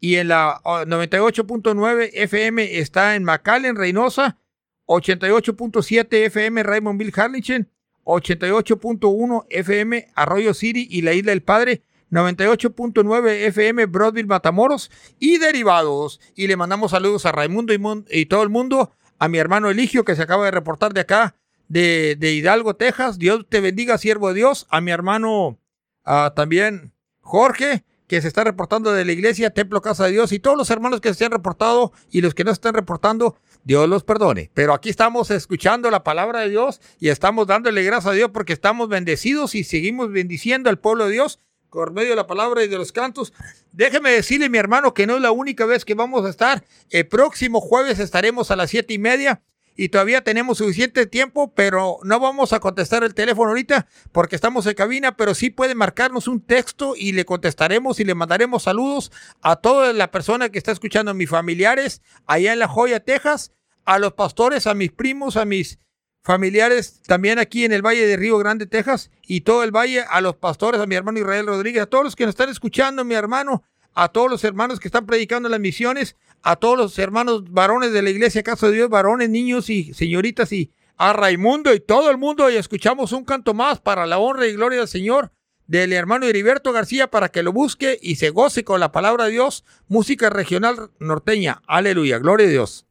y 0.00 0.16
en 0.16 0.28
la 0.28 0.60
oh, 0.64 0.80
98.9 0.84 2.10
FM 2.12 2.78
está 2.78 3.16
en 3.16 3.24
McAllen, 3.24 3.76
Reynosa, 3.76 4.38
88.7 4.86 6.06
FM 6.26 6.62
Raymondville, 6.62 7.12
Harlingen, 7.14 7.70
88.1 8.04 9.46
FM 9.50 10.08
Arroyo 10.14 10.54
City 10.54 10.86
y 10.90 11.02
la 11.02 11.12
Isla 11.12 11.30
del 11.30 11.42
Padre, 11.42 11.82
98.9 12.10 13.30
FM 13.46 13.86
Broadville, 13.86 14.28
Matamoros 14.28 14.90
y 15.18 15.38
derivados. 15.38 16.20
Y 16.36 16.46
le 16.46 16.56
mandamos 16.56 16.92
saludos 16.92 17.26
a 17.26 17.32
Raimundo 17.32 17.74
y, 17.74 18.20
y 18.20 18.26
todo 18.26 18.42
el 18.42 18.48
mundo, 18.48 18.92
a 19.18 19.28
mi 19.28 19.38
hermano 19.38 19.70
Eligio 19.70 20.04
que 20.04 20.14
se 20.14 20.22
acaba 20.22 20.44
de 20.44 20.50
reportar 20.52 20.92
de 20.92 21.00
acá, 21.00 21.34
de, 21.68 22.16
de 22.16 22.32
Hidalgo, 22.32 22.76
Texas. 22.76 23.18
Dios 23.18 23.44
te 23.48 23.60
bendiga, 23.60 23.98
siervo 23.98 24.28
de 24.28 24.34
Dios. 24.34 24.68
A 24.70 24.80
mi 24.80 24.92
hermano 24.92 25.58
ah, 26.06 26.32
también 26.34 26.92
Jorge, 27.20 27.84
que 28.06 28.22
se 28.22 28.28
está 28.28 28.44
reportando 28.44 28.92
de 28.92 29.04
la 29.04 29.12
iglesia 29.12 29.50
Templo 29.50 29.82
Casa 29.82 30.04
de 30.04 30.12
Dios 30.12 30.32
y 30.32 30.38
todos 30.38 30.56
los 30.56 30.70
hermanos 30.70 31.00
que 31.00 31.12
se 31.12 31.24
han 31.24 31.32
reportado 31.32 31.92
y 32.10 32.20
los 32.20 32.34
que 32.34 32.44
no 32.44 32.52
están 32.52 32.74
reportando, 32.74 33.36
Dios 33.64 33.88
los 33.88 34.04
perdone. 34.04 34.50
Pero 34.54 34.72
aquí 34.72 34.88
estamos 34.88 35.30
escuchando 35.30 35.90
la 35.90 36.04
palabra 36.04 36.40
de 36.40 36.50
Dios 36.50 36.80
y 37.00 37.08
estamos 37.08 37.46
dándole 37.46 37.82
gracias 37.82 38.12
a 38.12 38.14
Dios 38.14 38.30
porque 38.32 38.52
estamos 38.52 38.88
bendecidos 38.88 39.54
y 39.54 39.64
seguimos 39.64 40.10
bendiciendo 40.12 40.70
al 40.70 40.78
pueblo 40.78 41.06
de 41.06 41.12
Dios 41.12 41.40
por 41.68 41.92
medio 41.92 42.10
de 42.10 42.16
la 42.16 42.26
palabra 42.26 42.64
y 42.64 42.68
de 42.68 42.78
los 42.78 42.90
cantos. 42.90 43.34
Déjeme 43.72 44.10
decirle, 44.10 44.48
mi 44.48 44.56
hermano, 44.56 44.94
que 44.94 45.06
no 45.06 45.16
es 45.16 45.20
la 45.20 45.30
única 45.30 45.66
vez 45.66 45.84
que 45.84 45.92
vamos 45.92 46.24
a 46.24 46.30
estar. 46.30 46.64
El 46.88 47.06
próximo 47.06 47.60
jueves 47.60 47.98
estaremos 47.98 48.50
a 48.50 48.56
las 48.56 48.70
siete 48.70 48.94
y 48.94 48.98
media 48.98 49.42
y 49.76 49.90
todavía 49.90 50.22
tenemos 50.24 50.58
suficiente 50.58 51.06
tiempo, 51.06 51.52
pero 51.54 51.98
no 52.02 52.18
vamos 52.18 52.52
a 52.52 52.60
contestar 52.60 53.04
el 53.04 53.14
teléfono 53.14 53.50
ahorita 53.50 53.86
porque 54.10 54.34
estamos 54.34 54.66
en 54.66 54.74
cabina, 54.74 55.16
pero 55.16 55.34
sí 55.34 55.50
puede 55.50 55.74
marcarnos 55.74 56.28
un 56.28 56.40
texto 56.40 56.94
y 56.96 57.12
le 57.12 57.24
contestaremos 57.24 58.00
y 58.00 58.04
le 58.04 58.14
mandaremos 58.14 58.62
saludos 58.62 59.12
a 59.42 59.56
toda 59.56 59.92
la 59.92 60.10
persona 60.10 60.48
que 60.48 60.58
está 60.58 60.72
escuchando, 60.72 61.10
a 61.10 61.14
mis 61.14 61.28
familiares 61.28 62.02
allá 62.26 62.54
en 62.54 62.58
La 62.58 62.68
Joya, 62.68 63.00
Texas, 63.00 63.52
a 63.84 63.98
los 63.98 64.14
pastores, 64.14 64.66
a 64.66 64.74
mis 64.74 64.90
primos, 64.90 65.36
a 65.36 65.44
mis 65.44 65.78
familiares 66.22 67.02
también 67.06 67.38
aquí 67.38 67.64
en 67.64 67.72
el 67.72 67.82
Valle 67.82 68.04
de 68.06 68.16
Río 68.16 68.36
Grande, 68.38 68.66
Texas, 68.66 69.10
y 69.22 69.42
todo 69.42 69.62
el 69.62 69.70
valle, 69.70 70.00
a 70.08 70.20
los 70.20 70.36
pastores, 70.36 70.80
a 70.80 70.86
mi 70.86 70.96
hermano 70.96 71.20
Israel 71.20 71.46
Rodríguez, 71.46 71.82
a 71.82 71.86
todos 71.86 72.02
los 72.02 72.16
que 72.16 72.24
nos 72.24 72.30
están 72.30 72.48
escuchando, 72.48 73.04
mi 73.04 73.14
hermano, 73.14 73.62
a 73.94 74.08
todos 74.08 74.28
los 74.28 74.42
hermanos 74.42 74.80
que 74.80 74.88
están 74.88 75.06
predicando 75.06 75.48
las 75.48 75.60
misiones, 75.60 76.16
a 76.46 76.54
todos 76.54 76.78
los 76.78 76.96
hermanos 77.00 77.50
varones 77.50 77.92
de 77.92 78.02
la 78.02 78.10
iglesia 78.10 78.44
Casa 78.44 78.68
de 78.68 78.74
Dios, 78.74 78.88
varones, 78.88 79.28
niños 79.28 79.68
y 79.68 79.92
señoritas, 79.94 80.52
y 80.52 80.70
a 80.96 81.12
Raimundo 81.12 81.74
y 81.74 81.80
todo 81.80 82.08
el 82.08 82.18
mundo, 82.18 82.48
y 82.48 82.54
escuchamos 82.54 83.10
un 83.10 83.24
canto 83.24 83.52
más 83.52 83.80
para 83.80 84.06
la 84.06 84.18
honra 84.18 84.46
y 84.46 84.52
gloria 84.52 84.78
del 84.78 84.86
Señor 84.86 85.32
del 85.66 85.92
hermano 85.92 86.24
Heriberto 86.26 86.70
García 86.70 87.10
para 87.10 87.30
que 87.30 87.42
lo 87.42 87.52
busque 87.52 87.98
y 88.00 88.14
se 88.14 88.30
goce 88.30 88.62
con 88.62 88.78
la 88.78 88.92
palabra 88.92 89.24
de 89.24 89.32
Dios, 89.32 89.64
música 89.88 90.30
regional 90.30 90.92
norteña. 91.00 91.62
Aleluya, 91.66 92.18
gloria 92.18 92.46
a 92.46 92.50
Dios. 92.50 92.86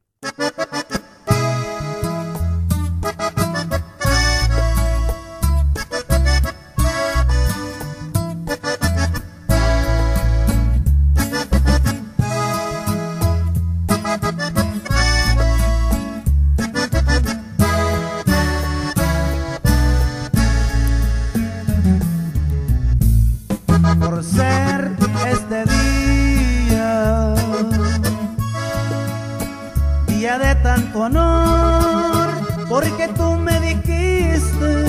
Tanto 30.96 31.00
honor, 31.00 32.28
porque 32.70 33.08
tú 33.10 33.36
me 33.36 33.60
dijiste 33.60 34.86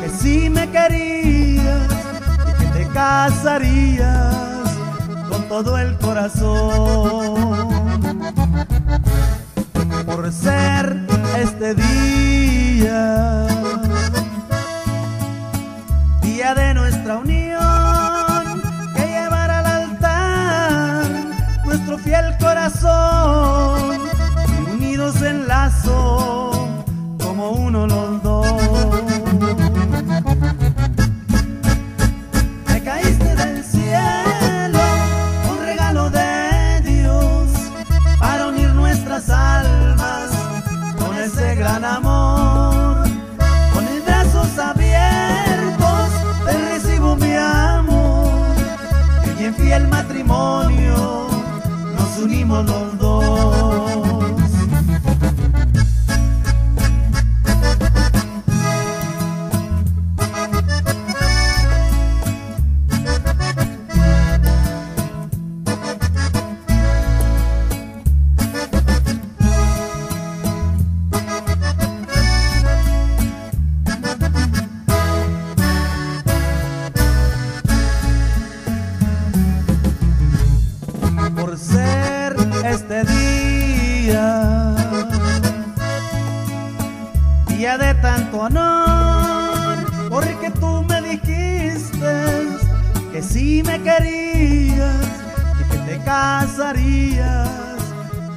que 0.00 0.08
si 0.08 0.48
me 0.50 0.68
querías 0.70 1.88
y 2.48 2.52
que 2.58 2.66
te 2.66 2.88
casarías 2.92 4.34
con 5.28 5.42
todo 5.48 5.78
el 5.78 5.96
corazón. 5.98 7.66
Por 10.04 10.32
ser 10.32 11.04
este 11.38 11.74
día, 11.74 13.46
día 16.22 16.54
de 16.54 16.74
nuestra 16.74 17.18
unión, 17.18 18.62
que 18.94 19.06
llevará 19.06 19.58
al 19.58 19.66
altar 19.66 21.04
nuestro 21.64 21.98
fiel 21.98 22.36
corazón, 22.38 24.05
y 25.06 25.08
unidos 25.08 25.22
en 25.22 25.46
lazo 25.46 26.50
como 27.22 27.50
uno 27.50 27.86
los 27.86 28.05
día, 84.16 84.76
día 87.48 87.78
de 87.78 87.94
tanto 88.00 88.38
honor, 88.38 89.76
porque 90.08 90.50
tú 90.58 90.82
me 90.84 91.02
dijiste 91.02 92.06
que 93.12 93.22
si 93.22 93.62
me 93.62 93.82
querías 93.82 95.06
y 95.60 95.70
que 95.70 95.78
te 95.90 96.04
casarías 96.04 97.48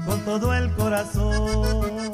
con 0.05 0.19
todo 0.25 0.53
el 0.53 0.71
corazón. 0.75 2.09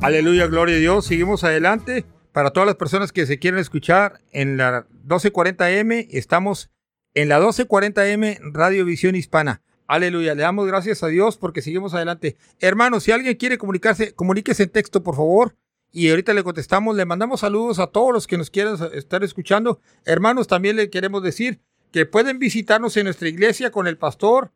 Aleluya, 0.00 0.46
gloria 0.46 0.76
a 0.76 0.78
Dios. 0.78 1.06
Seguimos 1.06 1.44
adelante. 1.44 2.04
Para 2.32 2.50
todas 2.50 2.66
las 2.66 2.76
personas 2.76 3.10
que 3.10 3.26
se 3.26 3.38
quieren 3.38 3.58
escuchar 3.58 4.20
en 4.30 4.56
la 4.56 4.86
1240M, 5.06 6.06
estamos 6.10 6.70
en 7.14 7.28
la 7.28 7.40
1240M 7.40 8.52
Radio 8.52 8.84
Visión 8.84 9.16
Hispana. 9.16 9.62
Aleluya, 9.88 10.34
le 10.34 10.42
damos 10.42 10.66
gracias 10.66 11.02
a 11.02 11.06
Dios 11.06 11.38
porque 11.38 11.62
seguimos 11.62 11.94
adelante. 11.94 12.36
Hermanos, 12.60 13.04
si 13.04 13.10
alguien 13.10 13.34
quiere 13.36 13.56
comunicarse, 13.56 14.14
comuníquese 14.14 14.64
en 14.64 14.68
texto, 14.68 15.02
por 15.02 15.16
favor. 15.16 15.56
Y 15.90 16.10
ahorita 16.10 16.34
le 16.34 16.44
contestamos, 16.44 16.94
le 16.94 17.06
mandamos 17.06 17.40
saludos 17.40 17.78
a 17.78 17.86
todos 17.86 18.12
los 18.12 18.26
que 18.26 18.36
nos 18.36 18.50
quieran 18.50 18.76
estar 18.92 19.24
escuchando. 19.24 19.80
Hermanos, 20.04 20.46
también 20.46 20.76
le 20.76 20.90
queremos 20.90 21.22
decir 21.22 21.62
que 21.90 22.04
pueden 22.04 22.38
visitarnos 22.38 22.98
en 22.98 23.04
nuestra 23.04 23.28
iglesia 23.28 23.70
con 23.70 23.86
el 23.86 23.96
pastor 23.96 24.52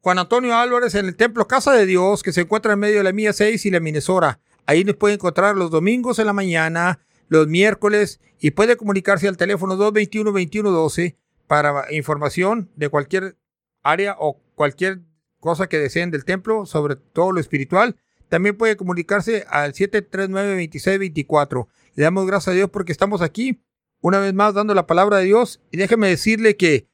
Juan 0.00 0.18
Antonio 0.18 0.56
Álvarez 0.56 0.94
en 0.94 1.04
el 1.04 1.16
Templo 1.16 1.46
Casa 1.46 1.72
de 1.72 1.84
Dios, 1.84 2.22
que 2.22 2.32
se 2.32 2.40
encuentra 2.40 2.72
en 2.72 2.78
medio 2.78 2.96
de 2.96 3.04
la 3.04 3.12
Mía 3.12 3.34
6 3.34 3.66
y 3.66 3.70
la 3.70 3.78
Minnesota. 3.78 4.40
Ahí 4.64 4.84
nos 4.84 4.96
puede 4.96 5.14
encontrar 5.14 5.54
los 5.54 5.70
domingos 5.70 6.18
en 6.18 6.26
la 6.26 6.32
mañana, 6.32 6.98
los 7.28 7.46
miércoles, 7.46 8.20
y 8.40 8.52
puede 8.52 8.76
comunicarse 8.76 9.28
al 9.28 9.36
teléfono 9.36 9.76
221-2112 9.76 11.16
para 11.46 11.92
información 11.92 12.70
de 12.74 12.88
cualquier 12.88 13.36
área 13.82 14.16
o 14.18 14.40
cualquier 14.62 15.00
cosa 15.40 15.68
que 15.68 15.80
deseen 15.80 16.12
del 16.12 16.24
templo, 16.24 16.66
sobre 16.66 16.94
todo 16.94 17.32
lo 17.32 17.40
espiritual. 17.40 17.96
También 18.28 18.56
puede 18.56 18.76
comunicarse 18.76 19.44
al 19.50 19.72
739-2624. 19.72 21.66
Le 21.96 22.04
damos 22.04 22.28
gracias 22.28 22.52
a 22.52 22.56
Dios 22.56 22.70
porque 22.70 22.92
estamos 22.92 23.22
aquí, 23.22 23.60
una 24.00 24.20
vez 24.20 24.32
más, 24.34 24.54
dando 24.54 24.72
la 24.72 24.86
palabra 24.86 25.16
de 25.16 25.24
Dios. 25.24 25.60
Y 25.72 25.78
déjeme 25.78 26.06
decirle 26.06 26.56
que 26.56 26.86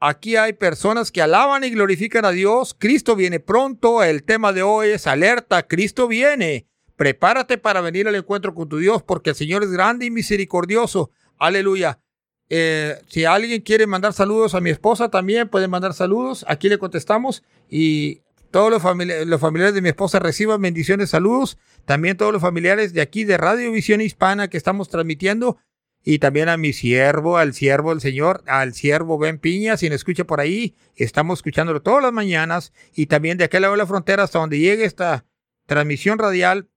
Aquí 0.00 0.34
hay 0.34 0.54
personas 0.54 1.12
que 1.12 1.22
alaban 1.22 1.62
y 1.62 1.70
glorifican 1.70 2.24
a 2.24 2.32
Dios. 2.32 2.74
Cristo 2.76 3.14
viene 3.14 3.38
pronto. 3.38 4.02
El 4.02 4.24
tema 4.24 4.52
de 4.52 4.64
hoy 4.64 4.88
es 4.88 5.06
alerta. 5.06 5.68
Cristo 5.68 6.08
viene. 6.08 6.66
Prepárate 6.96 7.58
para 7.58 7.80
venir 7.80 8.08
al 8.08 8.16
encuentro 8.16 8.54
con 8.54 8.68
tu 8.68 8.78
Dios 8.78 9.04
porque 9.04 9.30
el 9.30 9.36
Señor 9.36 9.62
es 9.62 9.70
grande 9.70 10.04
y 10.04 10.10
misericordioso. 10.10 11.10
Aleluya. 11.38 12.00
Eh, 12.50 13.00
si 13.08 13.24
alguien 13.24 13.62
quiere 13.62 13.86
mandar 13.86 14.12
saludos 14.12 14.54
a 14.54 14.60
mi 14.60 14.70
esposa, 14.70 15.08
también 15.08 15.48
pueden 15.48 15.70
mandar 15.70 15.94
saludos. 15.94 16.44
Aquí 16.48 16.68
le 16.68 16.78
contestamos 16.78 17.42
y 17.68 18.20
todos 18.50 18.70
los, 18.70 18.82
famili 18.82 19.24
los 19.24 19.40
familiares 19.40 19.74
de 19.74 19.82
mi 19.82 19.88
esposa 19.88 20.18
reciban 20.18 20.60
bendiciones, 20.62 21.10
saludos. 21.10 21.58
También 21.84 22.16
todos 22.16 22.32
los 22.32 22.42
familiares 22.42 22.92
de 22.92 23.00
aquí 23.00 23.24
de 23.24 23.36
Radio 23.36 23.72
Visión 23.72 24.00
Hispana 24.00 24.48
que 24.48 24.56
estamos 24.56 24.88
transmitiendo 24.88 25.58
y 26.04 26.18
también 26.18 26.50
a 26.50 26.58
mi 26.58 26.74
siervo, 26.74 27.38
al 27.38 27.54
siervo 27.54 27.90
del 27.90 28.00
Señor, 28.02 28.44
al 28.46 28.74
siervo 28.74 29.18
Ben 29.18 29.38
Piña, 29.38 29.78
si 29.78 29.88
me 29.88 29.94
escucha 29.94 30.24
por 30.24 30.38
ahí, 30.38 30.76
estamos 30.96 31.38
escuchándolo 31.38 31.80
todas 31.80 32.02
las 32.02 32.12
mañanas 32.12 32.74
y 32.94 33.06
también 33.06 33.38
de 33.38 33.44
aquel 33.44 33.62
lado 33.62 33.72
de 33.72 33.78
la 33.78 33.86
frontera 33.86 34.22
hasta 34.22 34.38
donde 34.38 34.58
llegue 34.58 34.84
esta 34.84 35.24
transmisión 35.66 36.18
radial. 36.18 36.68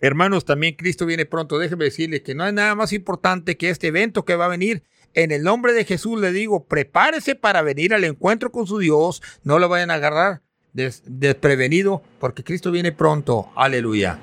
Hermanos, 0.00 0.44
también 0.44 0.76
Cristo 0.76 1.06
viene 1.06 1.26
pronto. 1.26 1.58
Déjeme 1.58 1.86
decirle 1.86 2.22
que 2.22 2.34
no 2.34 2.44
hay 2.44 2.52
nada 2.52 2.74
más 2.74 2.92
importante 2.92 3.56
que 3.56 3.70
este 3.70 3.88
evento 3.88 4.24
que 4.24 4.36
va 4.36 4.46
a 4.46 4.48
venir. 4.48 4.82
En 5.14 5.32
el 5.32 5.42
nombre 5.42 5.72
de 5.72 5.84
Jesús 5.84 6.20
le 6.20 6.32
digo, 6.32 6.66
prepárese 6.66 7.34
para 7.34 7.62
venir 7.62 7.94
al 7.94 8.04
encuentro 8.04 8.52
con 8.52 8.66
su 8.66 8.78
Dios. 8.78 9.22
No 9.42 9.58
lo 9.58 9.68
vayan 9.68 9.90
a 9.90 9.94
agarrar 9.94 10.42
des 10.72 11.02
desprevenido 11.06 12.02
porque 12.20 12.44
Cristo 12.44 12.70
viene 12.70 12.92
pronto. 12.92 13.50
Aleluya. 13.56 14.18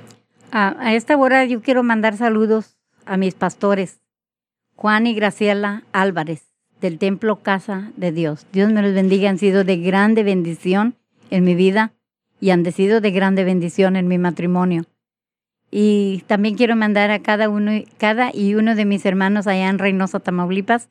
A, 0.52 0.76
a 0.80 0.94
esta 0.96 1.18
hora 1.18 1.46
yo 1.46 1.62
quiero 1.62 1.84
mandar 1.84 2.18
saludos 2.18 2.78
a 3.06 3.18
mis 3.18 3.34
pastores. 3.34 4.00
Juan 4.76 5.08
y 5.08 5.14
Graciela 5.14 5.84
Álvarez, 5.92 6.52
del 6.82 6.98
Templo 6.98 7.42
Casa 7.42 7.92
de 7.96 8.12
Dios. 8.12 8.46
Dios 8.52 8.72
me 8.72 8.82
los 8.82 8.94
bendiga, 8.94 9.30
han 9.30 9.38
sido 9.38 9.64
de 9.64 9.78
grande 9.78 10.24
bendición 10.24 10.96
en 11.30 11.44
mi 11.44 11.56
vida 11.56 11.94
y 12.40 12.50
han 12.50 12.70
sido 12.72 13.02
de 13.02 13.12
grande 13.12 13.44
bendición 13.44 13.96
en 13.96 14.08
mi 14.08 14.18
matrimonio. 14.18 14.86
Y 15.72 16.24
también 16.28 16.56
quiero 16.56 16.76
mandar 16.76 17.12
a 17.12 17.20
cada 17.20 17.50
uno, 17.50 17.72
cada 17.98 18.32
y 18.34 18.56
uno 18.56 18.76
de 18.76 18.86
mis 18.86 19.06
hermanos 19.06 19.48
allá 19.48 19.70
en 19.70 19.80
Reynosa, 19.80 20.20
Tamaulipas, 20.20 20.90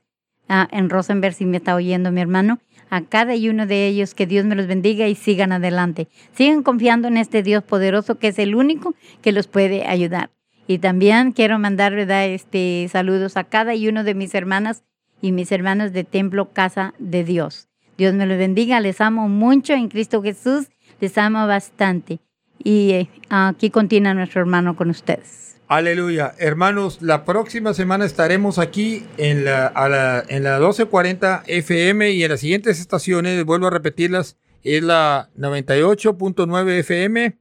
a, 0.49 0.69
en 0.71 0.91
Rosenberg, 0.91 1.35
si 1.35 1.47
me 1.47 1.57
está 1.57 1.75
oyendo 1.75 2.13
mi 2.13 2.21
hermano, 2.21 2.59
a 2.91 3.03
cada 3.03 3.35
y 3.35 3.49
uno 3.49 3.67
de 3.67 3.87
ellos 3.87 4.15
que 4.15 4.27
Dios 4.27 4.45
me 4.45 4.55
los 4.55 4.67
bendiga 4.67 5.09
y 5.09 5.15
sigan 5.15 5.53
adelante. 5.53 6.09
Sigan 6.33 6.63
confiando 6.63 7.09
en 7.09 7.17
este 7.17 7.43
Dios 7.43 7.65
poderoso 7.65 8.19
que 8.19 8.29
es 8.29 8.39
el 8.39 8.55
único 8.55 8.95
que 9.23 9.33
los 9.33 9.47
puede 9.47 9.87
ayudar. 9.87 10.31
Y 10.67 10.79
también 10.79 11.33
quiero 11.33 11.59
mandar 11.59 11.95
¿verdad? 11.95 12.27
Este, 12.27 12.89
saludos 12.91 13.37
a 13.37 13.45
cada 13.45 13.75
y 13.75 13.89
uno 13.89 14.05
de 14.05 14.15
mis 14.15 14.35
hermanas 14.35 14.83
y 15.21 15.33
mis 15.33 15.53
hermanos 15.53 15.93
de 15.93 16.05
Templo 16.05 16.53
Casa 16.53 16.95
de 16.99 17.25
Dios. 17.25 17.69
Dios 17.97 18.15
me 18.15 18.27
los 18.27 18.39
bendiga, 18.39 18.81
les 18.81 19.01
amo 19.01 19.29
mucho 19.29 19.73
en 19.73 19.89
Cristo 19.89 20.23
Jesús, 20.23 20.69
les 21.01 21.17
amo 21.17 21.47
bastante. 21.47 22.19
Y 22.59 22.93
eh, 22.93 23.11
aquí 23.29 23.71
continúa 23.71 24.15
nuestro 24.15 24.41
hermano 24.41 24.77
con 24.77 24.91
ustedes. 24.91 25.45
Aleluya. 25.67 26.35
Hermanos, 26.39 27.01
la 27.01 27.25
próxima 27.25 27.73
semana 27.73 28.05
estaremos 28.05 28.59
aquí 28.59 29.07
en 29.17 29.45
la, 29.45 29.67
a 29.67 29.89
la, 29.89 30.23
en 30.29 30.45
la 30.45 30.59
1240 30.59 31.45
FM 31.47 32.11
y 32.11 32.23
en 32.23 32.31
las 32.31 32.41
siguientes 32.41 32.81
estaciones, 32.81 33.45
vuelvo 33.45 33.69
a 33.69 33.71
repetirlas, 33.71 34.37
es 34.63 34.83
la 34.83 35.31
98.9 35.39 36.79
FM, 36.81 37.39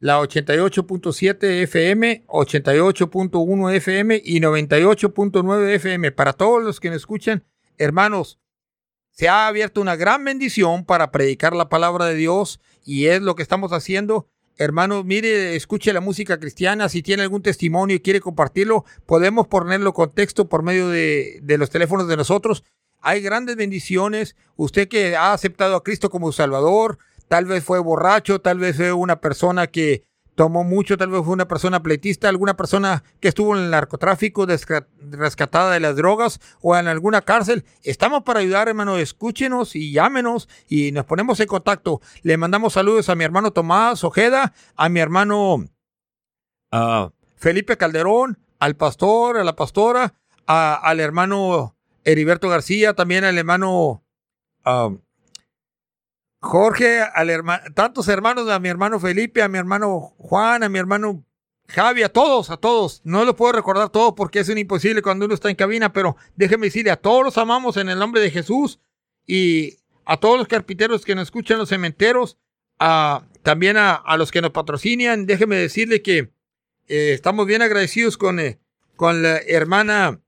la 0.00 0.20
88.7 0.20 1.62
FM, 1.62 2.24
88.1 2.26 3.74
FM 3.74 4.20
y 4.24 4.40
98.9 4.40 5.68
FM. 5.74 6.12
Para 6.12 6.32
todos 6.32 6.62
los 6.62 6.80
que 6.80 6.90
me 6.90 6.96
escuchan, 6.96 7.44
hermanos, 7.78 8.40
se 9.12 9.28
ha 9.28 9.46
abierto 9.46 9.80
una 9.80 9.94
gran 9.94 10.24
bendición 10.24 10.84
para 10.84 11.12
predicar 11.12 11.54
la 11.54 11.68
palabra 11.68 12.06
de 12.06 12.16
Dios 12.16 12.60
y 12.84 13.06
es 13.06 13.22
lo 13.22 13.36
que 13.36 13.42
estamos 13.42 13.72
haciendo. 13.72 14.28
Hermanos, 14.58 15.04
mire, 15.04 15.56
escuche 15.56 15.92
la 15.92 16.00
música 16.00 16.38
cristiana. 16.38 16.88
Si 16.88 17.02
tiene 17.02 17.22
algún 17.22 17.42
testimonio 17.42 17.96
y 17.96 18.00
quiere 18.00 18.20
compartirlo, 18.20 18.84
podemos 19.06 19.46
ponerlo 19.46 19.92
con 19.92 20.12
texto 20.12 20.48
por 20.48 20.62
medio 20.62 20.88
de, 20.88 21.40
de 21.42 21.58
los 21.58 21.70
teléfonos 21.70 22.06
de 22.08 22.16
nosotros. 22.16 22.64
hay 23.00 23.20
grandes 23.20 23.56
bendiciones. 23.56 24.36
Usted 24.56 24.88
que 24.88 25.16
ha 25.16 25.32
aceptado 25.32 25.76
a 25.76 25.82
Cristo 25.82 26.08
como 26.10 26.32
Salvador, 26.32 26.98
tal 27.28 27.46
vez 27.46 27.64
fue 27.64 27.80
borracho, 27.80 28.40
tal 28.40 28.58
vez 28.58 28.76
fue 28.76 28.92
una 28.92 29.20
persona 29.20 29.66
que 29.66 30.04
tomó 30.34 30.64
mucho, 30.64 30.96
tal 30.96 31.10
vez 31.10 31.22
fue 31.24 31.34
una 31.34 31.48
persona 31.48 31.82
pleitista, 31.82 32.28
alguna 32.28 32.56
persona 32.56 33.04
que 33.20 33.28
estuvo 33.28 33.56
en 33.56 33.64
el 33.64 33.70
narcotráfico, 33.70 34.46
rescatada 35.10 35.72
de 35.72 35.80
las 35.80 35.96
drogas 35.96 36.40
o 36.60 36.76
en 36.76 36.88
alguna 36.88 37.22
cárcel. 37.22 37.64
Estamos 37.82 38.22
para 38.22 38.40
ayudar, 38.40 38.68
hermano. 38.68 38.96
Escúchenos 38.96 39.76
y 39.76 39.92
llámenos 39.92 40.48
y 40.68 40.92
nos 40.92 41.04
ponemos 41.04 41.40
en 41.40 41.46
contacto. 41.46 42.00
Le 42.22 42.36
mandamos 42.36 42.74
saludos 42.74 43.08
a 43.08 43.14
mi 43.14 43.24
hermano 43.24 43.52
Tomás 43.52 44.04
Ojeda, 44.04 44.54
a 44.76 44.88
mi 44.88 45.00
hermano 45.00 45.54
uh, 46.72 47.10
Felipe 47.36 47.76
Calderón, 47.76 48.38
al 48.58 48.76
pastor, 48.76 49.36
a 49.36 49.44
la 49.44 49.56
pastora, 49.56 50.14
al 50.46 51.00
hermano 51.00 51.76
Heriberto 52.04 52.48
García, 52.48 52.94
también 52.94 53.24
al 53.24 53.38
hermano 53.38 54.02
um, 54.64 54.98
Jorge, 56.42 57.00
al 57.00 57.30
hermano, 57.30 57.62
tantos 57.72 58.08
hermanos, 58.08 58.50
a 58.50 58.58
mi 58.58 58.68
hermano 58.68 58.98
Felipe, 58.98 59.42
a 59.42 59.48
mi 59.48 59.58
hermano 59.58 60.12
Juan, 60.18 60.64
a 60.64 60.68
mi 60.68 60.76
hermano 60.76 61.24
Javi, 61.68 62.02
a 62.02 62.08
todos, 62.08 62.50
a 62.50 62.56
todos. 62.56 63.00
No 63.04 63.24
lo 63.24 63.36
puedo 63.36 63.52
recordar 63.52 63.90
todo 63.90 64.16
porque 64.16 64.40
es 64.40 64.48
un 64.48 64.58
imposible 64.58 65.02
cuando 65.02 65.24
uno 65.24 65.34
está 65.34 65.50
en 65.50 65.56
cabina, 65.56 65.92
pero 65.92 66.16
déjeme 66.34 66.66
decirle, 66.66 66.90
a 66.90 66.96
todos 66.96 67.22
los 67.22 67.38
amamos 67.38 67.76
en 67.76 67.88
el 67.88 67.98
nombre 67.98 68.20
de 68.20 68.32
Jesús 68.32 68.80
y 69.24 69.78
a 70.04 70.16
todos 70.16 70.36
los 70.36 70.48
carpinteros 70.48 71.04
que 71.04 71.14
nos 71.14 71.28
escuchan 71.28 71.58
los 71.58 71.68
cementeros, 71.68 72.38
a, 72.80 73.24
también 73.44 73.76
a, 73.76 74.02
los 74.18 74.32
que 74.32 74.42
nos 74.42 74.50
patrocinan, 74.50 75.26
déjeme 75.26 75.54
decirle 75.54 76.02
que 76.02 76.32
eh, 76.88 77.12
estamos 77.12 77.46
bien 77.46 77.62
agradecidos 77.62 78.18
con, 78.18 78.40
eh, 78.40 78.58
con 78.96 79.22
la 79.22 79.36
hermana 79.36 80.20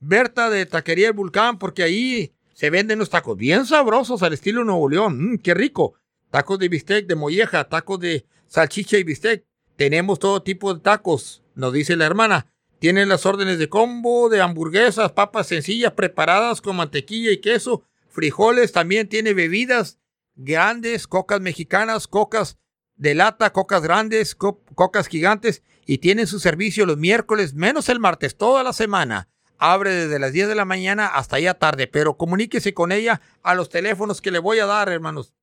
Berta 0.00 0.48
de 0.48 0.64
Taquería 0.64 1.08
El 1.08 1.12
Vulcán, 1.12 1.58
porque 1.58 1.82
ahí 1.82 2.32
se 2.58 2.70
venden 2.70 2.98
los 2.98 3.08
tacos 3.08 3.36
bien 3.36 3.66
sabrosos 3.66 4.24
al 4.24 4.32
estilo 4.32 4.64
Nuevo 4.64 4.88
León. 4.88 5.34
Mm, 5.34 5.38
qué 5.38 5.54
rico. 5.54 5.94
Tacos 6.28 6.58
de 6.58 6.68
bistec, 6.68 7.06
de 7.06 7.14
molleja, 7.14 7.68
tacos 7.68 8.00
de 8.00 8.26
salchicha 8.48 8.98
y 8.98 9.04
bistec. 9.04 9.44
Tenemos 9.76 10.18
todo 10.18 10.42
tipo 10.42 10.74
de 10.74 10.80
tacos, 10.80 11.44
nos 11.54 11.72
dice 11.72 11.94
la 11.94 12.06
hermana. 12.06 12.52
Tiene 12.80 13.06
las 13.06 13.26
órdenes 13.26 13.60
de 13.60 13.68
combo, 13.68 14.28
de 14.28 14.40
hamburguesas, 14.40 15.12
papas 15.12 15.46
sencillas 15.46 15.92
preparadas 15.92 16.60
con 16.60 16.74
mantequilla 16.74 17.30
y 17.30 17.40
queso, 17.40 17.84
frijoles. 18.08 18.72
También 18.72 19.08
tiene 19.08 19.34
bebidas 19.34 20.00
grandes, 20.34 21.06
cocas 21.06 21.40
mexicanas, 21.40 22.08
cocas 22.08 22.58
de 22.96 23.14
lata, 23.14 23.52
cocas 23.52 23.82
grandes, 23.82 24.34
cocas 24.34 25.06
gigantes. 25.06 25.62
Y 25.86 25.98
tienen 25.98 26.26
su 26.26 26.40
servicio 26.40 26.86
los 26.86 26.96
miércoles, 26.98 27.54
menos 27.54 27.88
el 27.88 28.00
martes, 28.00 28.36
toda 28.36 28.64
la 28.64 28.72
semana 28.72 29.28
abre 29.58 29.90
desde 29.90 30.18
las 30.18 30.32
10 30.32 30.48
de 30.48 30.54
la 30.54 30.64
mañana 30.64 31.06
hasta 31.06 31.36
allá 31.36 31.52
tarde, 31.54 31.86
pero 31.86 32.16
comuníquese 32.16 32.72
con 32.74 32.92
ella 32.92 33.20
a 33.42 33.54
los 33.54 33.68
teléfonos 33.68 34.20
que 34.20 34.30
le 34.30 34.38
voy 34.38 34.60
a 34.60 34.66
dar, 34.66 34.88
hermanos. 34.88 35.34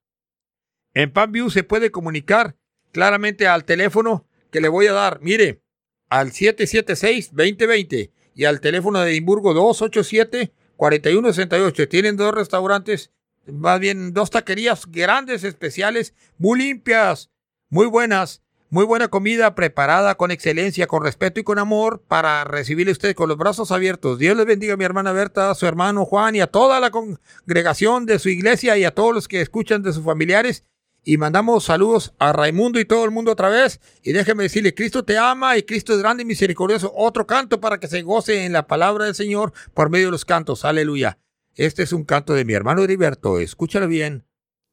En 0.94 1.12
PanView 1.12 1.50
se 1.50 1.64
puede 1.64 1.92
comunicar 1.92 2.56
claramente 2.92 3.48
al 3.48 3.66
teléfono 3.66 4.28
que 4.52 4.62
le 4.62 4.70
voy 4.70 4.86
a 4.88 4.94
dar. 4.94 5.20
Mire, 5.22 5.62
al 6.10 6.32
776-2020 6.32 8.12
y 8.34 8.46
al 8.46 8.62
teléfono 8.62 9.02
de 9.02 9.12
Edimburgo 9.12 9.54
287-4168. 9.54 11.90
Tienen 11.90 12.16
dos 12.16 12.34
restaurantes, 12.34 13.12
más 13.46 13.82
bien 13.82 14.14
dos 14.14 14.30
taquerías 14.30 14.90
grandes, 14.90 15.44
especiales, 15.44 16.14
muy 16.38 16.60
limpias, 16.60 17.30
muy 17.70 17.88
buenas 17.88 18.45
muy 18.76 18.84
buena 18.84 19.08
comida 19.08 19.56
preparada 19.56 20.16
con 20.16 20.32
excelencia, 20.32 20.86
con 20.86 21.02
respeto 21.02 21.40
y 21.40 21.44
con 21.44 21.60
amor 21.60 22.04
para 22.10 22.44
recibirle 22.44 22.92
usted 22.92 23.16
con 23.16 23.30
los 23.30 23.38
brazos 23.38 23.72
abiertos. 23.72 24.20
Dios 24.20 24.36
le 24.36 24.44
bendiga 24.44 24.74
a 24.74 24.78
mi 24.78 24.84
hermana 24.84 25.14
Berta, 25.14 25.50
a 25.50 25.56
su 25.56 25.66
hermano 25.66 26.04
Juan 26.04 26.36
y 26.36 26.42
a 26.42 26.48
toda 26.48 26.82
la 26.82 26.92
congregación 26.92 28.06
de 28.06 28.20
su 28.20 28.28
iglesia 28.28 28.78
y 28.78 28.84
a 28.84 28.92
todos 28.92 29.14
los 29.14 29.30
que 29.30 29.40
escuchan 29.40 29.82
de 29.82 29.94
sus 29.94 30.04
familiares. 30.04 30.66
Y 31.06 31.16
mandamos 31.16 31.64
saludos 31.64 32.14
a 32.20 32.34
Raimundo 32.34 32.78
y 32.78 32.84
todo 32.84 33.06
el 33.06 33.12
mundo 33.12 33.32
otra 33.32 33.48
vez. 33.48 33.80
Y 34.04 34.12
déjeme 34.12 34.44
decirle, 34.44 34.76
Cristo 34.76 35.06
te 35.06 35.18
ama 35.18 35.58
y 35.58 35.64
Cristo 35.64 35.94
es 35.94 36.00
grande 36.00 36.24
y 36.24 36.26
misericordioso. 36.26 36.92
Otro 36.94 37.26
canto 37.26 37.62
para 37.62 37.80
que 37.80 37.88
se 37.88 38.02
goce 38.02 38.44
en 38.44 38.52
la 38.52 38.68
palabra 38.68 39.06
del 39.06 39.16
Señor 39.16 39.54
por 39.74 39.90
medio 39.90 40.08
de 40.08 40.12
los 40.12 40.26
cantos. 40.26 40.66
Aleluya. 40.66 41.18
Este 41.56 41.84
es 41.84 41.94
un 41.94 42.04
canto 42.04 42.34
de 42.34 42.44
mi 42.44 42.52
hermano 42.52 42.84
Heriberto. 42.84 43.40
Escúchalo 43.40 43.88
bien. 43.88 44.26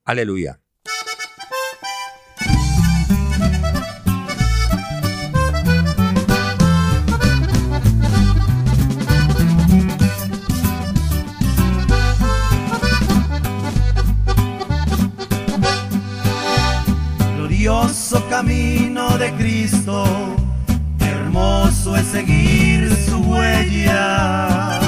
Aleluya. 0.04 0.61
Camino 18.30 19.18
de 19.18 19.30
Cristo, 19.32 20.04
hermoso 20.98 21.94
es 21.94 22.06
seguir 22.06 22.90
su 22.96 23.18
huella. 23.18 24.80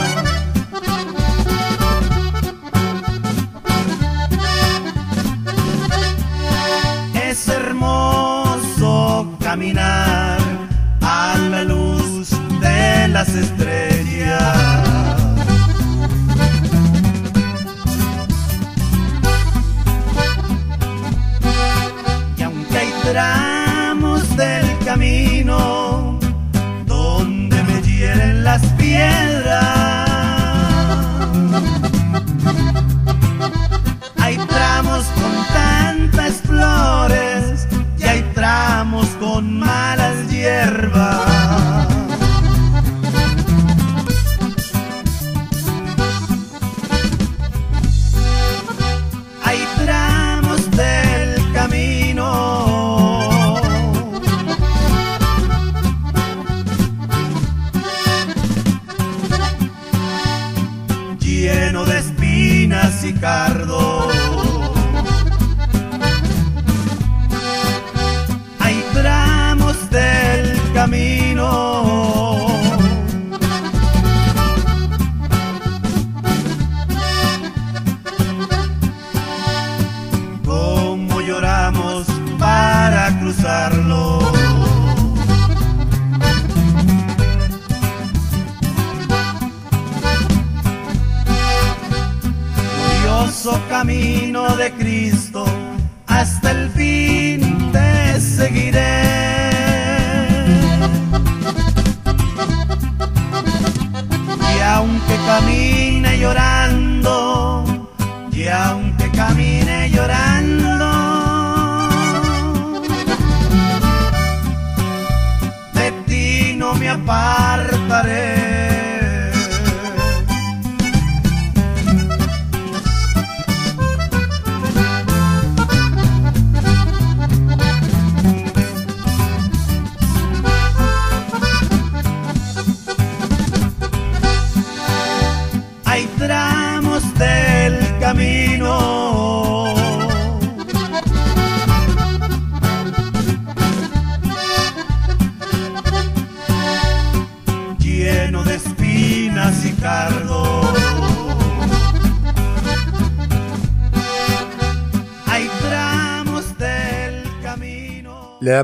Es 7.29 7.47
hermoso 7.49 9.37
caminar 9.43 10.39
a 11.03 11.37
la 11.51 11.63
luz 11.65 12.31
de 12.61 13.09
las 13.09 13.29
estrellas. 13.29 14.84
Del 23.15 24.79
camino 24.85 26.19
donde 26.85 27.63
me 27.63 27.81
hieren 27.83 28.43
las 28.43 28.61
piedras. 28.73 30.11
Hay 34.19 34.37
tramos 34.37 35.05
con 35.15 35.33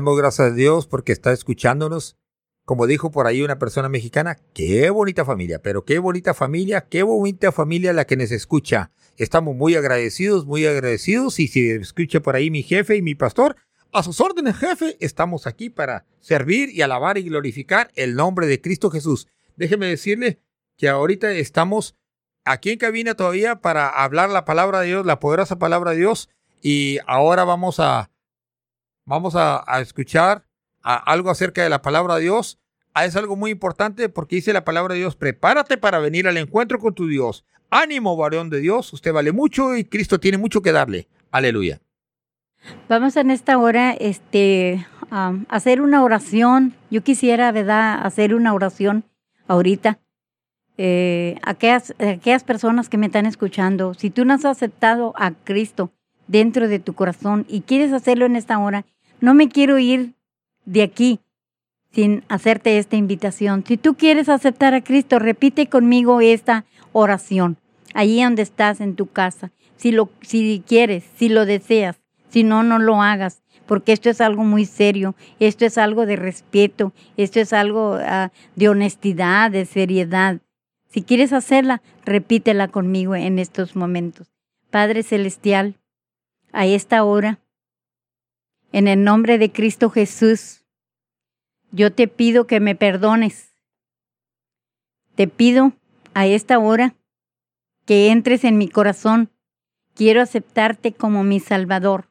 gracias 0.03 0.51
a 0.51 0.53
Dios 0.53 0.87
porque 0.87 1.11
está 1.11 1.31
escuchándonos. 1.31 2.17
Como 2.65 2.87
dijo 2.87 3.11
por 3.11 3.27
ahí 3.27 3.41
una 3.41 3.59
persona 3.59 3.89
mexicana, 3.89 4.37
qué 4.53 4.89
bonita 4.89 5.25
familia, 5.25 5.61
pero 5.61 5.83
qué 5.83 5.99
bonita 5.99 6.33
familia, 6.33 6.87
qué 6.89 7.03
bonita 7.03 7.51
familia 7.51 7.91
la 7.93 8.05
que 8.05 8.17
nos 8.17 8.31
escucha. 8.31 8.91
Estamos 9.17 9.55
muy 9.55 9.75
agradecidos, 9.75 10.45
muy 10.45 10.65
agradecidos. 10.65 11.39
Y 11.39 11.47
si 11.47 11.69
escucha 11.69 12.21
por 12.21 12.35
ahí 12.35 12.51
mi 12.51 12.63
jefe 12.63 12.95
y 12.95 13.01
mi 13.01 13.15
pastor, 13.15 13.55
a 13.91 14.03
sus 14.03 14.21
órdenes, 14.21 14.57
jefe, 14.57 14.95
estamos 14.99 15.47
aquí 15.47 15.69
para 15.69 16.05
servir 16.19 16.69
y 16.69 16.81
alabar 16.81 17.17
y 17.17 17.23
glorificar 17.23 17.91
el 17.95 18.15
nombre 18.15 18.47
de 18.47 18.61
Cristo 18.61 18.89
Jesús. 18.89 19.27
Déjeme 19.57 19.87
decirle 19.87 20.39
que 20.77 20.87
ahorita 20.87 21.31
estamos 21.31 21.95
aquí 22.45 22.71
en 22.71 22.77
cabina 22.77 23.15
todavía 23.15 23.57
para 23.57 23.89
hablar 23.89 24.29
la 24.29 24.45
palabra 24.45 24.81
de 24.81 24.87
Dios, 24.87 25.05
la 25.05 25.19
poderosa 25.19 25.59
palabra 25.59 25.91
de 25.91 25.97
Dios. 25.97 26.29
Y 26.61 26.99
ahora 27.07 27.43
vamos 27.43 27.79
a, 27.79 28.10
vamos 29.05 29.35
a, 29.35 29.63
escuchar 29.81 30.45
algo 30.81 31.29
acerca 31.29 31.63
de 31.63 31.69
la 31.69 31.81
palabra 31.81 32.15
de 32.15 32.21
Dios. 32.21 32.59
Ah, 32.93 33.05
es 33.05 33.15
algo 33.15 33.35
muy 33.35 33.51
importante 33.51 34.09
porque 34.09 34.37
dice 34.37 34.53
la 34.53 34.65
palabra 34.65 34.93
de 34.93 34.99
Dios, 34.99 35.15
prepárate 35.15 35.77
para 35.77 35.99
venir 35.99 36.27
al 36.27 36.37
encuentro 36.37 36.79
con 36.79 36.93
tu 36.93 37.07
Dios. 37.07 37.45
Ánimo, 37.69 38.17
varón 38.17 38.49
de 38.49 38.59
Dios, 38.59 38.91
usted 38.91 39.13
vale 39.13 39.31
mucho 39.31 39.77
y 39.77 39.85
Cristo 39.85 40.19
tiene 40.19 40.37
mucho 40.37 40.61
que 40.61 40.73
darle. 40.73 41.07
Aleluya. 41.31 41.79
Vamos 42.89 43.15
en 43.15 43.31
esta 43.31 43.57
hora 43.57 43.93
este, 43.93 44.85
a 45.09 45.33
hacer 45.47 45.81
una 45.81 46.03
oración. 46.03 46.75
Yo 46.89 47.01
quisiera, 47.01 47.51
¿verdad?, 47.51 48.05
hacer 48.05 48.35
una 48.35 48.53
oración 48.53 49.05
ahorita. 49.47 49.99
Eh, 50.77 51.37
aquellas, 51.43 51.93
aquellas 51.99 52.43
personas 52.43 52.89
que 52.89 52.97
me 52.97 53.05
están 53.05 53.25
escuchando, 53.25 53.93
si 53.93 54.09
tú 54.09 54.25
no 54.25 54.33
has 54.33 54.45
aceptado 54.45 55.13
a 55.15 55.31
Cristo 55.31 55.91
dentro 56.27 56.67
de 56.67 56.79
tu 56.79 56.93
corazón 56.93 57.45
y 57.47 57.61
quieres 57.61 57.93
hacerlo 57.93 58.25
en 58.25 58.35
esta 58.35 58.57
hora, 58.59 58.85
no 59.19 59.33
me 59.33 59.49
quiero 59.49 59.77
ir 59.79 60.13
de 60.65 60.83
aquí 60.83 61.19
sin 61.91 62.23
hacerte 62.29 62.77
esta 62.77 62.95
invitación. 62.95 63.63
Si 63.67 63.77
tú 63.77 63.95
quieres 63.95 64.29
aceptar 64.29 64.73
a 64.73 64.83
Cristo, 64.83 65.19
repite 65.19 65.67
conmigo 65.67 66.21
esta 66.21 66.65
oración, 66.93 67.57
allí 67.93 68.23
donde 68.23 68.41
estás 68.41 68.81
en 68.81 68.95
tu 68.95 69.07
casa. 69.07 69.51
Si 69.75 69.91
lo 69.91 70.09
si 70.21 70.63
quieres, 70.65 71.03
si 71.15 71.27
lo 71.29 71.45
deseas, 71.45 71.99
si 72.29 72.43
no 72.43 72.63
no 72.63 72.79
lo 72.79 73.01
hagas, 73.01 73.41
porque 73.65 73.93
esto 73.93 74.09
es 74.09 74.21
algo 74.21 74.43
muy 74.43 74.65
serio, 74.65 75.15
esto 75.39 75.65
es 75.65 75.77
algo 75.77 76.05
de 76.05 76.15
respeto, 76.15 76.93
esto 77.17 77.39
es 77.39 77.53
algo 77.53 77.95
uh, 77.95 78.29
de 78.55 78.69
honestidad, 78.69 79.51
de 79.51 79.65
seriedad. 79.65 80.39
Si 80.89 81.03
quieres 81.03 81.33
hacerla, 81.33 81.81
repítela 82.05 82.67
conmigo 82.67 83.15
en 83.15 83.39
estos 83.39 83.75
momentos. 83.75 84.31
Padre 84.69 85.03
celestial, 85.03 85.75
a 86.53 86.65
esta 86.65 87.03
hora, 87.03 87.39
en 88.71 88.87
el 88.87 89.03
nombre 89.03 89.37
de 89.37 89.51
Cristo 89.51 89.89
Jesús, 89.89 90.63
yo 91.71 91.91
te 91.91 92.07
pido 92.07 92.47
que 92.47 92.59
me 92.59 92.75
perdones. 92.75 93.53
Te 95.15 95.27
pido 95.27 95.73
a 96.13 96.25
esta 96.27 96.59
hora 96.59 96.95
que 97.85 98.11
entres 98.11 98.43
en 98.43 98.57
mi 98.57 98.67
corazón. 98.67 99.29
Quiero 99.93 100.21
aceptarte 100.21 100.93
como 100.93 101.23
mi 101.23 101.39
Salvador. 101.39 102.09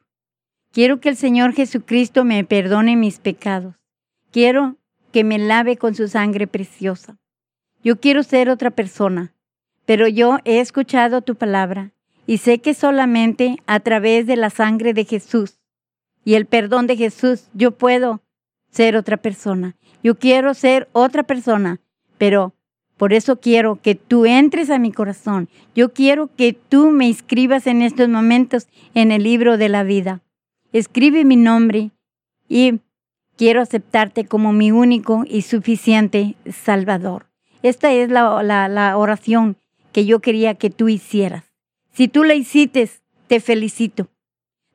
Quiero 0.71 0.99
que 0.99 1.09
el 1.09 1.17
Señor 1.17 1.53
Jesucristo 1.53 2.23
me 2.23 2.43
perdone 2.43 2.95
mis 2.95 3.19
pecados. 3.19 3.75
Quiero 4.31 4.77
que 5.11 5.23
me 5.23 5.37
lave 5.37 5.77
con 5.77 5.95
su 5.95 6.07
sangre 6.07 6.47
preciosa. 6.47 7.17
Yo 7.83 7.99
quiero 7.99 8.23
ser 8.23 8.49
otra 8.49 8.71
persona, 8.71 9.33
pero 9.85 10.07
yo 10.07 10.37
he 10.45 10.59
escuchado 10.59 11.21
tu 11.21 11.35
palabra 11.35 11.91
y 12.31 12.37
sé 12.37 12.59
que 12.59 12.73
solamente 12.73 13.57
a 13.67 13.81
través 13.81 14.25
de 14.25 14.37
la 14.37 14.49
sangre 14.49 14.93
de 14.93 15.03
Jesús 15.03 15.59
y 16.23 16.35
el 16.35 16.45
perdón 16.45 16.87
de 16.87 16.95
Jesús 16.95 17.49
yo 17.53 17.71
puedo 17.71 18.21
ser 18.69 18.95
otra 18.95 19.17
persona. 19.17 19.75
Yo 20.01 20.17
quiero 20.17 20.53
ser 20.53 20.87
otra 20.93 21.23
persona, 21.23 21.81
pero 22.17 22.53
por 22.95 23.11
eso 23.11 23.41
quiero 23.41 23.81
que 23.81 23.95
tú 23.95 24.25
entres 24.25 24.69
a 24.69 24.79
mi 24.79 24.93
corazón. 24.93 25.49
Yo 25.75 25.91
quiero 25.91 26.29
que 26.33 26.53
tú 26.53 26.91
me 26.91 27.05
inscribas 27.05 27.67
en 27.67 27.81
estos 27.81 28.07
momentos 28.07 28.69
en 28.93 29.11
el 29.11 29.23
libro 29.23 29.57
de 29.57 29.67
la 29.67 29.83
vida. 29.83 30.21
Escribe 30.71 31.25
mi 31.25 31.35
nombre 31.35 31.91
y 32.47 32.79
quiero 33.35 33.59
aceptarte 33.59 34.23
como 34.23 34.53
mi 34.53 34.71
único 34.71 35.25
y 35.27 35.41
suficiente 35.41 36.35
Salvador. 36.49 37.25
Esta 37.61 37.91
es 37.91 38.09
la, 38.09 38.41
la, 38.41 38.69
la 38.69 38.95
oración 38.95 39.57
que 39.91 40.05
yo 40.05 40.21
quería 40.21 40.55
que 40.55 40.69
tú 40.69 40.87
hicieras. 40.87 41.50
Si 41.93 42.07
tú 42.07 42.23
la 42.23 42.33
hiciste, 42.33 42.89
te 43.27 43.39
felicito. 43.39 44.07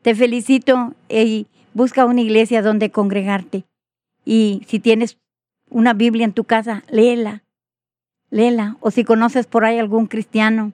Te 0.02 0.14
felicito 0.14 0.94
y 1.08 1.46
busca 1.74 2.04
una 2.04 2.20
iglesia 2.20 2.62
donde 2.62 2.90
congregarte. 2.90 3.64
Y 4.24 4.62
si 4.66 4.80
tienes 4.80 5.18
una 5.70 5.94
Biblia 5.94 6.24
en 6.24 6.32
tu 6.32 6.44
casa, 6.44 6.84
léela, 6.88 7.42
léela. 8.30 8.76
O 8.80 8.90
si 8.90 9.04
conoces 9.04 9.46
por 9.46 9.64
ahí 9.64 9.78
algún 9.78 10.06
cristiano, 10.06 10.72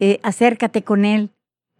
eh, 0.00 0.20
acércate 0.22 0.82
con 0.82 1.04
él 1.04 1.30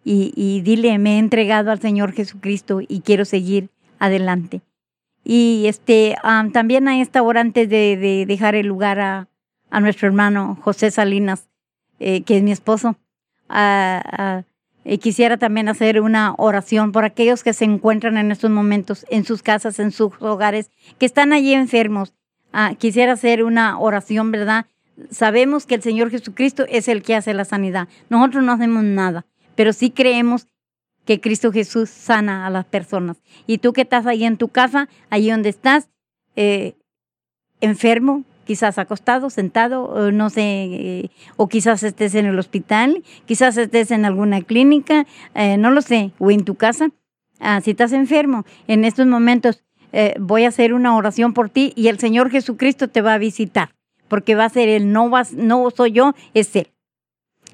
y, 0.05 0.61
dile, 0.62 0.98
me 0.98 1.14
he 1.14 1.18
entregado 1.18 1.70
al 1.70 1.80
Señor 1.80 2.12
Jesucristo 2.12 2.80
y 2.80 3.00
quiero 3.00 3.24
seguir 3.24 3.70
adelante. 3.98 4.61
Y 5.24 5.66
este, 5.66 6.16
también 6.53 6.88
a 6.88 7.00
esta 7.00 7.22
hora, 7.22 7.40
antes 7.40 7.68
de, 7.68 7.96
de 7.96 8.26
dejar 8.26 8.57
el 8.57 8.66
lugar 8.66 8.98
a, 8.98 9.28
a, 9.70 9.80
nuestro 9.80 10.09
hermano 10.09 10.59
José 10.61 10.90
Salinas, 10.90 11.48
eh, 12.00 12.22
que 12.22 12.36
es 12.36 12.42
mi 12.42 12.50
esposo, 12.50 12.96
uh, 13.53 14.42
uh, 14.88 14.98
quisiera 14.98 15.36
también 15.36 15.68
hacer 15.68 16.00
una 16.00 16.34
oración 16.38 16.92
por 16.92 17.05
aquellos 17.05 17.42
que 17.42 17.53
se 17.53 17.64
encuentran 17.64 18.16
en 18.16 18.32
estos 18.32 18.50
momentos 18.50 19.07
en 19.11 19.24
sus 19.24 19.42
casas, 19.42 19.78
en 19.78 19.92
sus 19.92 20.12
hogares, 20.20 20.70
que 20.98 21.07
están 21.07 21.32
allí 21.32 21.55
enfermos. 21.55 22.14
Ah, 22.53 22.74
quisiera 22.76 23.12
hacer 23.12 23.44
una 23.44 23.78
oración, 23.78 24.30
¿verdad? 24.30 24.66
Sabemos 25.11 25.66
que 25.66 25.74
el 25.74 25.82
Señor 25.82 26.11
Jesucristo 26.11 26.64
es 26.68 26.88
el 26.88 27.03
que 27.03 27.14
hace 27.14 27.32
la 27.32 27.44
sanidad. 27.44 27.88
Nosotros 28.11 28.44
no 28.44 28.53
hacemos 28.53 28.84
nada, 28.84 29.24
pero 29.55 29.72
sí 29.72 29.90
creemos 29.90 30.48
que 31.05 31.20
Cristo 31.20 31.53
Jesús 31.53 31.90
sana 31.90 32.46
a 32.46 32.50
las 32.50 32.64
personas. 32.64 33.22
Y 33.46 33.59
tú 33.59 33.72
que 33.72 33.82
estás 33.82 34.07
ahí 34.07 34.24
en 34.24 34.36
tu 34.36 34.48
casa, 34.48 34.88
allí 35.11 35.30
donde 35.30 35.48
estás, 35.48 35.88
eh, 36.36 36.74
enfermo, 37.61 38.24
quizás 38.53 38.76
acostado, 38.76 39.30
sentado, 39.30 40.12
no 40.12 40.28
sé, 40.28 40.42
eh, 40.42 41.11
o 41.38 41.48
quizás 41.48 41.82
estés 41.82 42.14
en 42.14 42.26
el 42.26 42.38
hospital, 42.38 43.03
quizás 43.24 43.57
estés 43.57 43.90
en 43.90 44.05
alguna 44.05 44.42
clínica, 44.42 45.07
eh, 45.34 45.57
no 45.57 45.70
lo 45.70 45.80
sé, 45.80 46.12
o 46.18 46.30
en 46.30 46.44
tu 46.44 46.57
casa. 46.57 46.90
Ah, 47.40 47.62
si 47.62 47.70
estás 47.70 47.94
enfermo, 47.94 48.44
en 48.68 48.84
estos 48.84 49.07
momentos 49.07 49.64
eh, 49.92 50.14
voy 50.20 50.44
a 50.44 50.48
hacer 50.48 50.74
una 50.74 50.94
oración 50.94 51.32
por 51.32 51.48
ti 51.48 51.72
y 51.76 51.88
el 51.88 51.98
Señor 51.98 52.28
Jesucristo 52.28 52.88
te 52.88 53.00
va 53.00 53.14
a 53.14 53.18
visitar, 53.18 53.74
porque 54.09 54.34
va 54.34 54.44
a 54.44 54.50
ser 54.50 54.68
Él, 54.68 54.92
no, 54.92 55.09
vas, 55.09 55.32
no 55.32 55.70
soy 55.70 55.92
yo, 55.92 56.12
es 56.34 56.55
Él, 56.55 56.68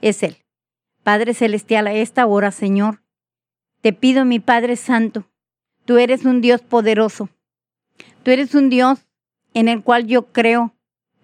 es 0.00 0.24
Él. 0.24 0.36
Padre 1.04 1.32
Celestial, 1.32 1.86
a 1.86 1.92
esta 1.92 2.26
hora, 2.26 2.50
Señor, 2.50 3.02
te 3.82 3.92
pido, 3.92 4.24
mi 4.24 4.40
Padre 4.40 4.74
Santo, 4.74 5.28
tú 5.84 5.98
eres 5.98 6.24
un 6.24 6.40
Dios 6.40 6.60
poderoso, 6.60 7.28
tú 8.24 8.32
eres 8.32 8.56
un 8.56 8.68
Dios 8.68 9.06
en 9.54 9.68
el 9.68 9.84
cual 9.84 10.08
yo 10.08 10.32
creo 10.32 10.74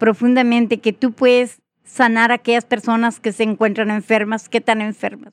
profundamente 0.05 0.81
que 0.81 0.93
tú 0.93 1.13
puedes 1.13 1.63
sanar 1.83 2.31
a 2.31 2.35
aquellas 2.35 2.67
personas 2.67 3.21
que 3.21 3.33
se 3.33 3.43
encuentran 3.43 3.91
enfermas, 3.91 4.51
que 4.51 4.59
están 4.59 4.83
enfermas. 4.83 5.33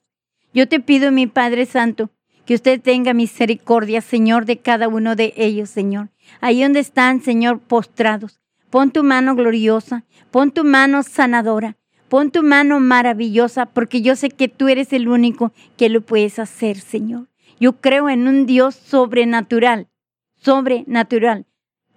Yo 0.54 0.66
te 0.70 0.80
pido, 0.80 1.12
mi 1.12 1.28
Padre 1.28 1.66
Santo, 1.66 2.10
que 2.46 2.56
usted 2.56 2.80
tenga 2.80 3.14
misericordia, 3.14 4.00
Señor, 4.00 4.46
de 4.46 4.60
cada 4.60 4.88
uno 4.88 5.18
de 5.18 5.34
ellos, 5.36 5.70
Señor. 5.70 6.08
Ahí 6.40 6.64
donde 6.64 6.80
están, 6.80 7.22
Señor, 7.22 7.60
postrados. 7.60 8.40
Pon 8.70 8.92
tu 8.92 9.04
mano 9.04 9.36
gloriosa, 9.36 10.06
pon 10.32 10.52
tu 10.52 10.64
mano 10.64 11.04
sanadora, 11.04 11.76
pon 12.08 12.32
tu 12.32 12.42
mano 12.42 12.80
maravillosa, 12.80 13.66
porque 13.66 14.02
yo 14.02 14.16
sé 14.16 14.30
que 14.30 14.48
tú 14.48 14.70
eres 14.70 14.94
el 14.94 15.10
único 15.10 15.52
que 15.76 15.90
lo 15.90 16.00
puedes 16.00 16.40
hacer, 16.40 16.80
Señor. 16.80 17.28
Yo 17.60 17.74
creo 17.82 18.08
en 18.08 18.26
un 18.26 18.46
Dios 18.46 18.76
sobrenatural, 18.76 19.90
sobrenatural, 20.38 21.46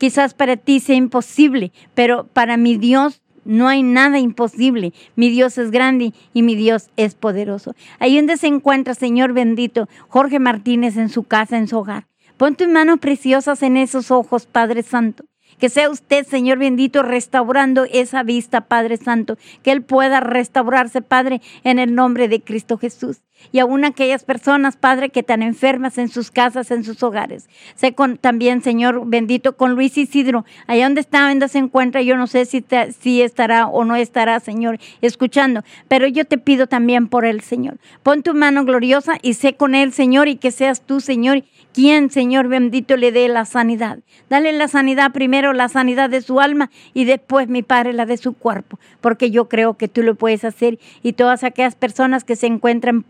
Quizás 0.04 0.34
para 0.34 0.58
ti 0.58 0.80
sea 0.80 0.96
imposible, 0.96 1.72
pero 1.94 2.26
para 2.26 2.58
mi 2.58 2.76
Dios 2.76 3.22
no 3.46 3.68
hay 3.68 3.82
nada 3.82 4.18
imposible. 4.18 4.92
Mi 5.16 5.30
Dios 5.30 5.56
es 5.56 5.70
grande 5.70 6.12
y 6.34 6.42
mi 6.42 6.56
Dios 6.56 6.90
es 6.98 7.14
poderoso. 7.14 7.74
Ahí 7.98 8.18
donde 8.18 8.36
se 8.36 8.48
encuentra, 8.48 8.92
Señor 8.94 9.32
bendito, 9.32 9.88
Jorge 10.08 10.40
Martínez 10.40 10.98
en 10.98 11.08
su 11.08 11.22
casa, 11.22 11.56
en 11.56 11.68
su 11.68 11.78
hogar. 11.78 12.06
Pon 12.36 12.54
tus 12.54 12.68
manos 12.68 12.98
preciosas 12.98 13.62
en 13.62 13.78
esos 13.78 14.10
ojos, 14.10 14.44
Padre 14.44 14.82
Santo. 14.82 15.24
Que 15.58 15.70
sea 15.70 15.88
usted, 15.88 16.26
Señor 16.26 16.58
bendito, 16.58 17.02
restaurando 17.02 17.86
esa 17.90 18.22
vista, 18.24 18.60
Padre 18.62 18.98
Santo. 18.98 19.38
Que 19.62 19.72
Él 19.72 19.82
pueda 19.82 20.20
restaurarse, 20.20 21.00
Padre, 21.00 21.40
en 21.62 21.78
el 21.78 21.94
nombre 21.94 22.28
de 22.28 22.42
Cristo 22.42 22.76
Jesús. 22.76 23.22
Y 23.52 23.58
aún 23.58 23.84
aquellas 23.84 24.24
personas, 24.24 24.76
Padre, 24.76 25.10
que 25.10 25.20
están 25.20 25.42
enfermas 25.42 25.98
en 25.98 26.08
sus 26.08 26.30
casas, 26.30 26.70
en 26.70 26.84
sus 26.84 27.02
hogares. 27.02 27.48
Sé 27.74 27.94
con, 27.94 28.16
también, 28.16 28.62
Señor 28.62 29.06
bendito, 29.06 29.56
con 29.56 29.74
Luis 29.74 29.96
Isidro, 29.96 30.44
allá 30.66 30.84
donde 30.84 31.00
está, 31.00 31.28
donde 31.28 31.48
se 31.48 31.58
encuentra, 31.58 32.02
yo 32.02 32.16
no 32.16 32.26
sé 32.26 32.44
si, 32.46 32.64
si 32.98 33.22
estará 33.22 33.66
o 33.66 33.84
no 33.84 33.96
estará, 33.96 34.40
Señor, 34.40 34.78
escuchando, 35.02 35.62
pero 35.88 36.06
yo 36.06 36.24
te 36.24 36.38
pido 36.38 36.66
también 36.66 37.08
por 37.08 37.24
él, 37.24 37.40
Señor. 37.40 37.78
Pon 38.02 38.22
tu 38.22 38.34
mano 38.34 38.64
gloriosa 38.64 39.18
y 39.22 39.34
sé 39.34 39.54
con 39.54 39.74
él, 39.74 39.92
Señor, 39.92 40.28
y 40.28 40.36
que 40.36 40.50
seas 40.50 40.80
tú, 40.80 41.00
Señor, 41.00 41.44
quien, 41.74 42.10
Señor 42.10 42.46
bendito, 42.48 42.96
le 42.96 43.10
dé 43.10 43.28
la 43.28 43.44
sanidad. 43.44 43.98
Dale 44.30 44.52
la 44.52 44.68
sanidad 44.68 45.12
primero, 45.12 45.52
la 45.52 45.68
sanidad 45.68 46.08
de 46.08 46.22
su 46.22 46.40
alma 46.40 46.70
y 46.94 47.04
después, 47.04 47.48
mi 47.48 47.62
Padre, 47.62 47.92
la 47.92 48.06
de 48.06 48.16
su 48.16 48.32
cuerpo, 48.32 48.78
porque 49.00 49.30
yo 49.30 49.48
creo 49.48 49.74
que 49.74 49.88
tú 49.88 50.02
lo 50.02 50.14
puedes 50.14 50.44
hacer 50.44 50.78
y 51.02 51.14
todas 51.14 51.42
aquellas 51.42 51.74
personas 51.74 52.22
que 52.22 52.36
se 52.36 52.46
encuentran 52.46 53.02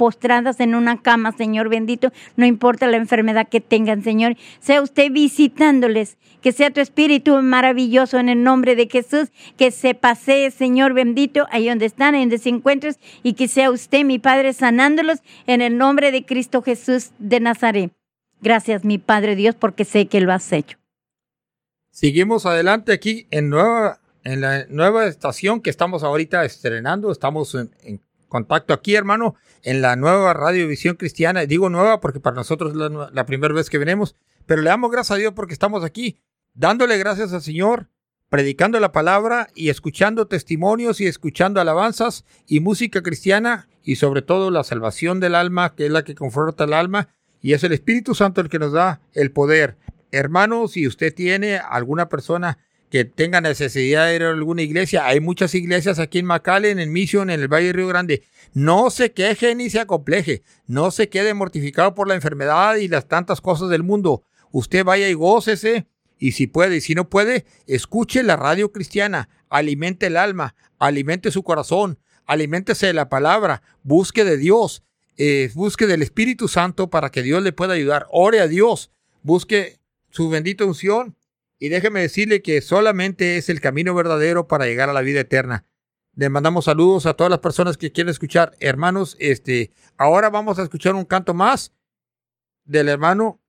en 0.58 0.74
una 0.74 1.00
cama, 1.00 1.32
Señor 1.32 1.68
bendito, 1.68 2.12
no 2.36 2.46
importa 2.46 2.86
la 2.86 2.96
enfermedad 2.96 3.48
que 3.48 3.60
tengan, 3.60 4.02
Señor, 4.02 4.36
sea 4.60 4.82
usted 4.82 5.10
visitándoles, 5.10 6.16
que 6.40 6.52
sea 6.52 6.70
tu 6.70 6.80
espíritu 6.80 7.40
maravilloso 7.42 8.18
en 8.18 8.28
el 8.28 8.42
nombre 8.42 8.76
de 8.76 8.88
Jesús, 8.88 9.30
que 9.56 9.70
se 9.70 9.94
pasee, 9.94 10.50
Señor 10.50 10.94
bendito, 10.94 11.46
ahí 11.50 11.68
donde 11.68 11.86
están, 11.86 12.14
en 12.14 12.22
donde 12.22 12.38
se 12.38 12.48
encuentres, 12.48 12.98
y 13.22 13.34
que 13.34 13.48
sea 13.48 13.70
usted, 13.70 14.04
mi 14.04 14.18
Padre, 14.18 14.52
sanándolos 14.52 15.20
en 15.46 15.60
el 15.60 15.76
nombre 15.76 16.12
de 16.12 16.24
Cristo 16.24 16.62
Jesús 16.62 17.10
de 17.18 17.40
Nazaret. 17.40 17.92
Gracias, 18.40 18.84
mi 18.84 18.98
Padre 18.98 19.36
Dios, 19.36 19.54
porque 19.54 19.84
sé 19.84 20.06
que 20.06 20.20
lo 20.20 20.32
has 20.32 20.52
hecho. 20.52 20.78
Seguimos 21.90 22.44
adelante 22.44 22.92
aquí 22.92 23.26
en 23.30 23.48
nueva 23.50 24.00
en 24.24 24.40
la 24.40 24.66
nueva 24.68 25.06
estación 25.06 25.60
que 25.60 25.70
estamos 25.70 26.02
ahorita 26.02 26.44
estrenando. 26.44 27.12
Estamos 27.12 27.54
en, 27.54 28.00
contacto 28.34 28.74
aquí, 28.74 28.96
hermano, 28.96 29.36
en 29.62 29.80
la 29.80 29.94
nueva 29.94 30.34
radiovisión 30.34 30.96
cristiana. 30.96 31.46
Digo 31.46 31.70
nueva 31.70 32.00
porque 32.00 32.18
para 32.18 32.34
nosotros 32.34 32.72
es 32.72 32.76
la, 32.76 33.10
la 33.12 33.26
primera 33.26 33.54
vez 33.54 33.70
que 33.70 33.78
venimos, 33.78 34.16
pero 34.44 34.60
le 34.60 34.70
damos 34.70 34.90
gracias 34.90 35.12
a 35.12 35.20
Dios 35.20 35.34
porque 35.36 35.52
estamos 35.52 35.84
aquí, 35.84 36.18
dándole 36.52 36.98
gracias 36.98 37.32
al 37.32 37.42
Señor, 37.42 37.90
predicando 38.30 38.80
la 38.80 38.90
palabra 38.90 39.50
y 39.54 39.68
escuchando 39.68 40.26
testimonios 40.26 41.00
y 41.00 41.06
escuchando 41.06 41.60
alabanzas 41.60 42.24
y 42.48 42.58
música 42.58 43.04
cristiana 43.04 43.68
y 43.84 43.96
sobre 43.96 44.20
todo 44.22 44.50
la 44.50 44.64
salvación 44.64 45.20
del 45.20 45.36
alma, 45.36 45.76
que 45.76 45.86
es 45.86 45.92
la 45.92 46.02
que 46.02 46.16
confronta 46.16 46.64
el 46.64 46.72
alma, 46.72 47.10
y 47.40 47.52
es 47.52 47.62
el 47.62 47.72
Espíritu 47.72 48.16
Santo 48.16 48.40
el 48.40 48.48
que 48.48 48.58
nos 48.58 48.72
da 48.72 49.00
el 49.12 49.30
poder. 49.30 49.76
Hermano, 50.10 50.66
si 50.66 50.88
usted 50.88 51.14
tiene 51.14 51.58
alguna 51.58 52.08
persona 52.08 52.58
que 52.94 53.04
tenga 53.04 53.40
necesidad 53.40 54.06
de 54.06 54.14
ir 54.14 54.22
a 54.22 54.30
alguna 54.30 54.62
iglesia. 54.62 55.04
Hay 55.04 55.18
muchas 55.18 55.52
iglesias 55.56 55.98
aquí 55.98 56.20
en 56.20 56.26
McAllen, 56.26 56.78
en 56.78 56.92
Mission, 56.92 57.28
en 57.28 57.40
el 57.40 57.52
Valle 57.52 57.72
Río 57.72 57.88
Grande. 57.88 58.22
No 58.52 58.88
se 58.88 59.10
queje 59.10 59.56
ni 59.56 59.68
se 59.68 59.80
acompleje. 59.80 60.44
No 60.68 60.92
se 60.92 61.08
quede 61.08 61.34
mortificado 61.34 61.96
por 61.96 62.06
la 62.06 62.14
enfermedad 62.14 62.76
y 62.76 62.86
las 62.86 63.08
tantas 63.08 63.40
cosas 63.40 63.68
del 63.68 63.82
mundo. 63.82 64.22
Usted 64.52 64.84
vaya 64.84 65.08
y 65.08 65.14
gócese. 65.14 65.88
Y 66.20 66.30
si 66.30 66.46
puede, 66.46 66.76
y 66.76 66.80
si 66.80 66.94
no 66.94 67.10
puede, 67.10 67.46
escuche 67.66 68.22
la 68.22 68.36
radio 68.36 68.70
cristiana. 68.70 69.28
Alimente 69.48 70.06
el 70.06 70.16
alma, 70.16 70.54
alimente 70.78 71.32
su 71.32 71.42
corazón, 71.42 71.98
aliméntese 72.26 72.86
de 72.86 72.94
la 72.94 73.08
palabra, 73.08 73.62
busque 73.82 74.22
de 74.22 74.36
Dios, 74.36 74.84
eh, 75.16 75.50
busque 75.54 75.88
del 75.88 76.02
Espíritu 76.02 76.46
Santo 76.46 76.90
para 76.90 77.10
que 77.10 77.24
Dios 77.24 77.42
le 77.42 77.52
pueda 77.52 77.74
ayudar. 77.74 78.06
Ore 78.12 78.38
a 78.38 78.46
Dios, 78.46 78.92
busque 79.24 79.80
su 80.10 80.28
bendita 80.30 80.64
unción 80.64 81.16
y 81.58 81.68
déjeme 81.68 82.00
decirle 82.00 82.42
que 82.42 82.60
solamente 82.60 83.36
es 83.36 83.48
el 83.48 83.60
camino 83.60 83.94
verdadero 83.94 84.48
para 84.48 84.66
llegar 84.66 84.90
a 84.90 84.92
la 84.92 85.00
vida 85.02 85.20
eterna. 85.20 85.64
Le 86.16 86.28
mandamos 86.28 86.66
saludos 86.66 87.06
a 87.06 87.14
todas 87.14 87.30
las 87.30 87.40
personas 87.40 87.76
que 87.76 87.90
quieren 87.90 88.10
escuchar. 88.10 88.56
Hermanos, 88.60 89.16
este, 89.18 89.72
ahora 89.96 90.30
vamos 90.30 90.58
a 90.58 90.62
escuchar 90.62 90.94
un 90.94 91.04
canto 91.04 91.34
más 91.34 91.72
del 92.64 92.88
hermano 92.88 93.40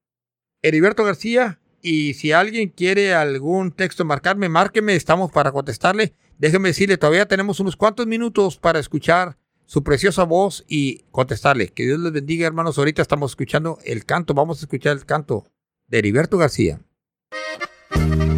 Heriberto 0.62 1.04
García. 1.04 1.60
Y 1.82 2.16
si 2.16 2.32
alguien 2.32 2.70
quiere 2.70 3.14
algún 3.14 3.72
texto 3.72 4.04
marcarme, 4.06 4.50
márqueme, 4.50 4.96
estamos 4.96 5.32
para 5.32 5.52
contestarle. 5.52 6.16
Déjeme 6.40 6.70
decirle, 6.70 6.98
todavía 6.98 7.28
tenemos 7.28 7.60
unos 7.60 7.76
cuantos 7.76 8.08
minutos 8.08 8.58
para 8.58 8.80
escuchar 8.80 9.38
su 9.66 9.84
preciosa 9.84 10.24
voz 10.24 10.66
y 10.68 11.04
contestarle. 11.12 11.68
Que 11.68 11.84
Dios 11.84 12.00
les 12.00 12.12
bendiga, 12.12 12.48
hermanos. 12.48 12.80
Ahorita 12.80 13.04
estamos 13.04 13.32
escuchando 13.32 13.78
el 13.84 14.06
canto, 14.06 14.34
vamos 14.34 14.60
a 14.60 14.66
escuchar 14.66 14.94
el 14.94 15.06
canto 15.06 15.46
de 15.88 16.00
Heriberto 16.00 16.40
García. 16.40 16.80
El 17.96 18.10
tiempo 18.18 18.35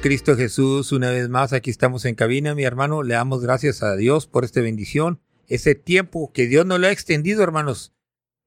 Cristo 0.00 0.36
Jesús. 0.36 0.92
Una 0.92 1.10
vez 1.10 1.28
más, 1.28 1.52
aquí 1.52 1.70
estamos 1.70 2.04
en 2.04 2.14
cabina, 2.14 2.54
mi 2.54 2.64
hermano. 2.64 3.02
Le 3.02 3.14
damos 3.14 3.42
gracias 3.42 3.82
a 3.82 3.96
Dios 3.96 4.26
por 4.26 4.44
esta 4.44 4.60
bendición, 4.60 5.20
ese 5.48 5.74
tiempo 5.74 6.32
que 6.32 6.46
Dios 6.46 6.66
nos 6.66 6.78
lo 6.78 6.86
ha 6.86 6.92
extendido, 6.92 7.42
hermanos. 7.42 7.92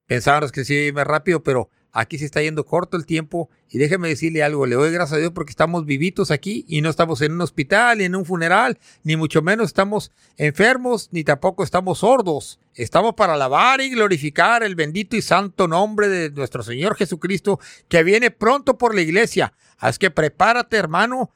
Pensábamos 0.06 0.52
que 0.52 0.64
se 0.64 0.74
iba 0.74 1.00
más 1.00 1.06
rápido, 1.06 1.42
pero 1.42 1.68
aquí 1.92 2.18
se 2.18 2.24
está 2.24 2.42
yendo 2.42 2.64
corto 2.64 2.96
el 2.96 3.06
tiempo. 3.06 3.50
Y 3.68 3.78
déjeme 3.78 4.08
decirle 4.08 4.42
algo, 4.42 4.66
le 4.66 4.74
doy 4.74 4.90
gracias 4.92 5.16
a 5.16 5.20
Dios 5.20 5.32
porque 5.32 5.50
estamos 5.50 5.84
vivitos 5.84 6.30
aquí 6.30 6.64
y 6.68 6.80
no 6.80 6.90
estamos 6.90 7.20
en 7.22 7.32
un 7.32 7.40
hospital, 7.40 7.98
ni 7.98 8.04
en 8.04 8.16
un 8.16 8.24
funeral, 8.24 8.78
ni 9.02 9.16
mucho 9.16 9.42
menos 9.42 9.66
estamos 9.66 10.12
enfermos, 10.36 11.08
ni 11.12 11.24
tampoco 11.24 11.62
estamos 11.62 11.98
sordos. 11.98 12.58
Estamos 12.74 13.14
para 13.14 13.34
alabar 13.34 13.80
y 13.80 13.90
glorificar 13.90 14.62
el 14.62 14.74
bendito 14.74 15.16
y 15.16 15.22
santo 15.22 15.68
nombre 15.68 16.08
de 16.08 16.30
nuestro 16.30 16.62
Señor 16.62 16.96
Jesucristo, 16.96 17.60
que 17.88 18.02
viene 18.02 18.30
pronto 18.30 18.78
por 18.78 18.94
la 18.94 19.02
iglesia. 19.02 19.52
Así 19.76 19.98
que 19.98 20.10
prepárate, 20.10 20.76
hermano, 20.76 21.30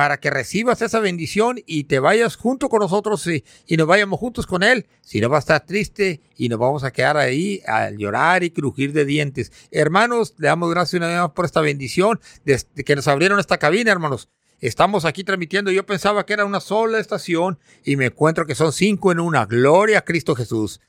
para 0.00 0.18
que 0.18 0.30
recibas 0.30 0.80
esa 0.80 0.98
bendición 0.98 1.60
y 1.66 1.84
te 1.84 1.98
vayas 1.98 2.36
junto 2.36 2.70
con 2.70 2.80
nosotros 2.80 3.26
y, 3.26 3.44
nos 3.76 3.86
vayamos 3.86 4.18
juntos 4.18 4.46
con 4.46 4.62
Él. 4.62 4.86
Si 5.02 5.20
no 5.20 5.28
va 5.28 5.36
a 5.36 5.40
estar 5.40 5.66
triste 5.66 6.22
y 6.38 6.48
nos 6.48 6.58
vamos 6.58 6.84
a 6.84 6.90
quedar 6.90 7.18
ahí 7.18 7.60
a 7.66 7.90
llorar 7.90 8.42
y 8.42 8.50
crujir 8.50 8.94
de 8.94 9.04
dientes. 9.04 9.52
Hermanos, 9.70 10.32
le 10.38 10.48
damos 10.48 10.70
gracias 10.70 10.94
una 10.94 11.08
vez 11.08 11.18
más 11.18 11.32
por 11.32 11.44
esta 11.44 11.60
bendición 11.60 12.18
de, 12.46 12.62
que 12.82 12.96
nos 12.96 13.08
abrieron 13.08 13.38
esta 13.40 13.58
cabina, 13.58 13.92
hermanos. 13.92 14.30
Estamos 14.58 15.04
aquí 15.04 15.22
transmitiendo. 15.22 15.70
Yo 15.70 15.84
pensaba 15.84 16.24
que 16.24 16.32
era 16.32 16.46
una 16.46 16.60
sola 16.60 16.98
estación 16.98 17.58
y 17.84 17.96
me 17.96 18.06
encuentro 18.06 18.46
que 18.46 18.54
son 18.54 18.72
cinco 18.72 19.12
en 19.12 19.20
una. 19.20 19.44
Gloria 19.44 19.98
a 19.98 20.04
Cristo 20.06 20.34
Jesús. 20.34 20.80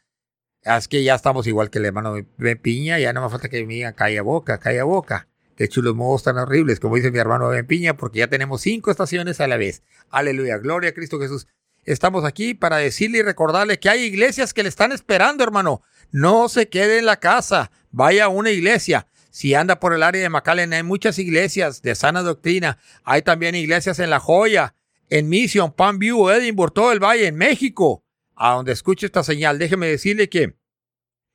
Es 0.62 0.88
que 0.88 1.04
ya 1.04 1.16
estamos 1.16 1.48
igual 1.48 1.70
que 1.70 1.80
el 1.80 1.86
hermano 1.86 2.14
de 2.38 2.56
Piña. 2.56 2.98
Ya 2.98 3.12
no 3.12 3.22
me 3.22 3.30
falta 3.30 3.50
que 3.50 3.66
me 3.66 3.74
digan 3.74 3.94
calla 3.94 4.22
boca, 4.22 4.58
calla 4.58 4.86
boca. 4.86 5.28
Qué 5.62 5.70
chulos 5.70 5.96
modos 5.96 6.24
tan 6.24 6.40
horribles, 6.40 6.80
como 6.80 6.96
dice 6.96 7.12
mi 7.12 7.20
hermano 7.20 7.50
Ben 7.50 7.68
Piña, 7.68 7.96
porque 7.96 8.18
ya 8.18 8.28
tenemos 8.28 8.62
cinco 8.62 8.90
estaciones 8.90 9.40
a 9.42 9.48
la 9.48 9.58
vez. 9.58 9.84
Aleluya, 10.10 10.58
gloria 10.58 10.90
a 10.90 10.94
Cristo 10.94 11.20
Jesús. 11.20 11.46
Estamos 11.84 12.26
aquí 12.26 12.56
para 12.56 12.78
decirle 12.78 13.20
y 13.20 13.22
recordarle 13.22 13.78
que 13.78 13.88
hay 13.88 14.02
iglesias 14.02 14.56
que 14.56 14.64
le 14.64 14.70
están 14.70 14.92
esperando, 14.92 15.44
hermano. 15.44 15.84
No 16.10 16.50
se 16.50 16.68
quede 16.68 16.98
en 16.98 17.06
la 17.06 17.20
casa, 17.20 17.70
vaya 17.92 18.26
a 18.26 18.30
una 18.30 18.50
iglesia. 18.50 19.08
Si 19.30 19.54
anda 19.54 19.80
por 19.80 19.94
el 19.94 20.02
área 20.02 20.24
de 20.24 20.30
McAllen, 20.30 20.74
hay 20.74 20.82
muchas 20.82 21.20
iglesias 21.20 21.84
de 21.84 21.94
sana 21.94 22.24
doctrina. 22.24 22.80
Hay 23.04 23.22
también 23.22 23.54
iglesias 23.54 24.00
en 24.00 24.10
La 24.10 24.20
Joya, 24.20 24.74
en 25.12 25.30
Mission, 25.30 25.72
Palm 25.74 26.00
View, 26.00 26.28
Edinburgh, 26.32 26.74
todo 26.74 26.92
el 26.92 27.00
valle, 27.00 27.28
en 27.28 27.36
México. 27.36 28.04
A 28.36 28.54
donde 28.56 28.72
escuche 28.72 29.06
esta 29.06 29.22
señal, 29.22 29.60
déjeme 29.60 29.86
decirle 29.86 30.28
que 30.28 30.56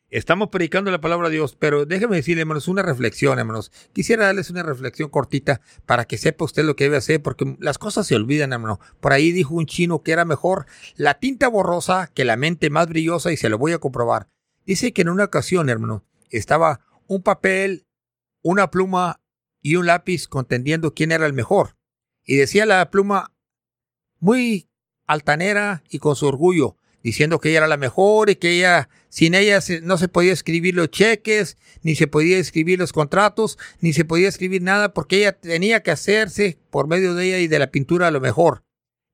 Estamos 0.09 0.51
predicando 0.51 0.93
la 0.93 1.01
palabra 1.01 1.29
de 1.29 1.35
Dios, 1.35 1.57
pero 1.59 1.85
déjeme 1.85 2.17
decirle, 2.17 2.43
hermanos, 2.43 2.69
una 2.69 2.83
reflexión, 2.83 3.41
hermanos. 3.41 3.73
Quisiera 3.93 4.27
darles 4.27 4.51
una 4.51 4.63
reflexión 4.63 5.11
cortita 5.11 5.61
para 5.85 6.05
que 6.05 6.17
sepa 6.17 6.45
usted 6.45 6.65
lo 6.65 6.77
que 6.77 6.85
debe 6.85 6.97
hacer, 6.97 7.21
porque 7.23 7.57
las 7.59 7.79
cosas 7.79 8.07
se 8.07 8.15
olvidan, 8.15 8.53
hermano. 8.53 8.79
Por 9.01 9.13
ahí 9.13 9.33
dijo 9.33 9.55
un 9.55 9.67
chino 9.67 10.03
que 10.03 10.13
era 10.13 10.25
mejor 10.25 10.67
la 10.95 11.15
tinta 11.15 11.49
borrosa 11.49 12.09
que 12.15 12.25
la 12.25 12.37
mente 12.37 12.71
más 12.71 12.89
brillosa 12.89 13.33
y 13.33 13.37
se 13.37 13.49
lo 13.49 13.59
voy 13.59 13.73
a 13.73 13.79
comprobar. 13.79 14.29
Dice 14.65 14.93
que 14.93 15.03
en 15.03 15.09
una 15.09 15.25
ocasión, 15.25 15.69
hermano, 15.69 16.05
estaba 16.31 16.81
un 17.09 17.23
papel, 17.23 17.87
una 18.43 18.71
pluma 18.71 19.21
y 19.61 19.75
un 19.75 19.87
lápiz 19.87 20.29
contendiendo 20.29 20.95
quién 20.95 21.11
era 21.11 21.27
el 21.27 21.33
mejor. 21.33 21.77
Y 22.25 22.37
decía 22.37 22.65
la 22.65 22.91
pluma 22.93 23.33
muy 24.21 24.69
altanera 25.07 25.83
y 25.89 25.99
con 25.99 26.15
su 26.15 26.27
orgullo, 26.27 26.77
diciendo 27.03 27.39
que 27.39 27.51
ella 27.51 27.59
era 27.59 27.69
la 27.69 27.77
mejor 27.77 28.31
y 28.31 28.37
que 28.37 28.51
ella, 28.51 28.89
sin 29.17 29.35
ella 29.35 29.61
no 29.83 29.97
se 29.97 30.09
podía 30.09 30.35
escribir 30.35 30.75
los 30.75 30.91
cheques, 30.91 31.57
ni 31.81 31.95
se 31.95 32.07
podía 32.07 32.37
escribir 32.37 32.79
los 32.79 32.93
contratos, 32.93 33.59
ni 33.81 33.95
se 33.95 34.05
podía 34.05 34.29
escribir 34.29 34.61
nada 34.61 34.93
porque 34.93 35.17
ella 35.17 35.33
tenía 35.33 35.83
que 35.83 35.91
hacerse 35.91 36.59
por 36.69 36.87
medio 36.87 37.15
de 37.15 37.29
ella 37.29 37.39
y 37.39 37.49
de 37.49 37.59
la 37.59 37.71
pintura 37.71 38.09
a 38.09 38.11
lo 38.11 38.21
mejor. 38.21 38.67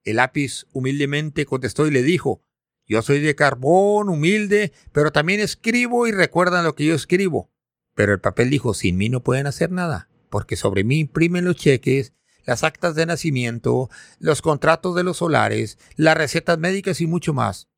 El 0.03 0.17
lápiz 0.17 0.67
humildemente 0.73 1.47
contestó 1.47 1.87
y 1.87 1.93
le 1.93 2.03
dijo, 2.03 2.43
yo 2.85 3.01
soy 3.03 3.21
de 3.21 3.37
carbón, 3.37 4.09
humilde, 4.09 4.73
pero 4.91 5.13
también 5.13 5.39
escribo 5.39 6.09
y 6.09 6.11
recuerdan 6.11 6.65
lo 6.65 6.75
que 6.75 6.85
yo 6.85 6.97
escribo. 6.97 7.53
Pero 7.95 8.13
el 8.13 8.21
papel 8.21 8.51
dijo, 8.51 8.75
sin 8.75 8.97
mí 8.97 9.09
no 9.09 9.23
pueden 9.23 9.47
hacer 9.47 9.71
nada, 9.71 10.09
porque 10.31 10.57
sobre 10.57 10.83
mí 10.83 10.99
imprimen 10.99 11.45
los 11.45 11.55
cheques, 11.55 12.13
las 12.45 12.65
actas 12.65 12.97
de 12.97 13.07
nacimiento, 13.07 13.89
los 14.19 14.43
contratos 14.43 14.97
de 14.97 15.05
los 15.05 15.19
solares, 15.19 15.79
las 15.95 16.17
recetas 16.17 16.59
médicas 16.59 17.01
y 17.01 17.07
mucho 17.07 17.33
más. 17.33 17.69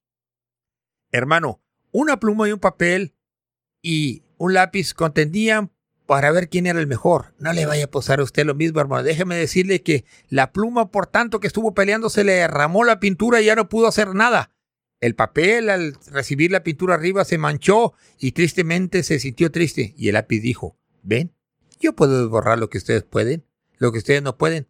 Hermano, 1.12 1.60
una 1.94 2.18
pluma 2.18 2.48
y 2.48 2.52
un 2.52 2.58
papel 2.58 3.14
y 3.80 4.24
un 4.36 4.52
lápiz 4.52 4.94
contendían 4.94 5.70
para 6.06 6.32
ver 6.32 6.48
quién 6.48 6.66
era 6.66 6.80
el 6.80 6.88
mejor. 6.88 7.34
No 7.38 7.52
le 7.52 7.66
vaya 7.66 7.84
a 7.84 7.90
posar 7.90 8.18
a 8.18 8.24
usted 8.24 8.44
lo 8.44 8.56
mismo, 8.56 8.80
hermano. 8.80 9.04
Déjeme 9.04 9.36
decirle 9.36 9.82
que 9.82 10.04
la 10.28 10.52
pluma, 10.52 10.90
por 10.90 11.06
tanto 11.06 11.38
que 11.38 11.46
estuvo 11.46 11.72
peleando, 11.72 12.10
se 12.10 12.24
le 12.24 12.32
derramó 12.32 12.82
la 12.82 12.98
pintura 12.98 13.40
y 13.40 13.44
ya 13.44 13.54
no 13.54 13.68
pudo 13.68 13.86
hacer 13.86 14.12
nada. 14.12 14.50
El 15.00 15.14
papel, 15.14 15.70
al 15.70 15.96
recibir 16.10 16.50
la 16.50 16.64
pintura 16.64 16.94
arriba, 16.94 17.24
se 17.24 17.38
manchó 17.38 17.94
y 18.18 18.32
tristemente 18.32 19.04
se 19.04 19.20
sintió 19.20 19.52
triste. 19.52 19.94
Y 19.96 20.08
el 20.08 20.14
lápiz 20.14 20.40
dijo, 20.40 20.76
ven, 21.04 21.32
yo 21.78 21.94
puedo 21.94 22.28
borrar 22.28 22.58
lo 22.58 22.70
que 22.70 22.78
ustedes 22.78 23.04
pueden, 23.04 23.46
lo 23.78 23.92
que 23.92 23.98
ustedes 23.98 24.22
no 24.22 24.36
pueden. 24.36 24.66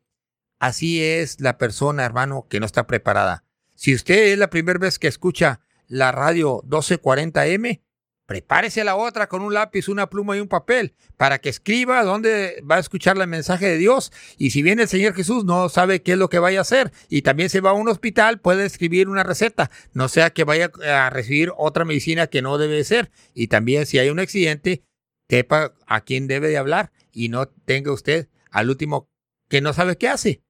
Así 0.58 1.02
es 1.02 1.40
la 1.40 1.56
persona, 1.56 2.04
hermano, 2.04 2.46
que 2.50 2.60
no 2.60 2.66
está 2.66 2.86
preparada. 2.86 3.44
Si 3.74 3.94
usted 3.94 4.32
es 4.32 4.38
la 4.38 4.50
primera 4.50 4.78
vez 4.78 4.98
que 4.98 5.08
escucha 5.08 5.60
la 5.88 6.12
radio 6.12 6.62
1240M, 6.62 7.82
prepárese 8.26 8.84
la 8.84 8.96
otra 8.96 9.28
con 9.28 9.42
un 9.42 9.52
lápiz, 9.52 9.88
una 9.88 10.08
pluma 10.08 10.36
y 10.36 10.40
un 10.40 10.48
papel 10.48 10.94
para 11.16 11.38
que 11.38 11.48
escriba 11.48 12.02
dónde 12.04 12.62
va 12.68 12.76
a 12.76 12.80
escuchar 12.80 13.16
el 13.18 13.26
mensaje 13.26 13.66
de 13.66 13.78
Dios. 13.78 14.12
Y 14.38 14.50
si 14.50 14.62
viene 14.62 14.82
el 14.82 14.88
Señor 14.88 15.14
Jesús, 15.14 15.44
no 15.44 15.68
sabe 15.68 16.02
qué 16.02 16.12
es 16.12 16.18
lo 16.18 16.28
que 16.28 16.38
vaya 16.38 16.60
a 16.60 16.62
hacer 16.62 16.92
y 17.08 17.22
también 17.22 17.50
se 17.50 17.60
va 17.60 17.70
a 17.70 17.74
un 17.74 17.88
hospital, 17.88 18.40
puede 18.40 18.64
escribir 18.64 19.08
una 19.08 19.22
receta, 19.22 19.70
no 19.92 20.08
sea 20.08 20.30
que 20.30 20.44
vaya 20.44 20.70
a 20.86 21.10
recibir 21.10 21.52
otra 21.56 21.84
medicina 21.84 22.26
que 22.26 22.42
no 22.42 22.58
debe 22.58 22.84
ser. 22.84 23.10
Y 23.34 23.48
también 23.48 23.86
si 23.86 23.98
hay 23.98 24.10
un 24.10 24.20
accidente, 24.20 24.84
sepa 25.28 25.74
a 25.86 26.00
quién 26.02 26.26
debe 26.26 26.48
de 26.48 26.58
hablar 26.58 26.92
y 27.12 27.28
no 27.28 27.48
tenga 27.48 27.92
usted 27.92 28.28
al 28.50 28.70
último 28.70 29.08
que 29.48 29.60
no 29.60 29.72
sabe 29.72 29.96
qué 29.96 30.08
hace. 30.08 30.43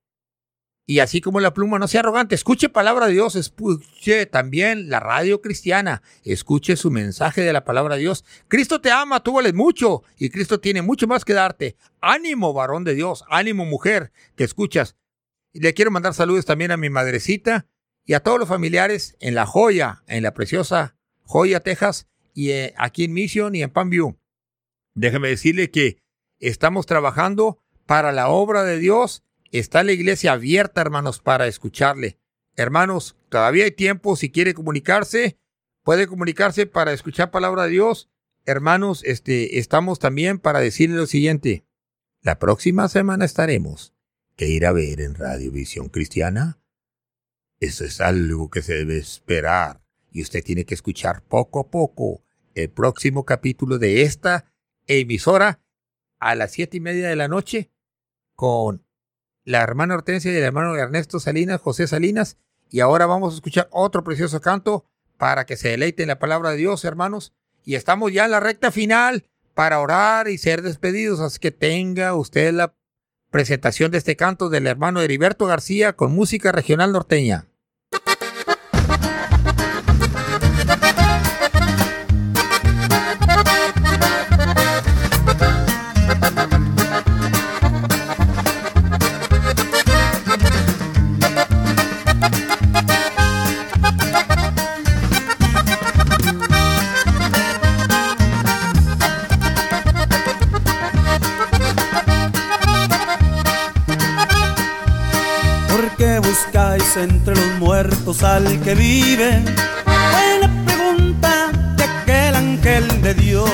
Y 0.86 0.98
así 0.98 1.23
como 1.23 1.40
la 1.40 1.55
pluma, 1.55 1.78
no 1.78 1.89
sea 1.89 2.01
arrogante, 2.01 2.35
escuche 2.35 2.69
palabra 2.69 3.06
de 3.06 3.15
Dios, 3.15 3.36
escuche 3.36 4.27
también 4.27 4.90
la 4.90 5.01
radio 5.01 5.40
cristiana, 5.40 6.02
escuche 6.24 6.77
su 6.77 6.90
mensaje 6.90 7.40
de 7.40 7.55
la 7.55 7.65
palabra 7.65 7.94
de 7.94 8.02
Dios. 8.02 8.24
Cristo 8.48 8.82
te 8.82 8.90
ama, 8.90 9.23
tú 9.23 9.32
vales 9.32 9.55
mucho 9.55 10.02
y 10.19 10.28
Cristo 10.28 10.61
tiene 10.61 10.82
mucho 10.82 11.06
más 11.06 11.24
que 11.24 11.32
darte. 11.32 11.77
Ánimo, 12.02 12.52
varón 12.52 12.85
de 12.85 12.94
Dios, 12.94 13.24
ánimo, 13.31 13.65
mujer, 13.65 14.12
que 14.36 14.44
escuchas. 14.44 14.97
Le 15.55 15.73
quiero 15.73 15.90
mandar 15.90 16.12
saludos 16.12 16.44
también 16.44 16.70
a 16.70 16.77
mi 16.77 16.90
madrecita 16.90 17.66
y 18.05 18.12
a 18.12 18.20
todos 18.20 18.39
los 18.39 18.48
familiares 18.48 19.16
en 19.20 19.35
La 19.35 19.47
Joya, 19.47 20.02
en 20.06 20.23
la 20.23 20.35
preciosa 20.35 20.97
Joya, 21.23 21.61
Texas, 21.61 22.09
y 22.35 22.51
eh, 22.51 22.74
aquí 22.77 23.05
en 23.05 23.15
Mission 23.15 23.55
y 23.55 23.62
en 23.62 23.70
Panview. 23.70 24.19
Déjeme 24.94 25.28
decirle 25.28 25.70
que 25.70 25.97
estamos 26.40 26.85
trabajando 26.85 27.62
para 27.86 28.12
la 28.12 28.28
obra 28.28 28.65
de 28.65 28.78
Dios 28.78 29.24
Está 29.55 29.85
la 29.85 29.93
iglesia 29.93 30.32
abierta, 30.32 30.81
hermanos, 30.81 31.20
para 31.20 31.47
escucharle. 31.47 32.18
Hermanos, 32.56 33.14
todavía 33.28 33.62
hay 33.62 33.70
tiempo. 33.70 34.16
Si 34.16 34.28
quiere 34.28 34.52
comunicarse, 34.52 35.39
puede 35.85 36.09
comunicarse 36.09 36.66
para 36.66 36.93
escuchar 36.93 37.31
palabra 37.31 37.62
de 37.62 37.70
Dios. 37.70 38.10
Hermanos, 38.47 39.05
este, 39.05 39.60
estamos 39.60 40.01
también 40.01 40.40
para 40.40 40.59
decirle 40.59 40.97
lo 40.97 41.06
siguiente. 41.06 41.64
La 42.20 42.40
próxima 42.40 42.89
semana 42.89 43.24
estaremos. 43.24 43.94
¿Qué 44.35 44.48
ir 44.48 44.66
a 44.66 44.72
ver 44.72 45.01
en 45.01 45.14
Radio 45.14 45.52
Visión 45.52 45.89
Cristiana? 45.89 46.59
Eso 47.60 47.85
es 47.85 48.01
algo 48.01 48.51
que 48.51 48.60
se 48.60 48.74
debe 48.74 48.98
esperar. 48.98 49.85
Y 50.10 50.22
usted 50.22 50.43
tiene 50.43 50.64
que 50.64 50.74
escuchar 50.74 51.22
poco 51.22 51.60
a 51.60 51.70
poco 51.70 52.24
el 52.56 52.70
próximo 52.70 53.24
capítulo 53.24 53.78
de 53.78 54.02
esta 54.02 54.52
emisora 54.89 55.62
a 56.18 56.35
las 56.35 56.51
siete 56.51 56.78
y 56.78 56.81
media 56.81 57.09
de 57.09 57.14
la 57.14 57.28
noche 57.28 57.70
con 58.35 58.85
la 59.44 59.62
hermana 59.62 59.94
Hortensia 59.94 60.32
y 60.32 60.36
el 60.36 60.42
hermano 60.42 60.76
Ernesto 60.76 61.20
Salinas, 61.20 61.60
José 61.60 61.86
Salinas. 61.86 62.38
Y 62.70 62.80
ahora 62.80 63.06
vamos 63.06 63.34
a 63.34 63.36
escuchar 63.36 63.68
otro 63.70 64.02
precioso 64.02 64.40
canto 64.40 64.86
para 65.18 65.46
que 65.46 65.56
se 65.56 65.68
deleiten 65.68 66.08
la 66.08 66.18
palabra 66.18 66.50
de 66.50 66.56
Dios, 66.56 66.84
hermanos. 66.84 67.32
Y 67.64 67.76
estamos 67.76 68.12
ya 68.12 68.24
en 68.24 68.32
la 68.32 68.40
recta 68.40 68.70
final 68.70 69.26
para 69.54 69.80
orar 69.80 70.28
y 70.28 70.38
ser 70.38 70.62
despedidos. 70.62 71.20
Así 71.20 71.38
que 71.38 71.50
tenga 71.50 72.14
usted 72.14 72.52
la 72.52 72.74
presentación 73.30 73.90
de 73.90 73.98
este 73.98 74.16
canto 74.16 74.48
del 74.48 74.66
hermano 74.66 75.00
Heriberto 75.00 75.46
García 75.46 75.94
con 75.94 76.14
música 76.14 76.52
regional 76.52 76.92
norteña. 76.92 77.46
Entre 106.96 107.34
los 107.34 107.58
muertos 107.58 108.22
al 108.22 108.60
que 108.60 108.76
vive. 108.76 109.42
Buena 109.84 110.64
pregunta 110.64 111.50
de 111.76 111.82
aquel 111.82 112.36
ángel 112.36 113.02
de 113.02 113.14
Dios. 113.14 113.50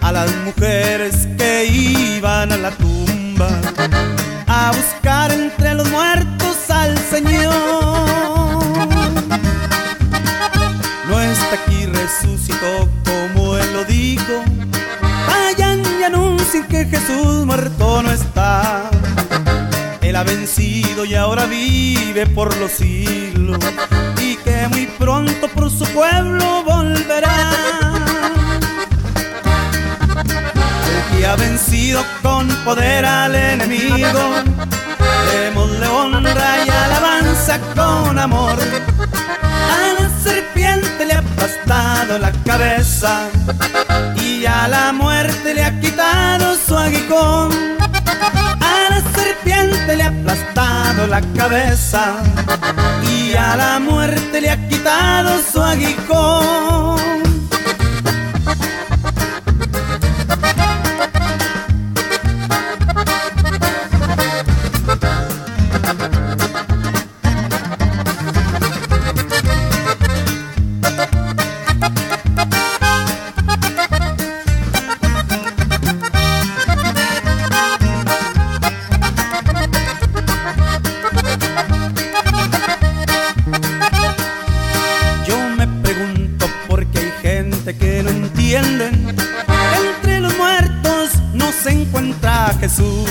A 0.00 0.10
las 0.10 0.34
mujeres 0.44 1.28
que 1.38 1.66
iban 1.66 2.50
a 2.50 2.56
la 2.56 2.72
tumba 2.72 3.48
a 4.48 4.72
buscar 4.72 5.30
entre 5.30 5.74
los 5.74 5.88
muertos 5.90 6.56
al 6.68 6.98
Señor. 6.98 7.54
No 11.08 11.20
está 11.20 11.54
aquí, 11.62 11.86
resucitó 11.86 12.88
como 13.04 13.56
Él 13.56 13.72
lo 13.72 13.84
dijo. 13.84 14.42
Vayan 15.28 15.80
y 16.00 16.02
anuncien 16.02 16.64
que 16.64 16.86
Jesús 16.86 17.46
muerto 17.46 18.02
no 18.02 18.10
está. 18.10 18.90
Vencido 20.30 21.04
y 21.04 21.16
ahora 21.16 21.44
vive 21.46 22.24
por 22.24 22.56
los 22.58 22.70
siglos 22.70 23.58
y 24.22 24.36
que 24.36 24.68
muy 24.68 24.86
pronto 24.86 25.48
por 25.48 25.68
su 25.68 25.84
pueblo 25.86 26.62
volverá. 26.62 27.34
El 30.86 31.18
que 31.18 31.26
ha 31.26 31.34
vencido 31.34 32.04
con 32.22 32.46
poder 32.64 33.04
al 33.04 33.34
enemigo, 33.34 34.20
démosle 35.32 35.86
honra 35.88 36.64
y 36.64 36.70
alabanza 36.70 37.58
con 37.74 38.16
amor. 38.16 38.56
A 38.56 40.00
la 40.00 40.10
serpiente 40.22 41.06
le 41.06 41.14
ha 41.14 41.18
aplastado 41.18 42.20
la 42.20 42.30
cabeza 42.44 43.28
y 44.14 44.46
a 44.46 44.68
la 44.68 44.92
muerte 44.92 45.54
le 45.54 45.64
ha 45.64 45.80
quitado 45.80 46.54
su 46.54 46.76
aguijón 46.76 47.80
a 48.60 48.90
la 48.90 49.02
serpiente 49.14 49.96
le 49.96 50.02
la 51.06 51.20
cabeza 51.36 52.16
y 53.02 53.34
a 53.34 53.56
la 53.56 53.78
muerte 53.78 54.40
le 54.40 54.50
ha 54.50 54.68
quitado 54.68 55.40
su 55.52 55.62
aguijón. 55.62 57.29
Se 91.62 91.70
encuentra 91.70 92.54
Jesús. 92.58 93.08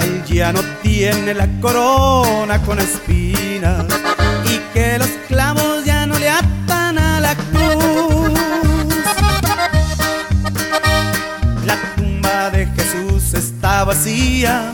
Él 0.00 0.24
ya 0.24 0.52
no 0.52 0.60
tiene 0.82 1.34
la 1.34 1.48
corona 1.60 2.60
con 2.62 2.78
espinas 2.78 3.84
y 4.46 4.58
que 4.72 4.98
los 4.98 5.08
clavos 5.28 5.84
ya 5.84 6.06
no 6.06 6.18
le 6.18 6.30
atan 6.30 6.98
a 6.98 7.20
la 7.20 7.34
cruz. 7.34 8.32
La 11.66 11.76
tumba 11.96 12.50
de 12.50 12.66
Jesús 12.66 13.34
está 13.34 13.84
vacía 13.84 14.72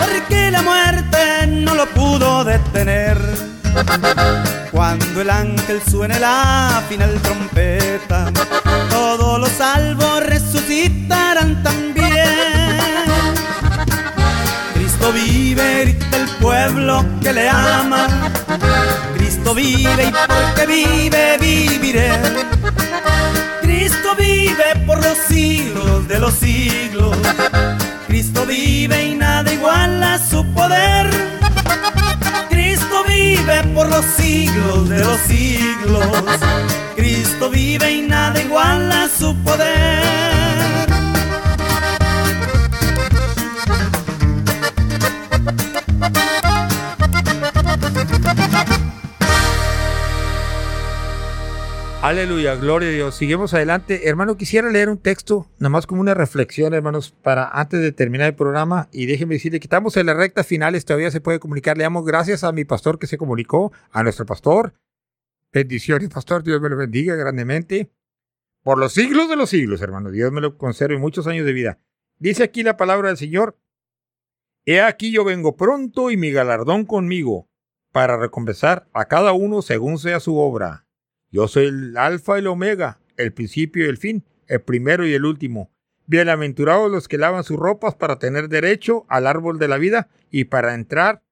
porque 0.00 0.50
la 0.50 0.62
muerte 0.62 1.46
no 1.46 1.74
lo 1.74 1.86
pudo 1.86 2.44
detener. 2.44 3.18
Cuando 4.72 5.22
el 5.22 5.30
ángel 5.30 5.80
suene 5.88 6.18
la 6.18 6.82
final 6.88 7.14
trompeta, 7.22 8.30
todos 8.90 9.38
los 9.38 9.50
salvos 9.50 10.24
resucitarán 10.24 11.37
vive, 15.58 15.84
grita 15.84 16.16
el 16.16 16.28
pueblo 16.40 17.04
que 17.20 17.32
le 17.32 17.48
ama. 17.48 18.06
Cristo 19.16 19.54
vive 19.54 20.04
y 20.04 20.12
porque 20.12 20.66
vive, 20.66 21.38
viviré. 21.38 22.10
Cristo 23.62 24.14
vive 24.18 24.86
por 24.86 25.02
los 25.02 25.18
siglos 25.28 26.08
de 26.08 26.18
los 26.18 26.34
siglos. 26.34 27.16
Cristo 28.06 28.46
vive 28.46 29.06
y 29.06 29.14
nada 29.14 29.52
iguala 29.52 30.18
su 30.18 30.44
poder. 30.52 31.10
Cristo 32.48 33.04
vive 33.06 33.62
por 33.74 33.88
los 33.88 34.04
siglos 34.04 34.88
de 34.88 34.98
los 34.98 35.18
siglos. 35.20 36.06
Cristo 36.96 37.50
vive 37.50 37.90
y 37.90 38.02
nada 38.02 38.40
iguala 38.40 39.08
su 39.08 39.34
poder. 39.36 40.27
Aleluya, 52.08 52.54
gloria 52.54 52.88
a 52.88 52.92
Dios. 52.92 53.16
Seguimos 53.16 53.52
adelante. 53.52 54.08
Hermano, 54.08 54.38
quisiera 54.38 54.70
leer 54.70 54.88
un 54.88 54.96
texto, 54.96 55.46
nada 55.58 55.68
más 55.68 55.86
como 55.86 56.00
una 56.00 56.14
reflexión, 56.14 56.72
hermanos, 56.72 57.10
para 57.10 57.46
antes 57.50 57.82
de 57.82 57.92
terminar 57.92 58.28
el 58.28 58.34
programa. 58.34 58.88
Y 58.92 59.04
déjenme 59.04 59.34
decirle 59.34 59.60
que 59.60 59.66
estamos 59.66 59.94
en 59.98 60.06
la 60.06 60.14
recta 60.14 60.42
final, 60.42 60.82
todavía 60.86 61.10
se 61.10 61.20
puede 61.20 61.38
comunicar. 61.38 61.76
Le 61.76 61.82
damos 61.82 62.06
gracias 62.06 62.44
a 62.44 62.52
mi 62.52 62.64
pastor 62.64 62.98
que 62.98 63.06
se 63.06 63.18
comunicó, 63.18 63.72
a 63.90 64.02
nuestro 64.02 64.24
pastor. 64.24 64.72
Bendiciones, 65.52 66.08
pastor. 66.08 66.42
Dios 66.42 66.62
me 66.62 66.70
lo 66.70 66.78
bendiga 66.78 67.14
grandemente. 67.14 67.92
Por 68.62 68.78
los 68.78 68.94
siglos 68.94 69.28
de 69.28 69.36
los 69.36 69.50
siglos, 69.50 69.82
hermano. 69.82 70.10
Dios 70.10 70.32
me 70.32 70.40
lo 70.40 70.56
conserve 70.56 70.96
muchos 70.96 71.26
años 71.26 71.44
de 71.44 71.52
vida. 71.52 71.78
Dice 72.18 72.42
aquí 72.42 72.62
la 72.62 72.78
palabra 72.78 73.08
del 73.08 73.18
Señor. 73.18 73.58
He 74.64 74.80
aquí 74.80 75.12
yo 75.12 75.24
vengo 75.24 75.56
pronto 75.56 76.10
y 76.10 76.16
mi 76.16 76.30
galardón 76.30 76.86
conmigo, 76.86 77.50
para 77.92 78.16
recompensar 78.16 78.88
a 78.94 79.08
cada 79.08 79.34
uno 79.34 79.60
según 79.60 79.98
sea 79.98 80.20
su 80.20 80.38
obra. 80.38 80.87
Yo 81.30 81.46
soy 81.46 81.66
el 81.66 81.96
alfa 81.96 82.36
y 82.36 82.40
el 82.40 82.46
omega, 82.46 83.00
el 83.16 83.32
principio 83.32 83.84
y 83.84 83.88
el 83.88 83.98
fin, 83.98 84.24
el 84.46 84.62
primero 84.62 85.06
y 85.06 85.12
el 85.12 85.26
último. 85.26 85.70
Bienaventurados 86.06 86.90
los 86.90 87.06
que 87.06 87.18
lavan 87.18 87.44
sus 87.44 87.58
ropas 87.58 87.94
para 87.94 88.18
tener 88.18 88.48
derecho 88.48 89.04
al 89.08 89.26
árbol 89.26 89.58
de 89.58 89.68
la 89.68 89.76
vida 89.76 90.08
y 90.30 90.44
para 90.44 90.74
entrar 90.74 91.22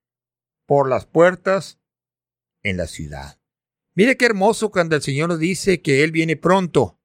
por 0.66 0.88
las 0.88 1.06
puertas 1.06 1.78
en 2.62 2.76
la 2.76 2.86
ciudad. 2.86 3.40
Mire 3.94 4.18
qué 4.18 4.26
hermoso 4.26 4.70
cuando 4.70 4.96
el 4.96 5.02
Señor 5.02 5.30
nos 5.30 5.38
dice 5.38 5.80
que 5.80 6.04
Él 6.04 6.12
viene 6.12 6.36
pronto 6.36 7.00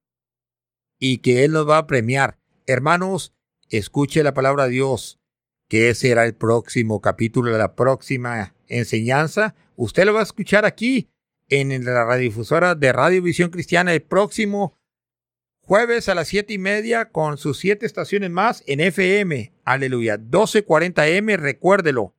y 1.00 1.20
que 1.20 1.46
Él 1.46 1.54
nos 1.54 1.70
va 1.70 1.78
a 1.78 1.88
premiar. 1.88 2.40
Hermanos, 2.68 3.34
escuche 3.70 4.22
la 4.22 4.34
palabra 4.34 4.66
de 4.66 4.72
Dios, 4.72 5.22
que 5.70 5.96
será 5.96 6.26
el 6.26 6.36
próximo 6.36 7.00
capítulo 7.00 7.58
la 7.58 7.76
próxima 7.78 8.54
enseñanza. 8.68 9.56
Usted 9.78 10.04
lo 10.04 10.14
va 10.14 10.20
a 10.20 10.24
escuchar 10.24 10.66
aquí 10.66 11.10
en 11.52 11.84
la 11.84 12.06
radiodifusora 12.06 12.76
de 12.76 12.94
Radio 12.94 13.22
Visión 13.22 13.50
Cristiana 13.50 13.94
el 13.94 14.02
próximo 14.02 14.80
jueves 15.60 16.08
a 16.08 16.16
las 16.16 16.30
siete 16.30 16.54
y 16.54 16.58
media 16.58 17.12
con 17.12 17.38
sus 17.38 17.60
siete 17.60 17.86
estaciones 17.86 18.32
más 18.32 18.64
en 18.68 18.80
FM. 18.80 19.54
Aleluya. 19.66 20.18
1240M, 20.18 21.38
recuérdelo. 21.38 22.16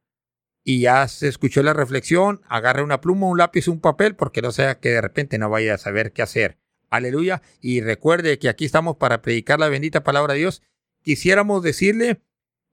Y 0.64 0.80
ya 0.80 1.08
se 1.08 1.28
escuchó 1.28 1.62
la 1.62 1.72
reflexión. 1.72 2.42
Agarre 2.46 2.82
una 2.82 3.00
pluma, 3.00 3.26
un 3.26 3.38
lápiz, 3.38 3.68
un 3.68 3.80
papel, 3.80 4.14
porque 4.14 4.42
no 4.42 4.52
sea 4.52 4.78
que 4.78 4.90
de 4.90 5.00
repente 5.00 5.38
no 5.38 5.48
vaya 5.48 5.74
a 5.74 5.78
saber 5.78 6.12
qué 6.12 6.20
hacer. 6.20 6.58
Aleluya. 6.90 7.40
Y 7.62 7.80
recuerde 7.80 8.38
que 8.38 8.50
aquí 8.50 8.66
estamos 8.66 8.98
para 8.98 9.22
predicar 9.22 9.58
la 9.58 9.70
bendita 9.70 10.04
palabra 10.04 10.34
de 10.34 10.40
Dios. 10.40 10.62
Quisiéramos 11.00 11.62
decirle 11.62 12.20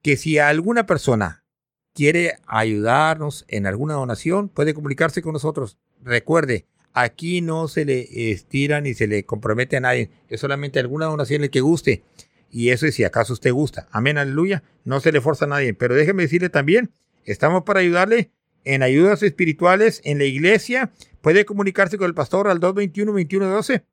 que 0.03 0.17
si 0.17 0.39
alguna 0.39 0.85
persona 0.85 1.45
quiere 1.93 2.35
ayudarnos 2.45 3.45
en 3.47 3.65
alguna 3.65 3.93
donación, 3.93 4.49
puede 4.49 4.73
comunicarse 4.73 5.21
con 5.21 5.33
nosotros. 5.33 5.77
Recuerde, 6.03 6.65
aquí 6.93 7.41
no 7.41 7.67
se 7.67 7.85
le 7.85 8.31
estira 8.31 8.81
ni 8.81 8.93
se 8.93 9.07
le 9.07 9.25
compromete 9.25 9.77
a 9.77 9.81
nadie. 9.81 10.09
Es 10.27 10.41
solamente 10.41 10.79
alguna 10.79 11.05
donación 11.05 11.43
el 11.43 11.49
que 11.49 11.61
guste. 11.61 12.03
Y 12.51 12.69
eso 12.69 12.87
es 12.87 12.95
si 12.95 13.03
acaso 13.03 13.33
usted 13.33 13.51
gusta. 13.51 13.87
Amén, 13.91 14.17
aleluya. 14.17 14.63
No 14.83 14.99
se 14.99 15.11
le 15.11 15.21
forza 15.21 15.45
a 15.45 15.49
nadie. 15.49 15.73
Pero 15.73 15.95
déjeme 15.95 16.23
decirle 16.23 16.49
también, 16.49 16.91
estamos 17.25 17.63
para 17.63 17.81
ayudarle 17.81 18.31
en 18.63 18.83
ayudas 18.83 19.23
espirituales 19.23 20.01
en 20.03 20.17
la 20.17 20.25
iglesia. 20.25 20.91
Puede 21.21 21.45
comunicarse 21.45 21.97
con 21.97 22.07
el 22.07 22.13
pastor 22.13 22.47
al 22.47 22.59
221-2112. 22.59 23.83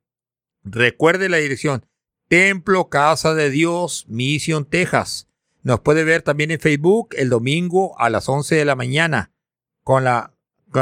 Recuerde 0.63 1.29
la 1.29 1.37
dirección. 1.37 1.85
Templo 2.27 2.89
Casa 2.89 3.33
de 3.35 3.49
Dios, 3.49 4.05
Mission, 4.09 4.65
Texas. 4.65 5.27
Nos 5.63 5.79
puede 5.81 6.03
ver 6.03 6.21
también 6.21 6.51
en 6.51 6.59
Facebook 6.59 7.09
el 7.17 7.29
domingo 7.29 7.99
a 7.99 8.09
las 8.09 8.27
11 8.27 8.55
de 8.55 8.65
la 8.65 8.75
mañana 8.75 9.31
con 9.83 10.03
la 10.03 10.33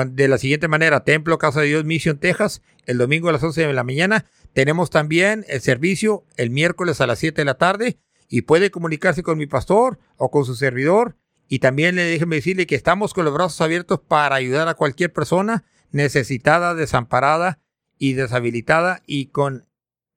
de 0.04 0.28
la 0.28 0.38
siguiente 0.38 0.68
manera, 0.68 1.04
Templo 1.04 1.38
Casa 1.38 1.62
de 1.62 1.68
Dios 1.68 1.86
Mission 1.86 2.18
Texas, 2.18 2.62
el 2.86 2.98
domingo 2.98 3.30
a 3.30 3.32
las 3.32 3.44
11 3.44 3.68
de 3.68 3.74
la 3.74 3.84
mañana. 3.84 4.26
Tenemos 4.54 4.90
también 4.90 5.46
el 5.48 5.62
servicio 5.62 6.26
el 6.38 6.50
miércoles 6.50 7.02
a 7.02 7.08
las 7.08 7.20
7 7.20 7.42
de 7.42 7.46
la 7.46 7.58
tarde 7.58 8.00
y 8.28 8.42
puede 8.42 8.72
comunicarse 8.72 9.24
con 9.24 9.38
mi 9.38 9.48
pastor 9.48 10.00
o 10.18 10.32
con 10.32 10.46
su 10.46 10.56
servidor 10.56 11.16
Y 11.48 11.60
también 11.60 11.96
le 11.96 12.04
déjeme 12.04 12.38
decirle 12.38 12.66
que 12.66 12.76
estamos 12.76 13.14
con 13.14 13.24
los 13.24 13.34
brazos 13.34 13.62
abiertos 13.62 14.00
para 14.00 14.36
ayudar 14.36 14.68
a 14.68 14.74
cualquier 14.74 15.14
persona 15.14 15.64
necesitada, 15.92 16.74
desamparada 16.74 17.60
y 18.00 18.14
deshabilitada 18.14 19.04
y 19.06 19.28
con, 19.28 19.68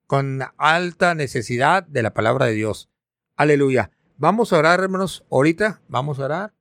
con 0.07 0.41
alta 0.57 1.13
necesidad 1.13 1.83
de 1.83 2.01
la 2.01 2.13
palabra 2.13 2.47
de 2.47 2.53
Dios. 2.53 2.89
Aleluya. 3.35 3.91
Vamos 4.17 4.51
a 4.51 4.57
orar, 4.57 4.79
hermanos, 4.79 5.23
ahorita 5.29 5.81
vamos 5.87 6.19
a 6.19 6.25
orar 6.25 6.53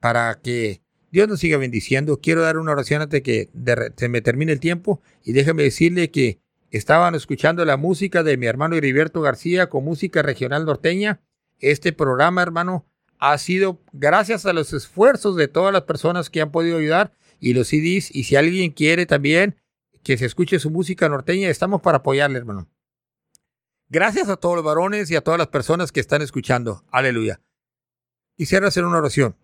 para 0.00 0.40
que 0.42 0.82
Dios 1.16 1.28
nos 1.28 1.40
siga 1.40 1.56
bendiciendo. 1.56 2.20
Quiero 2.20 2.42
dar 2.42 2.58
una 2.58 2.72
oración 2.72 3.00
antes 3.00 3.22
de 3.22 3.22
que 3.22 3.48
se 3.96 4.08
me 4.10 4.20
termine 4.20 4.52
el 4.52 4.60
tiempo 4.60 5.00
y 5.24 5.32
déjeme 5.32 5.62
decirle 5.62 6.10
que 6.10 6.42
estaban 6.70 7.14
escuchando 7.14 7.64
la 7.64 7.78
música 7.78 8.22
de 8.22 8.36
mi 8.36 8.44
hermano 8.44 8.76
Heriberto 8.76 9.22
García 9.22 9.70
con 9.70 9.82
música 9.82 10.20
regional 10.20 10.66
norteña. 10.66 11.22
Este 11.58 11.94
programa, 11.94 12.42
hermano, 12.42 12.84
ha 13.18 13.38
sido 13.38 13.80
gracias 13.94 14.44
a 14.44 14.52
los 14.52 14.74
esfuerzos 14.74 15.36
de 15.36 15.48
todas 15.48 15.72
las 15.72 15.84
personas 15.84 16.28
que 16.28 16.42
han 16.42 16.50
podido 16.50 16.76
ayudar 16.76 17.14
y 17.40 17.54
los 17.54 17.68
CDs. 17.68 18.14
Y 18.14 18.24
si 18.24 18.36
alguien 18.36 18.72
quiere 18.72 19.06
también 19.06 19.56
que 20.02 20.18
se 20.18 20.26
escuche 20.26 20.58
su 20.58 20.70
música 20.70 21.08
norteña, 21.08 21.48
estamos 21.48 21.80
para 21.80 21.96
apoyarle, 21.96 22.36
hermano. 22.36 22.68
Gracias 23.88 24.28
a 24.28 24.36
todos 24.36 24.56
los 24.56 24.64
varones 24.66 25.10
y 25.10 25.16
a 25.16 25.22
todas 25.22 25.38
las 25.38 25.48
personas 25.48 25.92
que 25.92 26.00
están 26.00 26.20
escuchando. 26.20 26.84
Aleluya. 26.90 27.40
Quisiera 28.36 28.68
hacer 28.68 28.84
una 28.84 28.98
oración. 28.98 29.34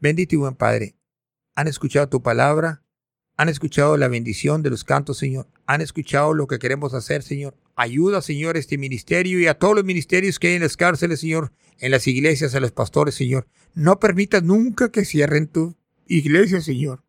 Bendito 0.00 0.34
y 0.34 0.38
buen 0.38 0.54
Padre, 0.54 0.96
han 1.54 1.68
escuchado 1.68 2.08
tu 2.08 2.22
palabra, 2.22 2.82
han 3.36 3.48
escuchado 3.48 3.96
la 3.96 4.08
bendición 4.08 4.62
de 4.62 4.70
los 4.70 4.84
cantos, 4.84 5.18
Señor, 5.18 5.48
han 5.66 5.80
escuchado 5.80 6.34
lo 6.34 6.46
que 6.46 6.58
queremos 6.58 6.94
hacer, 6.94 7.22
Señor. 7.22 7.56
Ayuda, 7.74 8.20
Señor, 8.20 8.56
este 8.56 8.78
ministerio 8.78 9.40
y 9.40 9.46
a 9.46 9.58
todos 9.58 9.74
los 9.74 9.84
ministerios 9.84 10.38
que 10.38 10.48
hay 10.48 10.54
en 10.54 10.62
las 10.62 10.76
cárceles, 10.76 11.20
Señor, 11.20 11.52
en 11.78 11.90
las 11.90 12.06
iglesias, 12.06 12.54
a 12.54 12.60
los 12.60 12.72
pastores, 12.72 13.14
Señor. 13.14 13.46
No 13.74 13.98
permitas 13.98 14.42
nunca 14.42 14.90
que 14.90 15.04
cierren 15.04 15.48
tu 15.48 15.74
iglesia, 16.06 16.60
Señor. 16.60 17.02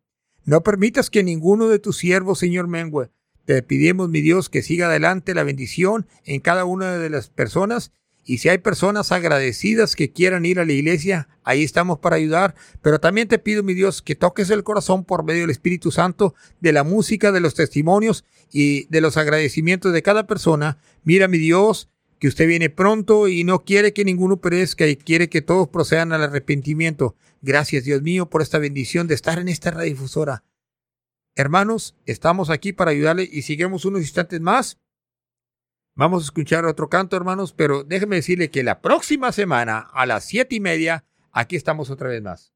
No 0.44 0.62
permitas 0.62 1.10
que 1.10 1.22
ninguno 1.22 1.68
de 1.68 1.78
tus 1.78 1.98
siervos, 1.98 2.38
Señor, 2.38 2.68
mengue. 2.68 3.10
Te 3.44 3.62
pedimos, 3.62 4.08
mi 4.08 4.20
Dios, 4.20 4.48
que 4.48 4.62
siga 4.62 4.86
adelante 4.86 5.34
la 5.34 5.42
bendición 5.42 6.06
en 6.24 6.40
cada 6.40 6.64
una 6.64 6.96
de 6.98 7.10
las 7.10 7.28
personas. 7.28 7.92
Y 8.24 8.38
si 8.38 8.48
hay 8.48 8.58
personas 8.58 9.12
agradecidas 9.12 9.96
que 9.96 10.10
quieran 10.10 10.46
ir 10.46 10.58
a 10.58 10.64
la 10.64 10.72
iglesia, 10.72 11.28
ahí 11.42 11.62
estamos 11.62 11.98
para 11.98 12.16
ayudar. 12.16 12.54
Pero 12.80 12.98
también 12.98 13.28
te 13.28 13.38
pido, 13.38 13.62
mi 13.62 13.74
Dios, 13.74 14.00
que 14.00 14.14
toques 14.14 14.48
el 14.50 14.64
corazón 14.64 15.04
por 15.04 15.24
medio 15.24 15.42
del 15.42 15.50
Espíritu 15.50 15.90
Santo, 15.90 16.34
de 16.60 16.72
la 16.72 16.84
música, 16.84 17.32
de 17.32 17.40
los 17.40 17.54
testimonios 17.54 18.24
y 18.50 18.86
de 18.86 19.00
los 19.00 19.16
agradecimientos 19.16 19.92
de 19.92 20.02
cada 20.02 20.26
persona. 20.26 20.78
Mira, 21.02 21.28
mi 21.28 21.38
Dios, 21.38 21.90
que 22.18 22.28
usted 22.28 22.46
viene 22.46 22.70
pronto 22.70 23.28
y 23.28 23.44
no 23.44 23.64
quiere 23.64 23.92
que 23.92 24.04
ninguno 24.04 24.38
perezca 24.38 24.86
y 24.86 24.96
quiere 24.96 25.28
que 25.28 25.42
todos 25.42 25.68
procedan 25.68 26.12
al 26.12 26.22
arrepentimiento. 26.22 27.16
Gracias, 27.42 27.84
Dios 27.84 28.00
mío, 28.00 28.30
por 28.30 28.40
esta 28.40 28.58
bendición 28.58 29.06
de 29.06 29.14
estar 29.14 29.38
en 29.38 29.48
esta 29.48 29.70
radiodifusora. 29.70 30.44
Hermanos, 31.34 31.96
estamos 32.06 32.48
aquí 32.48 32.72
para 32.72 32.92
ayudarle 32.92 33.28
y 33.30 33.42
sigamos 33.42 33.84
unos 33.84 34.00
instantes 34.00 34.40
más. 34.40 34.78
Vamos 35.96 36.22
a 36.22 36.26
escuchar 36.26 36.64
otro 36.64 36.88
canto, 36.88 37.16
hermanos, 37.16 37.52
pero 37.52 37.84
déjeme 37.84 38.16
decirle 38.16 38.50
que 38.50 38.64
la 38.64 38.80
próxima 38.80 39.30
semana 39.30 39.78
a 39.78 40.06
las 40.06 40.24
siete 40.24 40.56
y 40.56 40.60
media, 40.60 41.04
aquí 41.30 41.54
estamos 41.54 41.90
otra 41.90 42.08
vez 42.08 42.22
más. 42.22 42.53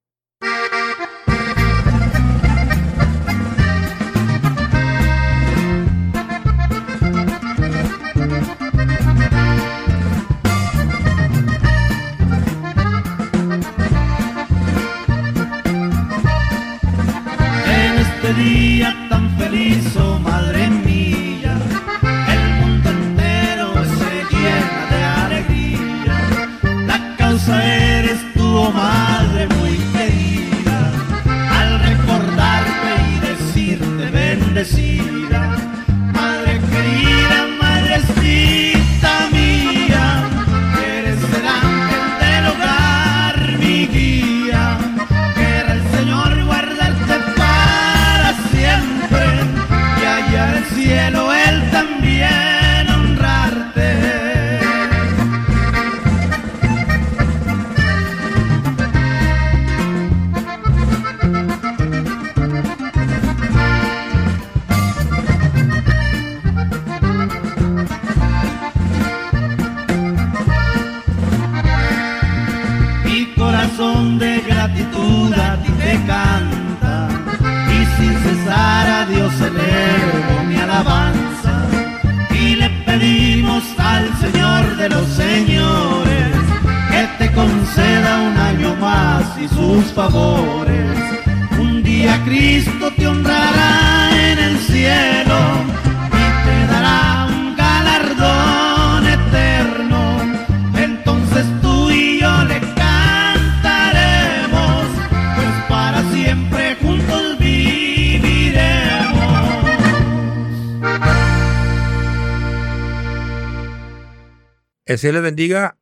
Señor 114.98 115.14
les 115.14 115.22
bendiga. 115.22 115.78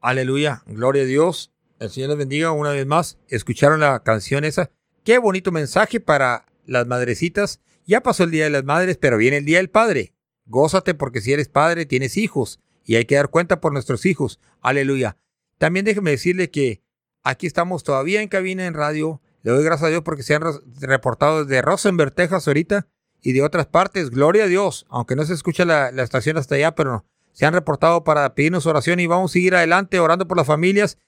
Aleluya. 0.00 0.62
Gloria 0.66 1.02
a 1.02 1.06
Dios. 1.06 1.52
El 1.80 1.90
Señor 1.90 2.10
les 2.10 2.18
bendiga 2.18 2.52
una 2.52 2.70
vez 2.70 2.86
más. 2.86 3.18
Escucharon 3.28 3.80
la 3.80 4.02
canción 4.02 4.44
esa. 4.44 4.70
Qué 5.04 5.18
bonito 5.18 5.52
mensaje 5.52 6.00
para 6.00 6.46
las 6.66 6.86
madrecitas. 6.86 7.60
Ya 7.86 8.02
pasó 8.02 8.24
el 8.24 8.30
Día 8.30 8.44
de 8.44 8.50
las 8.50 8.64
Madres, 8.64 8.96
pero 8.98 9.16
viene 9.18 9.38
el 9.38 9.44
Día 9.44 9.58
del 9.58 9.70
Padre. 9.70 10.14
Gózate 10.46 10.94
porque 10.94 11.20
si 11.20 11.32
eres 11.32 11.48
padre 11.48 11.86
tienes 11.86 12.16
hijos 12.16 12.60
y 12.84 12.96
hay 12.96 13.04
que 13.06 13.14
dar 13.14 13.28
cuenta 13.30 13.60
por 13.60 13.72
nuestros 13.72 14.04
hijos. 14.06 14.40
Aleluya. 14.60 15.16
También 15.58 15.84
déjeme 15.84 16.10
decirle 16.10 16.50
que 16.50 16.82
aquí 17.22 17.46
estamos 17.46 17.82
todavía 17.82 18.20
en 18.22 18.28
cabina 18.28 18.66
en 18.66 18.74
radio. 18.74 19.20
Le 19.42 19.52
doy 19.52 19.64
gracias 19.64 19.86
a 19.86 19.90
Dios 19.90 20.02
porque 20.02 20.22
se 20.22 20.34
han 20.34 20.42
re- 20.42 20.60
reportado 20.80 21.44
desde 21.44 21.62
Rosenberg, 21.62 22.14
Texas 22.14 22.46
ahorita 22.46 22.86
y 23.22 23.32
de 23.32 23.42
otras 23.42 23.66
partes. 23.66 24.10
Gloria 24.10 24.44
a 24.44 24.48
Dios. 24.48 24.86
Aunque 24.90 25.16
no 25.16 25.24
se 25.24 25.32
escucha 25.34 25.64
la, 25.64 25.90
la 25.92 26.02
estación 26.02 26.36
hasta 26.36 26.54
allá, 26.56 26.74
pero 26.74 27.06
se 27.34 27.44
han 27.44 27.52
reportado 27.52 28.04
para 28.04 28.34
pedirnos 28.34 28.64
oración 28.64 29.00
y 29.00 29.06
vamos 29.06 29.32
a 29.32 29.34
seguir 29.34 29.54
adelante 29.56 29.98
orando 29.98 30.26
por 30.26 30.36
las 30.36 30.46
familias. 30.46 30.98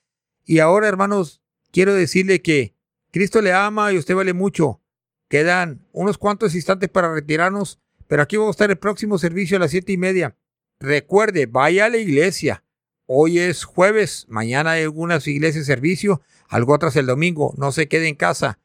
Y 0.44 0.58
ahora, 0.58 0.88
hermanos, 0.88 1.40
quiero 1.70 1.94
decirle 1.94 2.42
que 2.42 2.74
Cristo 3.12 3.40
le 3.40 3.52
ama 3.52 3.92
y 3.92 3.98
usted 3.98 4.14
vale 4.14 4.34
mucho. 4.34 4.82
Quedan 5.28 5.86
unos 5.92 6.18
cuantos 6.18 6.54
instantes 6.54 6.90
para 6.90 7.14
retirarnos, 7.14 7.80
pero 8.08 8.22
aquí 8.22 8.36
vamos 8.36 8.50
a 8.50 8.56
estar 8.56 8.70
el 8.70 8.76
próximo 8.76 9.18
servicio 9.18 9.56
a 9.56 9.60
las 9.60 9.70
siete 9.70 9.92
y 9.92 9.96
media. 9.96 10.36
Recuerde, 10.80 11.46
vaya 11.46 11.86
a 11.86 11.88
la 11.88 11.96
iglesia. 11.96 12.64
Hoy 13.06 13.38
es 13.38 13.64
jueves, 13.64 14.26
mañana 14.28 14.72
hay 14.72 14.82
algunas 14.82 15.28
iglesias 15.28 15.66
servicio, 15.66 16.22
algo 16.48 16.74
otras 16.74 16.96
el 16.96 17.06
domingo. 17.06 17.54
No 17.56 17.70
se 17.70 17.86
quede 17.86 18.08
en 18.08 18.16
casa. 18.16 18.58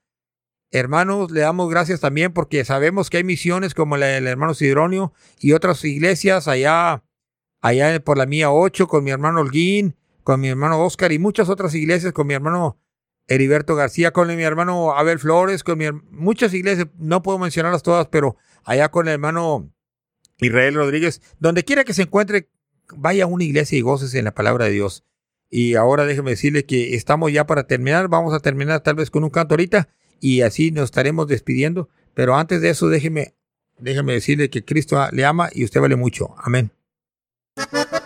Hermanos, 0.72 1.30
le 1.30 1.42
damos 1.42 1.70
gracias 1.70 2.00
también 2.00 2.34
porque 2.34 2.66
sabemos 2.66 3.12
que 3.12 3.18
hay 3.18 3.24
misiones 3.24 3.76
como 3.76 3.98
la 3.98 4.08
del 4.08 4.26
hermano 4.26 4.56
Sidronio 4.56 5.14
y 5.40 5.54
otras 5.54 5.84
iglesias 5.86 6.48
allá, 6.48 7.04
allá 7.62 8.00
por 8.04 8.18
la 8.18 8.26
mía 8.26 8.52
8 8.52 8.88
con 8.88 9.04
mi 9.04 9.12
hermano 9.12 9.42
Holguín, 9.42 9.96
con 10.24 10.42
mi 10.42 10.50
hermano 10.50 10.84
Oscar 10.84 11.12
y 11.12 11.20
muchas 11.20 11.50
otras 11.50 11.74
iglesias 11.74 12.14
con 12.14 12.28
mi 12.28 12.34
hermano 12.34 12.80
Heriberto 13.28 13.76
García, 13.76 14.12
con 14.12 14.28
mi 14.36 14.44
hermano 14.44 14.92
Abel 14.92 15.20
Flores, 15.20 15.64
con 15.64 15.78
mi 15.78 15.86
muchas 16.10 16.54
iglesias, 16.54 16.88
no 16.98 17.22
puedo 17.22 17.40
mencionarlas 17.40 17.84
todas, 17.84 18.08
pero 18.08 18.36
allá 18.66 18.90
con 18.90 19.08
el 19.08 19.14
hermano 19.14 19.72
Israel 20.40 20.76
Rodríguez, 20.76 21.22
donde 21.40 21.64
quiera 21.64 21.84
que 21.84 21.94
se 21.94 22.04
encuentre, 22.04 22.50
vaya 22.96 23.24
a 23.24 23.28
una 23.28 23.44
iglesia 23.44 23.78
y 23.78 23.82
gócese 23.82 24.20
en 24.20 24.26
la 24.26 24.34
palabra 24.34 24.66
de 24.66 24.72
Dios. 24.72 25.06
Y 25.50 25.76
ahora 25.76 26.06
déjeme 26.06 26.32
decirle 26.32 26.66
que 26.66 26.96
estamos 26.96 27.32
ya 27.32 27.46
para 27.46 27.68
terminar. 27.68 28.08
Vamos 28.08 28.34
a 28.34 28.40
terminar 28.40 28.82
tal 28.82 28.96
vez 28.96 29.12
con 29.12 29.24
un 29.24 29.30
canto 29.30 29.54
ahorita 29.54 29.90
y 30.20 30.42
así 30.42 30.72
nos 30.72 30.86
estaremos 30.86 31.28
despidiendo. 31.28 31.90
Pero 32.14 32.36
antes 32.36 32.62
de 32.62 32.70
eso, 32.70 32.88
déjeme, 32.88 33.36
déjeme 33.78 34.14
decirle 34.14 34.50
que 34.50 34.64
Cristo 34.64 34.98
le 35.12 35.26
ama 35.26 35.50
y 35.54 35.66
usted 35.66 35.82
vale 35.82 35.98
mucho. 35.98 36.34
Amén 36.38 36.72
you 37.57 37.65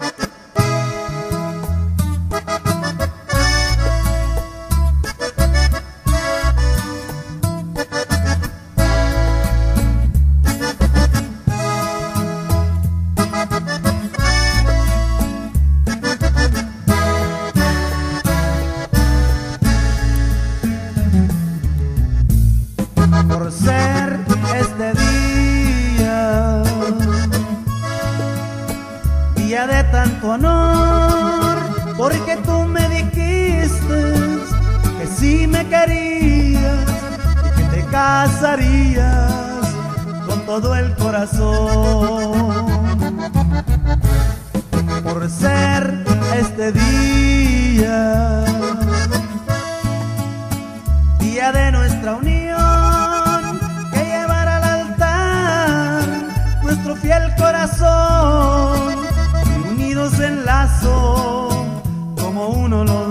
todo 40.62 40.76
el 40.76 40.96
corazón. 40.96 42.66
Por 45.04 45.30
ser 45.30 46.06
este 46.38 46.72
día, 46.72 48.46
día 51.20 51.52
de 51.52 51.72
nuestra 51.72 52.16
unión, 52.16 53.60
que 53.92 54.06
llevar 54.06 54.48
al 54.48 54.64
altar 54.64 56.04
nuestro 56.64 56.96
fiel 56.96 57.36
corazón, 57.38 58.96
unidos 59.72 60.18
en 60.22 60.46
lazo 60.46 61.50
como 62.18 62.48
uno 62.48 62.86
los 62.86 63.05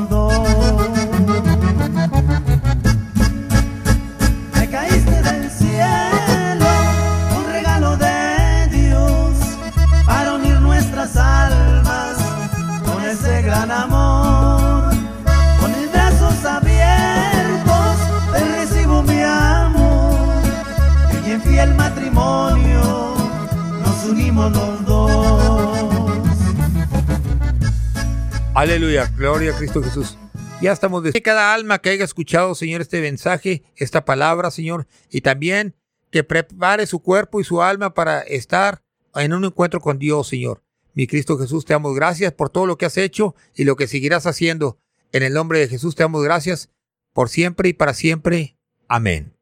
Aleluya, 28.65 29.12
gloria 29.15 29.53
a 29.53 29.59
Cristo 29.59 29.82
Jesús. 29.82 30.16
Ya 30.62 30.73
estamos 30.73 31.03
de 31.03 31.12
cada 31.20 31.53
alma 31.53 31.81
que 31.81 31.91
haya 31.91 32.03
escuchado, 32.03 32.55
Señor, 32.55 32.81
este 32.81 33.03
mensaje, 33.03 33.62
esta 33.77 34.07
palabra, 34.07 34.51
Señor, 34.51 34.86
y 35.11 35.20
también 35.20 35.77
que 36.11 36.24
prepare 36.24 36.86
su 36.86 37.01
cuerpo 37.01 37.43
y 37.43 37.45
su 37.45 37.61
alma 37.61 37.93
para 37.93 38.20
estar 38.20 38.82
en 39.16 39.35
un 39.35 39.45
encuentro 39.45 39.81
con 39.81 39.99
Dios, 39.99 40.28
Señor. 40.28 40.62
Mi 40.95 41.07
Cristo 41.07 41.36
Jesús, 41.36 41.66
te 41.66 41.74
damos 41.74 41.95
gracias 41.95 42.32
por 42.32 42.49
todo 42.49 42.65
lo 42.65 42.78
que 42.78 42.86
has 42.86 42.97
hecho 42.97 43.35
y 43.55 43.65
lo 43.65 43.77
que 43.77 43.86
seguirás 43.86 44.27
haciendo. 44.27 44.78
En 45.12 45.23
el 45.23 45.35
nombre 45.35 45.59
de 45.59 45.69
Jesús 45.69 45.95
te 45.95 46.03
damos 46.03 46.24
gracias 46.24 46.70
por 47.12 47.28
siempre 47.28 47.69
y 47.69 47.74
para 47.74 47.93
siempre. 47.93 48.57
Amén. 48.89 49.34